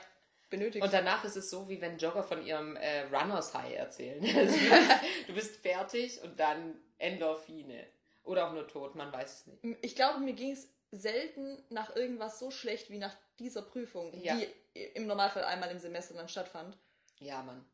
Benötigst. 0.51 0.85
Und 0.85 0.93
danach 0.93 1.25
ist 1.25 1.37
es 1.37 1.51
so, 1.51 1.69
wie 1.69 1.81
wenn 1.81 1.99
Jogger 1.99 2.23
von 2.23 2.45
ihrem 2.45 2.77
äh, 2.77 3.03
Runners 3.05 3.55
High 3.55 3.75
erzählen. 3.77 4.23
Also 4.37 4.57
du, 4.57 4.69
bist, 4.71 5.01
du 5.29 5.35
bist 5.35 5.57
fertig 5.57 6.23
und 6.23 6.39
dann 6.41 6.79
Endorphine. 6.99 7.87
Oder 8.25 8.49
auch 8.49 8.53
nur 8.53 8.69
tot, 8.69 8.95
man 8.95 9.13
weiß 9.13 9.41
es 9.41 9.47
nicht. 9.47 9.79
ich 9.83 9.95
glaube, 9.97 10.21
mir 10.21 10.35
ging 10.35 10.53
es 10.53 10.69
selten 10.91 11.63
nach 11.71 11.95
irgendwas 11.97 12.39
so 12.39 12.51
schlecht 12.51 12.91
wie 12.91 12.99
nach 12.99 13.17
dieser 13.39 13.63
Prüfung, 13.63 14.13
Ja. 14.23 14.37
die 14.37 14.49
im 14.95 15.07
Normalfall 15.07 15.45
einmal 15.45 15.71
im 15.71 15.79
Semester 15.79 16.15
dann 16.15 16.29
stattfand. 16.29 16.77
Ja, 17.21 17.43
Mann. 17.43 17.65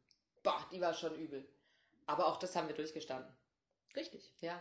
Boah, 0.42 0.64
die 0.72 0.80
war 0.80 0.94
schon 0.94 1.14
übel. 1.16 1.44
Aber 2.06 2.26
auch 2.26 2.38
das 2.38 2.54
haben 2.54 2.68
wir 2.68 2.74
durchgestanden. 2.74 3.32
Richtig. 3.96 4.30
Ja. 4.40 4.60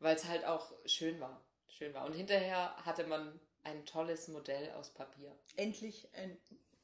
Weil 0.00 0.16
es 0.16 0.24
halt 0.26 0.44
auch 0.44 0.72
schön 0.86 1.20
war. 1.20 1.40
Schön 1.68 1.92
war. 1.94 2.04
Und 2.06 2.14
hinterher 2.14 2.74
hatte 2.84 3.04
man 3.06 3.38
ein 3.64 3.84
tolles 3.84 4.28
Modell 4.28 4.70
aus 4.72 4.90
Papier. 4.90 5.34
Endlich 5.56 6.08
ein 6.14 6.38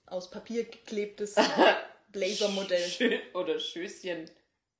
aus 0.07 0.31
Papier 0.31 0.65
geklebtes 0.65 1.35
Blazermodell. 2.13 2.89
Schön. 2.89 3.21
Oder 3.35 3.59
Schößchen, 3.59 4.31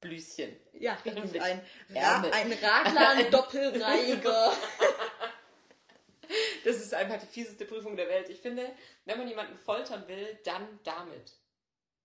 Blüschen. 0.01 0.57
Ja, 0.73 0.95
richtig. 1.05 1.41
Ein, 1.41 1.61
Ra 1.95 2.23
ein 2.33 2.53
Raglan-Doppelreiger. 2.53 4.53
Das 6.65 6.77
ist 6.77 6.95
einfach 6.95 7.21
die 7.21 7.27
fieseste 7.27 7.67
Prüfung 7.67 7.97
der 7.97 8.09
Welt. 8.09 8.31
Ich 8.31 8.41
finde, 8.41 8.67
wenn 9.05 9.19
man 9.19 9.29
jemanden 9.29 9.57
foltern 9.59 10.09
will, 10.09 10.39
dann 10.45 10.67
damit. 10.83 11.35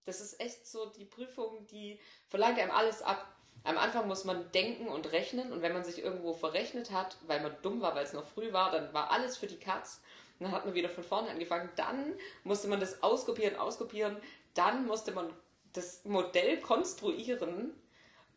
Das 0.06 0.22
ist 0.22 0.40
echt 0.40 0.68
so 0.68 0.88
die 0.88 1.06
Prüfung, 1.06 1.66
die 1.68 2.00
verlangt 2.28 2.60
einem 2.60 2.72
alles 2.72 3.02
ab. 3.02 3.36
Am 3.64 3.78
Anfang 3.78 4.08
muss 4.08 4.24
man 4.24 4.52
denken 4.52 4.88
und 4.88 5.12
rechnen 5.12 5.52
und 5.52 5.62
wenn 5.62 5.74
man 5.74 5.84
sich 5.84 6.00
irgendwo 6.00 6.34
verrechnet 6.34 6.92
hat, 6.92 7.18
weil 7.28 7.42
man 7.42 7.56
dumm 7.62 7.82
war, 7.82 7.96
weil 7.96 8.06
es 8.06 8.14
noch 8.14 8.26
früh 8.26 8.54
war, 8.54 8.72
dann 8.72 8.94
war 8.94 9.12
alles 9.12 9.38
für 9.38 9.48
die 9.48 9.60
Katz. 9.60 10.02
Und 10.40 10.46
dann 10.46 10.52
hat 10.54 10.66
man 10.66 10.74
wieder 10.74 10.90
von 10.90 11.04
vorne 11.04 11.30
angefangen. 11.30 11.70
Dann 11.76 12.14
musste 12.44 12.68
man 12.68 12.80
das 12.80 13.04
auskopieren, 13.04 13.58
auskopieren. 13.58 14.18
Dann 14.54 14.86
musste 14.86 15.12
man 15.12 15.30
das 15.74 16.06
Modell 16.06 16.60
konstruieren. 16.62 17.74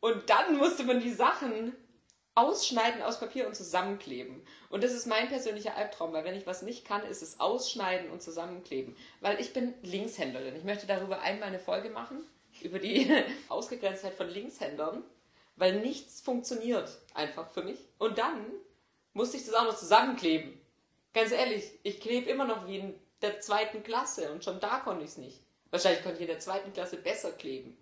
Und 0.00 0.28
dann 0.28 0.56
musste 0.56 0.82
man 0.84 1.00
die 1.00 1.12
Sachen 1.12 1.74
ausschneiden 2.34 3.02
aus 3.02 3.20
Papier 3.20 3.46
und 3.46 3.54
zusammenkleben. 3.54 4.42
Und 4.70 4.82
das 4.82 4.92
ist 4.92 5.06
mein 5.06 5.28
persönlicher 5.28 5.76
Albtraum, 5.76 6.12
weil 6.12 6.24
wenn 6.24 6.34
ich 6.34 6.46
was 6.46 6.62
nicht 6.62 6.86
kann, 6.86 7.04
ist 7.04 7.22
es 7.22 7.40
ausschneiden 7.40 8.10
und 8.10 8.22
zusammenkleben. 8.22 8.96
Weil 9.20 9.40
ich 9.40 9.52
bin 9.52 9.74
Linkshänderin. 9.82 10.56
Ich 10.56 10.64
möchte 10.64 10.86
darüber 10.86 11.20
einmal 11.20 11.48
eine 11.48 11.58
Folge 11.58 11.90
machen, 11.90 12.24
über 12.62 12.78
die 12.78 13.10
Ausgegrenztheit 13.48 14.14
von 14.14 14.28
Linkshändern, 14.28 15.04
weil 15.56 15.80
nichts 15.80 16.20
funktioniert 16.20 16.90
einfach 17.14 17.50
für 17.50 17.62
mich. 17.62 17.78
Und 17.98 18.18
dann 18.18 18.46
musste 19.12 19.36
ich 19.36 19.44
das 19.44 19.54
auch 19.54 19.64
noch 19.64 19.76
zusammenkleben. 19.76 20.58
Ganz 21.14 21.32
ehrlich, 21.32 21.78
ich 21.82 22.00
klebe 22.00 22.30
immer 22.30 22.44
noch 22.44 22.66
wie 22.66 22.78
in 22.78 23.00
der 23.20 23.40
zweiten 23.40 23.82
Klasse 23.82 24.32
und 24.32 24.44
schon 24.44 24.60
da 24.60 24.78
konnte 24.78 25.04
ich 25.04 25.10
es 25.10 25.16
nicht. 25.18 25.40
Wahrscheinlich 25.70 26.02
konnte 26.02 26.16
ich 26.16 26.22
in 26.22 26.28
der 26.28 26.38
zweiten 26.38 26.72
Klasse 26.72 26.96
besser 26.96 27.32
kleben. 27.32 27.76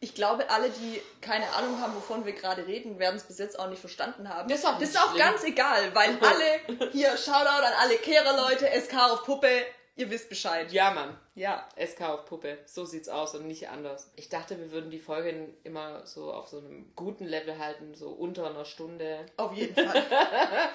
Ich 0.00 0.14
glaube, 0.14 0.50
alle, 0.50 0.68
die 0.68 1.00
keine 1.22 1.50
Ahnung 1.52 1.80
haben, 1.80 1.94
wovon 1.94 2.26
wir 2.26 2.34
gerade 2.34 2.66
reden, 2.66 2.98
werden 2.98 3.16
es 3.16 3.24
bis 3.24 3.38
jetzt 3.38 3.58
auch 3.58 3.68
nicht 3.68 3.80
verstanden 3.80 4.28
haben. 4.28 4.48
Das 4.48 4.60
ist 4.60 4.66
auch 4.66 4.78
das 4.78 4.90
ist 4.90 4.98
auch 4.98 5.16
ganz 5.16 5.42
egal, 5.42 5.94
weil 5.94 6.18
alle, 6.20 6.90
hier, 6.92 7.16
Shoutout 7.16 7.64
an 7.64 7.72
alle 7.80 7.96
Kehrerleute, 7.96 8.68
SK 8.78 8.94
auf 9.10 9.24
Puppe, 9.24 9.48
ihr 9.96 10.10
wisst 10.10 10.28
Bescheid. 10.28 10.70
Ja, 10.70 10.90
Mann. 10.90 11.18
Ja. 11.34 11.66
SK 11.84 12.02
auf 12.02 12.24
Puppe. 12.26 12.58
So 12.66 12.84
sieht's 12.84 13.08
aus 13.08 13.34
und 13.34 13.46
nicht 13.46 13.68
anders. 13.68 14.10
Ich 14.14 14.28
dachte, 14.28 14.58
wir 14.58 14.70
würden 14.70 14.90
die 14.90 14.98
Folgen 14.98 15.54
immer 15.64 16.06
so 16.06 16.32
auf 16.32 16.48
so 16.48 16.58
einem 16.58 16.92
guten 16.94 17.24
Level 17.24 17.58
halten, 17.58 17.94
so 17.94 18.08
unter 18.10 18.48
einer 18.48 18.64
Stunde. 18.64 19.26
Auf 19.36 19.52
jeden 19.54 19.74
Fall. 19.74 20.04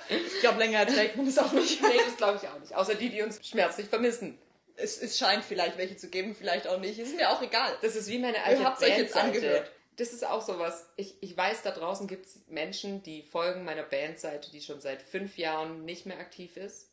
ich 0.09 0.39
glaube, 0.41 0.59
länger 0.59 0.79
erträgt 0.79 1.15
man 1.15 1.25
das 1.25 1.37
auch 1.37 1.53
nicht. 1.53 1.81
Nee, 1.81 2.01
das 2.05 2.17
glaube 2.17 2.39
ich 2.41 2.49
auch 2.49 2.59
nicht. 2.59 2.75
Außer 2.75 2.95
die, 2.95 3.09
die 3.09 3.21
uns 3.21 3.39
schmerzlich 3.47 3.87
vermissen. 3.87 4.37
Es, 4.75 4.99
es 5.01 5.17
scheint 5.17 5.43
vielleicht 5.43 5.77
welche 5.77 5.95
zu 5.95 6.09
geben, 6.09 6.33
vielleicht 6.33 6.67
auch 6.67 6.79
nicht. 6.79 6.97
Ist 6.97 7.15
mir 7.15 7.29
auch 7.29 7.41
egal. 7.41 7.71
Das 7.81 7.95
ist 7.95 8.09
wie 8.09 8.19
meine 8.19 8.43
alte 8.43 8.63
habt's 8.63 8.81
euch 8.81 8.97
jetzt 8.97 9.15
angehört. 9.15 9.71
Das 9.97 10.13
ist 10.13 10.25
auch 10.25 10.41
sowas. 10.41 10.87
Ich, 10.95 11.15
ich 11.21 11.35
weiß, 11.35 11.61
da 11.61 11.71
draußen 11.71 12.07
gibt 12.07 12.25
es 12.25 12.39
Menschen, 12.47 13.03
die 13.03 13.21
folgen 13.21 13.65
meiner 13.65 13.83
Bandseite, 13.83 14.49
die 14.49 14.61
schon 14.61 14.81
seit 14.81 15.01
fünf 15.01 15.37
Jahren 15.37 15.85
nicht 15.85 16.05
mehr 16.05 16.17
aktiv 16.17 16.57
ist. 16.57 16.90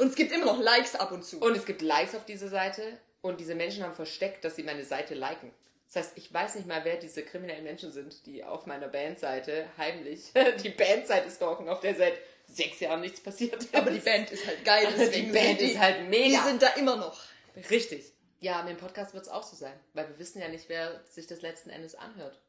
Und 0.00 0.08
es 0.08 0.14
gibt 0.14 0.32
immer 0.32 0.46
noch 0.46 0.58
Likes 0.58 0.94
ab 0.94 1.12
und 1.12 1.26
zu. 1.26 1.40
Und 1.40 1.54
es 1.54 1.66
gibt 1.66 1.82
Likes 1.82 2.14
auf 2.14 2.24
dieser 2.24 2.48
Seite 2.48 2.82
und 3.20 3.38
diese 3.38 3.54
Menschen 3.54 3.82
haben 3.82 3.92
versteckt, 3.92 4.46
dass 4.46 4.56
sie 4.56 4.62
meine 4.62 4.82
Seite 4.82 5.12
liken. 5.12 5.52
Das 5.92 6.04
heißt, 6.04 6.12
ich 6.16 6.32
weiß 6.32 6.54
nicht 6.54 6.66
mal, 6.66 6.86
wer 6.86 6.96
diese 6.96 7.22
kriminellen 7.22 7.64
Menschen 7.64 7.92
sind, 7.92 8.24
die 8.24 8.42
auf 8.42 8.64
meiner 8.64 8.88
Bandseite 8.88 9.66
heimlich 9.76 10.32
die 10.64 10.70
Bandseite 10.70 11.30
stalken, 11.30 11.68
auf 11.68 11.80
der 11.80 11.94
seit 11.96 12.14
sechs 12.46 12.80
Jahren 12.80 13.02
nichts 13.02 13.20
passiert 13.20 13.56
ist. 13.56 13.74
Aber 13.74 13.90
die 13.90 13.98
Band 13.98 14.30
ist 14.30 14.46
halt 14.46 14.64
geil. 14.64 14.86
Die 15.14 15.22
Band 15.32 15.60
die, 15.60 15.64
ist 15.66 15.78
halt 15.78 16.08
mega. 16.08 16.38
Die 16.38 16.48
sind 16.48 16.62
da 16.62 16.68
immer 16.68 16.96
noch. 16.96 17.20
Richtig. 17.68 18.10
Ja, 18.40 18.62
mit 18.62 18.70
dem 18.70 18.78
Podcast 18.78 19.12
wird 19.12 19.24
es 19.24 19.28
auch 19.28 19.42
so 19.42 19.54
sein, 19.54 19.78
weil 19.92 20.08
wir 20.08 20.18
wissen 20.18 20.40
ja 20.40 20.48
nicht, 20.48 20.70
wer 20.70 21.04
sich 21.04 21.26
das 21.26 21.42
letzten 21.42 21.68
Endes 21.68 21.94
anhört. 21.94 22.40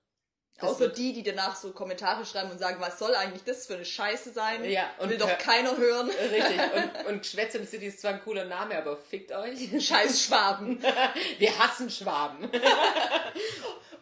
Das 0.59 0.69
Außer 0.69 0.89
die, 0.89 1.11
die 1.13 1.23
danach 1.23 1.55
so 1.55 1.71
Kommentare 1.71 2.23
schreiben 2.23 2.51
und 2.51 2.59
sagen, 2.59 2.77
was 2.79 2.99
soll 2.99 3.15
eigentlich 3.15 3.43
das 3.43 3.65
für 3.65 3.73
eine 3.73 3.85
Scheiße 3.85 4.31
sein? 4.31 4.63
Ja, 4.65 4.91
und 4.99 5.09
Will 5.09 5.17
doch 5.17 5.37
keiner 5.39 5.75
hören. 5.75 6.09
Richtig. 6.31 6.59
Und, 6.75 7.05
und 7.13 7.25
Schwätz 7.25 7.55
in 7.55 7.61
the 7.63 7.67
City 7.67 7.87
ist 7.87 8.01
zwar 8.01 8.11
ein 8.11 8.21
cooler 8.21 8.45
Name, 8.45 8.77
aber 8.77 8.95
fickt 8.95 9.31
euch. 9.31 9.69
Scheiß 9.83 10.23
Schwaben. 10.23 10.81
Wir 11.39 11.57
hassen 11.57 11.89
Schwaben. 11.89 12.49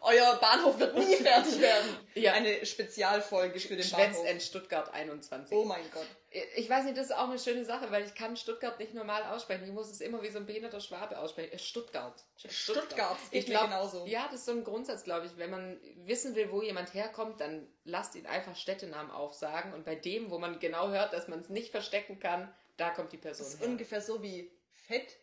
Euer 0.02 0.36
Bahnhof 0.38 0.80
wird 0.80 0.98
nie 0.98 1.16
fertig 1.18 1.60
werden. 1.60 1.98
Ja. 2.16 2.34
Eine 2.34 2.66
Spezialfolge 2.66 3.60
für 3.60 3.76
den 3.76 3.84
Schwätz 3.84 4.14
Bahnhof. 4.18 4.30
in 4.30 4.40
Stuttgart 4.40 4.94
21. 4.94 5.56
Oh 5.58 5.66
mein 5.66 5.84
Gott. 5.92 6.06
Ich 6.56 6.70
weiß 6.70 6.86
nicht, 6.86 6.96
das 6.98 7.08
ist 7.08 7.12
auch 7.16 7.28
eine 7.30 7.40
schöne 7.40 7.66
Sache, 7.66 7.90
weil 7.92 8.06
ich 8.06 8.14
kann 8.14 8.38
Stuttgart 8.38 8.78
nicht 8.80 8.94
normal 8.94 9.24
aussprechen. 9.24 9.64
Ich 9.66 9.72
muss 9.72 9.90
es 9.90 10.00
immer 10.00 10.22
wie 10.22 10.30
so 10.30 10.38
ein 10.38 10.46
behinderter 10.46 10.80
Schwabe 10.80 11.18
aussprechen. 11.18 11.52
Äh, 11.54 11.58
Stuttgart. 11.60 12.24
Stuttgart, 12.48 13.18
geht 13.32 13.44
Ich 13.44 13.48
mir 13.50 13.56
glaub, 13.56 13.66
genauso. 13.66 14.06
Ja, 14.06 14.26
das 14.32 14.42
ist 14.42 14.46
so 14.46 14.52
ein 14.52 14.64
Grundsatz, 14.64 15.04
glaube 15.04 15.26
ich. 15.26 15.38
Wenn 15.38 15.50
man 15.50 15.80
wissen 16.06 16.36
will, 16.36 16.52
wo 16.52 16.62
jemand 16.62 16.94
herkommt, 16.94 17.42
dann 17.42 17.68
lasst 17.84 18.16
ihn 18.16 18.28
einfach 18.28 18.56
Städtenamen 18.56 19.12
aufsagen. 19.12 19.74
Und 19.74 19.86
bei 19.86 19.96
dem, 19.96 20.30
wo 20.30 20.38
man 20.38 20.60
genau 20.60 20.90
hört, 20.90 21.14
dass 21.14 21.28
man 21.28 21.40
es 21.40 21.50
nicht 21.50 21.72
verstecken 21.72 22.20
kann, 22.20 22.54
da 22.78 22.92
kommt 22.92 23.12
die 23.12 23.18
Person 23.18 23.46
Das 23.46 23.56
ist 23.56 23.60
her. 23.62 23.68
ungefähr 23.68 24.02
so 24.02 24.22
wie 24.22 24.52
Fett. 24.88 25.18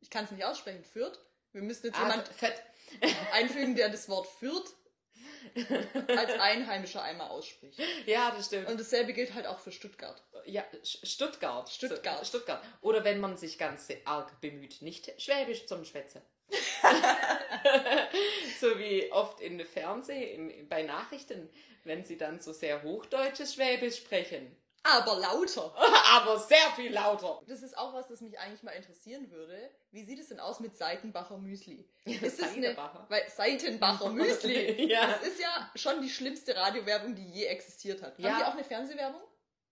Ich 0.00 0.08
kann 0.10 0.24
es 0.24 0.30
nicht 0.30 0.44
aussprechen. 0.44 0.82
Fürth. 0.82 1.18
Wir 1.52 1.60
müssen 1.62 1.86
jetzt 1.86 1.98
Ah, 1.98 2.08
jemand 2.08 2.28
fett. 2.28 2.54
einfügen, 3.32 3.74
der 3.74 3.88
das 3.88 4.08
Wort 4.08 4.26
Fürth 4.26 4.74
als 6.08 6.38
Einheimischer 6.38 7.02
einmal 7.02 7.28
ausspricht. 7.28 7.78
Ja, 8.06 8.32
das 8.34 8.46
stimmt. 8.46 8.68
Und 8.68 8.80
dasselbe 8.80 9.12
gilt 9.12 9.34
halt 9.34 9.46
auch 9.46 9.58
für 9.58 9.72
Stuttgart. 9.72 10.22
Ja, 10.46 10.64
Stuttgart. 10.82 11.70
Stuttgart. 11.70 12.26
Stuttgart. 12.26 12.64
Oder 12.80 13.04
wenn 13.04 13.20
man 13.20 13.36
sich 13.36 13.58
ganz 13.58 13.88
arg 14.04 14.40
bemüht, 14.40 14.82
nicht 14.82 15.20
Schwäbisch 15.20 15.66
zum 15.66 15.84
Schwätze. 15.84 16.22
so 18.60 18.78
wie 18.78 19.10
oft 19.12 19.40
in 19.40 19.58
der 19.58 19.66
Fernseh, 19.66 20.34
im, 20.34 20.68
bei 20.68 20.82
Nachrichten, 20.82 21.50
wenn 21.84 22.04
sie 22.04 22.16
dann 22.16 22.40
so 22.40 22.52
sehr 22.52 22.82
hochdeutsches 22.82 23.54
Schwäbisch 23.54 23.96
sprechen. 23.98 24.56
Aber 24.84 25.16
lauter. 25.20 25.74
Aber 26.12 26.38
sehr 26.38 26.70
viel 26.74 26.92
lauter. 26.92 27.40
Das 27.46 27.62
ist 27.62 27.76
auch 27.78 27.94
was, 27.94 28.08
das 28.08 28.20
mich 28.20 28.38
eigentlich 28.38 28.62
mal 28.62 28.72
interessieren 28.72 29.30
würde. 29.30 29.70
Wie 29.92 30.04
sieht 30.04 30.18
es 30.18 30.28
denn 30.28 30.40
aus 30.40 30.58
mit 30.60 30.76
Seitenbacher 30.76 31.38
Müsli? 31.38 31.88
Ist 32.04 32.40
es 32.40 32.52
eine, 32.56 32.76
weil 33.08 33.28
Seitenbacher 33.30 34.08
Müsli. 34.10 34.90
Ja. 34.90 35.06
Das 35.06 35.22
ist 35.28 35.40
ja 35.40 35.70
schon 35.76 36.02
die 36.02 36.10
schlimmste 36.10 36.56
Radiowerbung, 36.56 37.14
die 37.14 37.24
je 37.30 37.44
existiert 37.46 38.02
hat. 38.02 38.18
Ja. 38.18 38.30
Haben 38.30 38.38
die 38.38 38.44
auch 38.44 38.54
eine 38.54 38.64
Fernsehwerbung? 38.64 39.20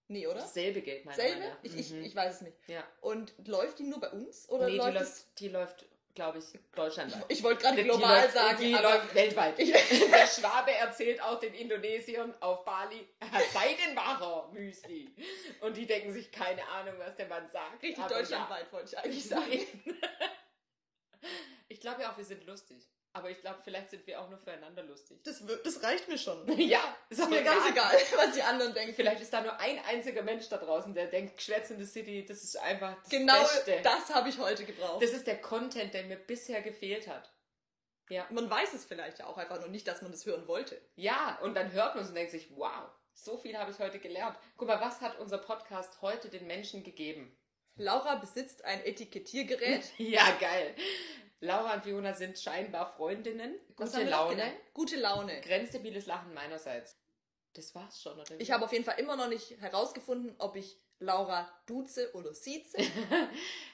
Nee, 0.08 0.26
oder? 0.26 0.40
Dasselbe 0.40 0.80
gilt, 0.82 1.04
meiner 1.04 1.16
Selbe? 1.16 1.40
Nach. 1.40 1.56
Ich, 1.62 1.76
ich, 1.76 1.90
Mhm. 1.90 2.02
ich 2.04 2.14
weiß 2.16 2.34
es 2.36 2.40
nicht. 2.42 2.56
Ja. 2.66 2.82
Und 3.00 3.32
läuft 3.46 3.78
die 3.78 3.84
nur 3.84 4.00
bei 4.00 4.10
uns? 4.10 4.48
Oder 4.48 4.66
Nee, 4.66 4.72
die 4.72 4.76
läuft 4.78 4.96
es? 4.96 5.08
läuft, 5.08 5.38
die 5.40 5.48
läuft, 5.48 5.86
glaube 6.20 6.38
ich, 6.38 6.44
deutschlandweit. 6.74 7.24
Ich 7.28 7.42
wollte 7.42 7.62
gerade 7.62 7.76
Die 7.78 7.84
global 7.84 8.20
läuft, 8.20 8.34
sagen, 8.34 8.58
die 8.60 8.74
aber 8.74 8.90
läuft 8.90 9.14
weltweit. 9.14 9.58
Ich- 9.58 9.72
Der 10.10 10.26
Schwabe 10.26 10.70
erzählt 10.72 11.22
auch 11.22 11.40
den 11.40 11.54
Indonesiern 11.54 12.34
auf 12.40 12.62
Bali, 12.66 13.08
Seidenbacher 13.54 14.48
Müsli. 14.52 15.14
Und 15.62 15.78
die 15.78 15.86
denken 15.86 16.12
sich, 16.12 16.30
keine 16.30 16.62
Ahnung, 16.68 16.94
was 16.98 17.16
der 17.16 17.26
Mann 17.26 17.48
sagt. 17.50 17.82
richtig 17.82 18.04
deutschlandweit 18.04 18.70
wollte 18.70 18.86
ich 18.88 18.92
Ja. 18.92 18.98
eigentlich 19.00 19.24
sagen. 19.28 19.66
Ich 21.68 21.80
glaube 21.80 22.02
ja 22.02 22.10
auch, 22.12 22.16
wir 22.16 22.24
sind 22.24 22.44
lustig. 22.46 22.78
Aber 23.12 23.28
ich 23.28 23.40
glaube, 23.40 23.58
vielleicht 23.64 23.90
sind 23.90 24.06
wir 24.06 24.20
auch 24.20 24.28
nur 24.30 24.38
füreinander 24.38 24.84
lustig. 24.84 25.20
Das, 25.24 25.42
das 25.64 25.82
reicht 25.82 26.08
mir 26.08 26.16
schon. 26.18 26.46
Ja, 26.58 26.96
ist 27.08 27.18
Ist 27.18 27.28
mir 27.30 27.42
ganz 27.42 27.68
egal, 27.68 27.92
was 28.16 28.34
die 28.34 28.42
anderen 28.42 28.72
denken. 28.72 28.94
Vielleicht 28.94 29.20
ist 29.20 29.32
da 29.32 29.40
nur 29.40 29.58
ein 29.58 29.80
einziger 29.84 30.22
Mensch 30.22 30.48
da 30.48 30.58
draußen, 30.58 30.94
der 30.94 31.06
denkt, 31.06 31.36
Geschwätz 31.36 31.70
in 31.70 31.78
the 31.78 31.86
City, 31.86 32.24
das 32.24 32.44
ist 32.44 32.56
einfach 32.56 32.96
das 33.00 33.08
Genau 33.08 33.40
Beste. 33.40 33.80
das 33.82 34.14
habe 34.14 34.28
ich 34.28 34.38
heute 34.38 34.64
gebraucht. 34.64 35.02
das 35.02 35.10
ist 35.10 35.26
der 35.26 35.40
Content, 35.40 35.92
der 35.92 36.04
mir 36.04 36.16
bisher 36.16 36.62
gefehlt 36.62 37.08
hat. 37.08 37.32
Ja. 38.10 38.26
man 38.30 38.50
weiß 38.50 38.74
es 38.74 38.84
vielleicht 38.84 39.20
ja 39.20 39.26
auch 39.26 39.38
einfach 39.38 39.60
nur 39.60 39.68
nicht, 39.68 39.86
dass 39.86 40.02
man 40.02 40.10
das 40.10 40.26
hören 40.26 40.46
wollte. 40.48 40.80
Ja, 40.96 41.38
und 41.42 41.54
dann 41.54 41.70
hört 41.72 41.94
man 41.94 42.02
es 42.02 42.10
und 42.10 42.16
denkt 42.16 42.32
sich, 42.32 42.50
wow, 42.56 42.90
so 43.12 43.38
viel 43.38 43.56
habe 43.56 43.70
ich 43.70 43.78
heute 43.78 43.98
gelernt. 44.00 44.36
Guck 44.56 44.66
mal, 44.68 44.80
was 44.80 45.00
hat 45.00 45.18
unser 45.20 45.38
Podcast 45.38 46.00
heute 46.02 46.28
den 46.28 46.46
Menschen 46.46 46.82
gegeben? 46.82 47.36
Laura 47.76 48.16
besitzt 48.16 48.64
ein 48.64 48.84
Etikettiergerät. 48.84 49.84
Ja, 49.98 50.28
geil. 50.40 50.74
Laura 51.40 51.74
und 51.74 51.84
Fiona 51.84 52.12
sind 52.12 52.38
scheinbar 52.38 52.92
Freundinnen. 52.96 53.58
Gute 53.74 54.04
Laune. 54.04 54.52
Gute 54.74 54.96
Laune. 54.96 55.40
Grenzstabiles 55.40 56.06
Lachen 56.06 56.34
meinerseits. 56.34 56.98
Das 57.54 57.74
war's 57.74 58.00
schon, 58.00 58.18
oder? 58.18 58.38
Ich 58.38 58.50
habe 58.50 58.64
auf 58.64 58.72
jeden 58.72 58.84
Fall 58.84 58.98
immer 58.98 59.16
noch 59.16 59.28
nicht 59.28 59.58
herausgefunden, 59.60 60.34
ob 60.38 60.56
ich 60.56 60.78
Laura 60.98 61.50
duze 61.66 62.14
oder 62.14 62.34
sieze. 62.34 62.76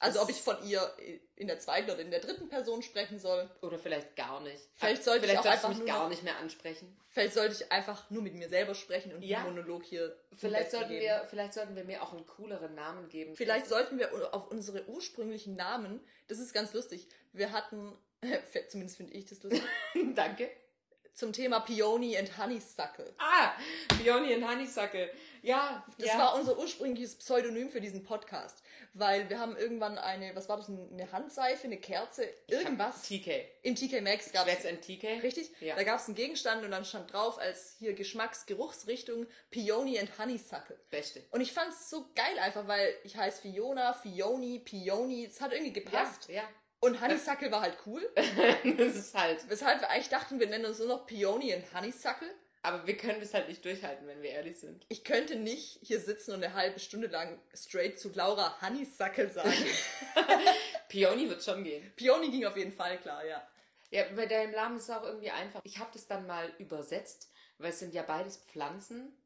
Also 0.00 0.20
ob 0.22 0.30
ich 0.30 0.40
von 0.40 0.56
ihr 0.64 0.92
in 1.34 1.48
der 1.48 1.58
zweiten 1.58 1.90
oder 1.90 2.00
in 2.00 2.10
der 2.12 2.20
dritten 2.20 2.48
Person 2.48 2.82
sprechen 2.82 3.18
soll. 3.18 3.50
Oder 3.62 3.78
vielleicht 3.78 4.14
gar 4.14 4.40
nicht. 4.40 4.62
Vielleicht 4.74 5.02
sollte 5.02 5.24
ich 5.26 5.32
vielleicht 5.32 5.40
auch 5.40 5.44
solltest 5.44 5.64
du 5.64 5.68
einfach 5.68 5.78
mich 5.80 5.86
gar 5.92 6.02
noch- 6.04 6.08
nicht 6.10 6.22
mehr 6.22 6.36
ansprechen. 6.38 6.96
Vielleicht 7.10 7.34
sollte 7.34 7.54
ich 7.54 7.72
einfach 7.72 8.08
nur 8.10 8.22
mit 8.22 8.34
mir 8.34 8.48
selber 8.48 8.74
sprechen 8.76 9.12
und 9.14 9.22
Ja. 9.22 9.40
den 9.42 9.54
Monolog 9.54 9.82
hier 9.84 10.16
Vielleicht 10.36 10.70
sollten, 10.70 10.90
geben. 10.90 11.02
wir, 11.02 11.26
vielleicht 11.28 11.52
sollten 11.54 11.74
wir 11.74 11.82
mir 11.84 12.02
auch 12.02 12.12
einen 12.12 12.26
cooleren 12.26 12.74
Namen 12.76 13.08
geben. 13.08 13.34
Vielleicht 13.34 13.66
sollten 13.66 13.98
wir 13.98 14.32
auf 14.34 14.48
unsere 14.52 14.86
ursprünglichen 14.88 15.56
Namen, 15.56 16.00
das 16.28 16.38
ist 16.38 16.52
ganz 16.52 16.72
lustig, 16.74 17.08
wir 17.32 17.50
hatten, 17.52 17.92
zumindest 18.68 18.98
finde 18.98 19.14
ich 19.14 19.26
das 19.26 19.42
lustig, 19.42 19.62
Danke. 20.14 20.48
zum 21.14 21.32
Thema 21.32 21.58
Peony 21.60 22.16
and 22.16 22.38
Honeysuckle. 22.38 23.12
Ah, 23.18 23.50
Bioni 24.00 24.36
und 24.36 24.48
Honeysuckle. 24.48 25.10
Ja, 25.42 25.84
Das 25.98 26.08
ja. 26.08 26.18
war 26.18 26.34
unser 26.36 26.56
ursprüngliches 26.56 27.16
Pseudonym 27.16 27.70
für 27.70 27.80
diesen 27.80 28.04
Podcast, 28.04 28.62
weil 28.98 29.28
wir 29.30 29.38
haben 29.38 29.56
irgendwann 29.56 29.98
eine, 29.98 30.34
was 30.34 30.48
war 30.48 30.56
das, 30.56 30.68
eine 30.68 31.10
Handseife, 31.12 31.64
eine 31.64 31.78
Kerze, 31.78 32.28
irgendwas. 32.46 33.02
TK. 33.02 33.44
Im 33.62 33.74
TK 33.74 34.00
Maxx 34.02 34.32
gab 34.32 34.46
es, 34.48 34.66
and 34.66 34.82
TK. 34.82 35.22
richtig? 35.22 35.50
Ja. 35.60 35.76
Da 35.76 35.84
gab 35.84 35.98
es 36.00 36.06
einen 36.06 36.14
Gegenstand 36.14 36.64
und 36.64 36.70
dann 36.70 36.84
stand 36.84 37.12
drauf 37.12 37.38
als 37.38 37.76
hier 37.78 37.94
Geschmacksgeruchsrichtung 37.94 39.26
Peony 39.50 39.98
and 39.98 40.18
Honeysuckle. 40.18 40.78
Beste. 40.90 41.22
Und 41.30 41.40
ich 41.40 41.52
fand 41.52 41.70
es 41.72 41.90
so 41.90 42.06
geil 42.14 42.38
einfach, 42.40 42.66
weil 42.66 42.94
ich 43.04 43.16
heiße 43.16 43.42
Fiona, 43.42 43.92
Fioni, 43.94 44.58
Pioni, 44.60 45.26
es 45.26 45.40
hat 45.40 45.52
irgendwie 45.52 45.72
gepasst. 45.72 46.28
Ja, 46.28 46.42
Und 46.80 47.00
Honeysuckle 47.00 47.50
war 47.50 47.60
halt 47.62 47.76
cool. 47.86 48.08
ja. 48.16 48.72
das 48.76 48.96
ist 48.96 49.14
halt. 49.14 49.48
Weshalb 49.48 49.80
wir 49.80 49.90
eigentlich 49.90 50.08
dachten, 50.08 50.38
wir 50.40 50.46
nennen 50.48 50.66
uns 50.66 50.78
nur 50.78 50.88
noch 50.88 51.06
Peony 51.06 51.54
und 51.54 51.74
Honeysuckle. 51.74 52.28
Aber 52.62 52.86
wir 52.86 52.96
können 52.96 53.20
das 53.20 53.34
halt 53.34 53.48
nicht 53.48 53.64
durchhalten, 53.64 54.06
wenn 54.06 54.22
wir 54.22 54.30
ehrlich 54.30 54.58
sind. 54.58 54.84
Ich 54.88 55.04
könnte 55.04 55.36
nicht 55.36 55.78
hier 55.82 56.00
sitzen 56.00 56.32
und 56.32 56.42
eine 56.42 56.54
halbe 56.54 56.80
Stunde 56.80 57.06
lang 57.06 57.38
straight 57.54 57.98
zu 57.98 58.10
Laura 58.12 58.60
Honeysuckle 58.60 59.30
sagen. 59.30 59.52
Peony 60.88 61.28
wird 61.28 61.42
schon 61.42 61.62
gehen. 61.64 61.92
Peony 61.96 62.30
ging 62.30 62.44
auf 62.46 62.56
jeden 62.56 62.72
Fall 62.72 62.98
klar, 62.98 63.24
ja. 63.24 63.46
Ja, 63.90 64.04
bei 64.14 64.26
deinem 64.26 64.52
Namen 64.52 64.76
ist 64.76 64.84
es 64.84 64.90
auch 64.90 65.04
irgendwie 65.04 65.30
einfach. 65.30 65.60
Ich 65.64 65.78
habe 65.78 65.90
das 65.92 66.06
dann 66.06 66.26
mal 66.26 66.52
übersetzt, 66.58 67.30
weil 67.58 67.70
es 67.70 67.78
sind 67.78 67.94
ja 67.94 68.02
beides 68.02 68.38
Pflanzen. 68.38 69.16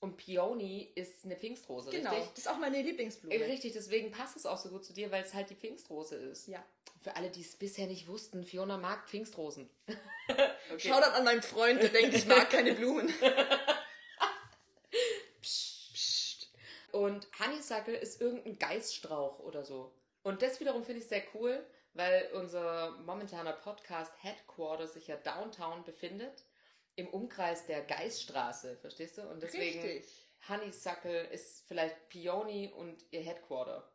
Und 0.00 0.16
Peony 0.16 0.92
ist 0.94 1.24
eine 1.24 1.36
Pfingstrose, 1.36 1.90
Genau. 1.90 2.10
richtig? 2.10 2.28
Das 2.30 2.38
ist 2.38 2.48
auch 2.48 2.58
meine 2.58 2.80
Lieblingsblume. 2.82 3.34
Äh, 3.34 3.44
Richtig, 3.46 3.72
deswegen 3.72 4.12
passt 4.12 4.36
es 4.36 4.46
auch 4.46 4.58
so 4.58 4.68
gut 4.68 4.84
zu 4.84 4.92
dir, 4.92 5.10
weil 5.10 5.24
es 5.24 5.34
halt 5.34 5.50
die 5.50 5.56
Pfingstrose 5.56 6.14
ist. 6.14 6.46
Ja. 6.46 6.64
Für 7.00 7.16
alle, 7.16 7.30
die 7.30 7.40
es 7.40 7.56
bisher 7.56 7.86
nicht 7.88 8.06
wussten, 8.06 8.44
Fiona 8.44 8.76
mag 8.76 9.08
Pfingstrosen. 9.08 9.68
okay. 10.28 10.78
Schau 10.78 11.00
dann 11.00 11.12
an 11.14 11.24
meinen 11.24 11.42
Freund, 11.42 11.82
der 11.82 11.88
denkt, 11.88 12.14
ich 12.14 12.26
mag 12.26 12.48
keine 12.50 12.74
Blumen. 12.74 13.12
Und 16.92 17.28
Honeysuckle 17.38 17.96
ist 17.96 18.20
irgendein 18.20 18.58
Geißstrauch 18.58 19.40
oder 19.40 19.64
so. 19.64 19.92
Und 20.22 20.42
das 20.42 20.58
wiederum 20.60 20.84
finde 20.84 21.00
ich 21.00 21.08
sehr 21.08 21.22
cool, 21.34 21.64
weil 21.94 22.30
unser 22.34 22.92
momentaner 23.04 23.52
Podcast 23.52 24.12
Headquarter 24.22 24.86
sich 24.86 25.06
ja 25.06 25.16
downtown 25.16 25.84
befindet, 25.84 26.44
im 26.98 27.08
Umkreis 27.08 27.64
der 27.66 27.82
Geißstraße, 27.82 28.76
verstehst 28.76 29.18
du? 29.18 29.22
Und 29.22 29.40
deswegen 29.40 29.80
Richtig. 29.80 30.12
Honeysuckle 30.48 31.28
ist 31.28 31.64
vielleicht 31.68 32.08
Peony 32.08 32.72
und 32.74 33.04
ihr 33.12 33.22
Headquarter. 33.22 33.88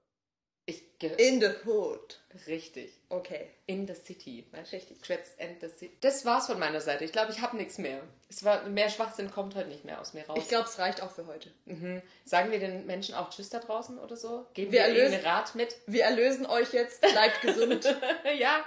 In 1.11 1.39
the 1.41 1.49
hood. 1.65 2.19
richtig. 2.47 2.91
Okay. 3.09 3.49
In 3.67 3.85
the 3.87 3.93
city. 3.93 4.45
Richtig. 4.71 5.05
Schwätz 5.05 5.29
and 5.39 5.59
the 5.61 5.67
city. 5.69 5.95
Das 6.01 6.25
war's 6.25 6.47
von 6.47 6.57
meiner 6.59 6.81
Seite. 6.81 7.03
Ich 7.05 7.11
glaube, 7.11 7.31
ich 7.31 7.41
habe 7.41 7.57
nichts 7.57 7.77
mehr. 7.77 8.01
Es 8.29 8.43
war, 8.43 8.63
mehr 8.63 8.89
Schwachsinn 8.89 9.29
kommt 9.29 9.53
heute 9.55 9.69
nicht 9.69 9.85
mehr 9.85 10.01
aus 10.01 10.13
mir 10.13 10.25
raus. 10.25 10.37
Ich 10.41 10.47
glaube, 10.47 10.67
es 10.67 10.79
reicht 10.79 11.01
auch 11.03 11.11
für 11.11 11.27
heute. 11.27 11.51
Mhm. 11.65 12.01
Sagen 12.25 12.49
wir 12.51 12.59
den 12.59 12.85
Menschen 12.87 13.13
auch 13.15 13.29
Tschüss 13.29 13.49
da 13.49 13.59
draußen 13.59 13.99
oder 13.99 14.15
so? 14.17 14.45
Geben 14.55 14.71
Wir 14.71 14.79
wir, 14.79 14.85
erlösen- 14.87 15.13
irgendeinen 15.13 15.25
Rat 15.35 15.55
mit? 15.55 15.75
Wir 15.85 16.03
erlösen 16.05 16.45
euch 16.47 16.73
jetzt. 16.73 17.01
Bleibt 17.01 17.41
gesund. 17.41 17.85
ja. 18.39 18.65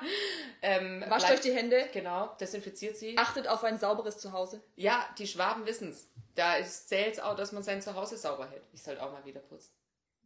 Ähm, 0.62 1.02
Wascht 1.08 1.26
bleibt- 1.26 1.34
euch 1.34 1.40
die 1.40 1.52
Hände. 1.52 1.88
Genau, 1.92 2.28
desinfiziert 2.40 2.96
sie. 2.96 3.18
Achtet 3.18 3.48
auf 3.48 3.64
ein 3.64 3.78
sauberes 3.78 4.18
Zuhause. 4.18 4.62
Ja, 4.76 5.04
die 5.18 5.26
Schwaben 5.26 5.66
wissen's. 5.66 6.08
Da 6.36 6.54
zählt 6.64 7.14
es 7.14 7.20
auch, 7.20 7.34
dass 7.34 7.52
man 7.52 7.62
sein 7.62 7.80
Zuhause 7.82 8.16
sauber 8.16 8.48
hält. 8.50 8.62
Ich 8.72 8.82
soll 8.82 8.98
auch 9.00 9.10
mal 9.10 9.24
wieder 9.24 9.40
putzen. 9.40 9.70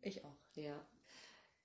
Ich 0.02 0.24
auch. 0.24 0.34
Ja. 0.54 0.74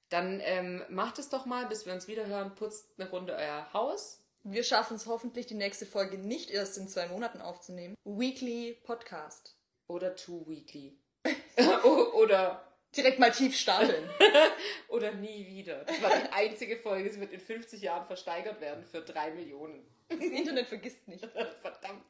Dann 0.10 0.40
ähm, 0.44 0.84
macht 0.90 1.20
es 1.20 1.30
doch 1.30 1.46
mal, 1.46 1.66
bis 1.68 1.86
wir 1.86 1.94
uns 1.94 2.08
wieder 2.08 2.28
hören. 2.28 2.56
Putzt 2.56 2.88
eine 2.98 3.10
Runde 3.10 3.36
euer 3.36 3.74
Haus. 3.74 4.22
Wir 4.44 4.64
schaffen 4.64 4.96
es 4.96 5.08
hoffentlich, 5.08 5.48
die 5.48 5.56
nächste 5.56 5.86
Folge 5.86 6.18
nicht 6.18 6.52
erst 6.52 6.78
in 6.78 6.88
zwei 6.88 7.08
Monaten 7.08 7.42
aufzunehmen. 7.42 7.96
Weekly 8.04 8.78
Podcast. 8.84 9.56
Oder 9.88 10.16
Two 10.16 10.48
Weekly. 10.48 11.00
Oder, 12.14 12.76
Direkt 12.96 13.20
mal 13.20 13.32
tief 13.32 13.58
stapeln. 13.58 14.10
oder 14.88 15.12
nie 15.12 15.46
wieder. 15.48 15.84
Das 15.84 16.02
war 16.02 16.12
die 16.12 16.32
einzige 16.32 16.78
Folge. 16.78 17.12
Sie 17.12 17.20
wird 17.20 17.34
in 17.34 17.42
50 17.42 17.82
Jahren 17.82 18.06
versteigert 18.06 18.62
werden 18.62 18.86
für 18.86 19.02
drei 19.02 19.32
Millionen. 19.32 19.86
Das 20.08 20.20
Internet 20.20 20.68
vergisst 20.68 21.06
nicht. 21.08 21.26
Verdammt. 21.62 22.06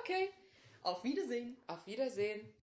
Okay. 0.00 0.30
Auf 0.82 1.04
Wiedersehen. 1.04 1.56
Auf 1.66 1.86
Wiedersehen. 1.86 2.54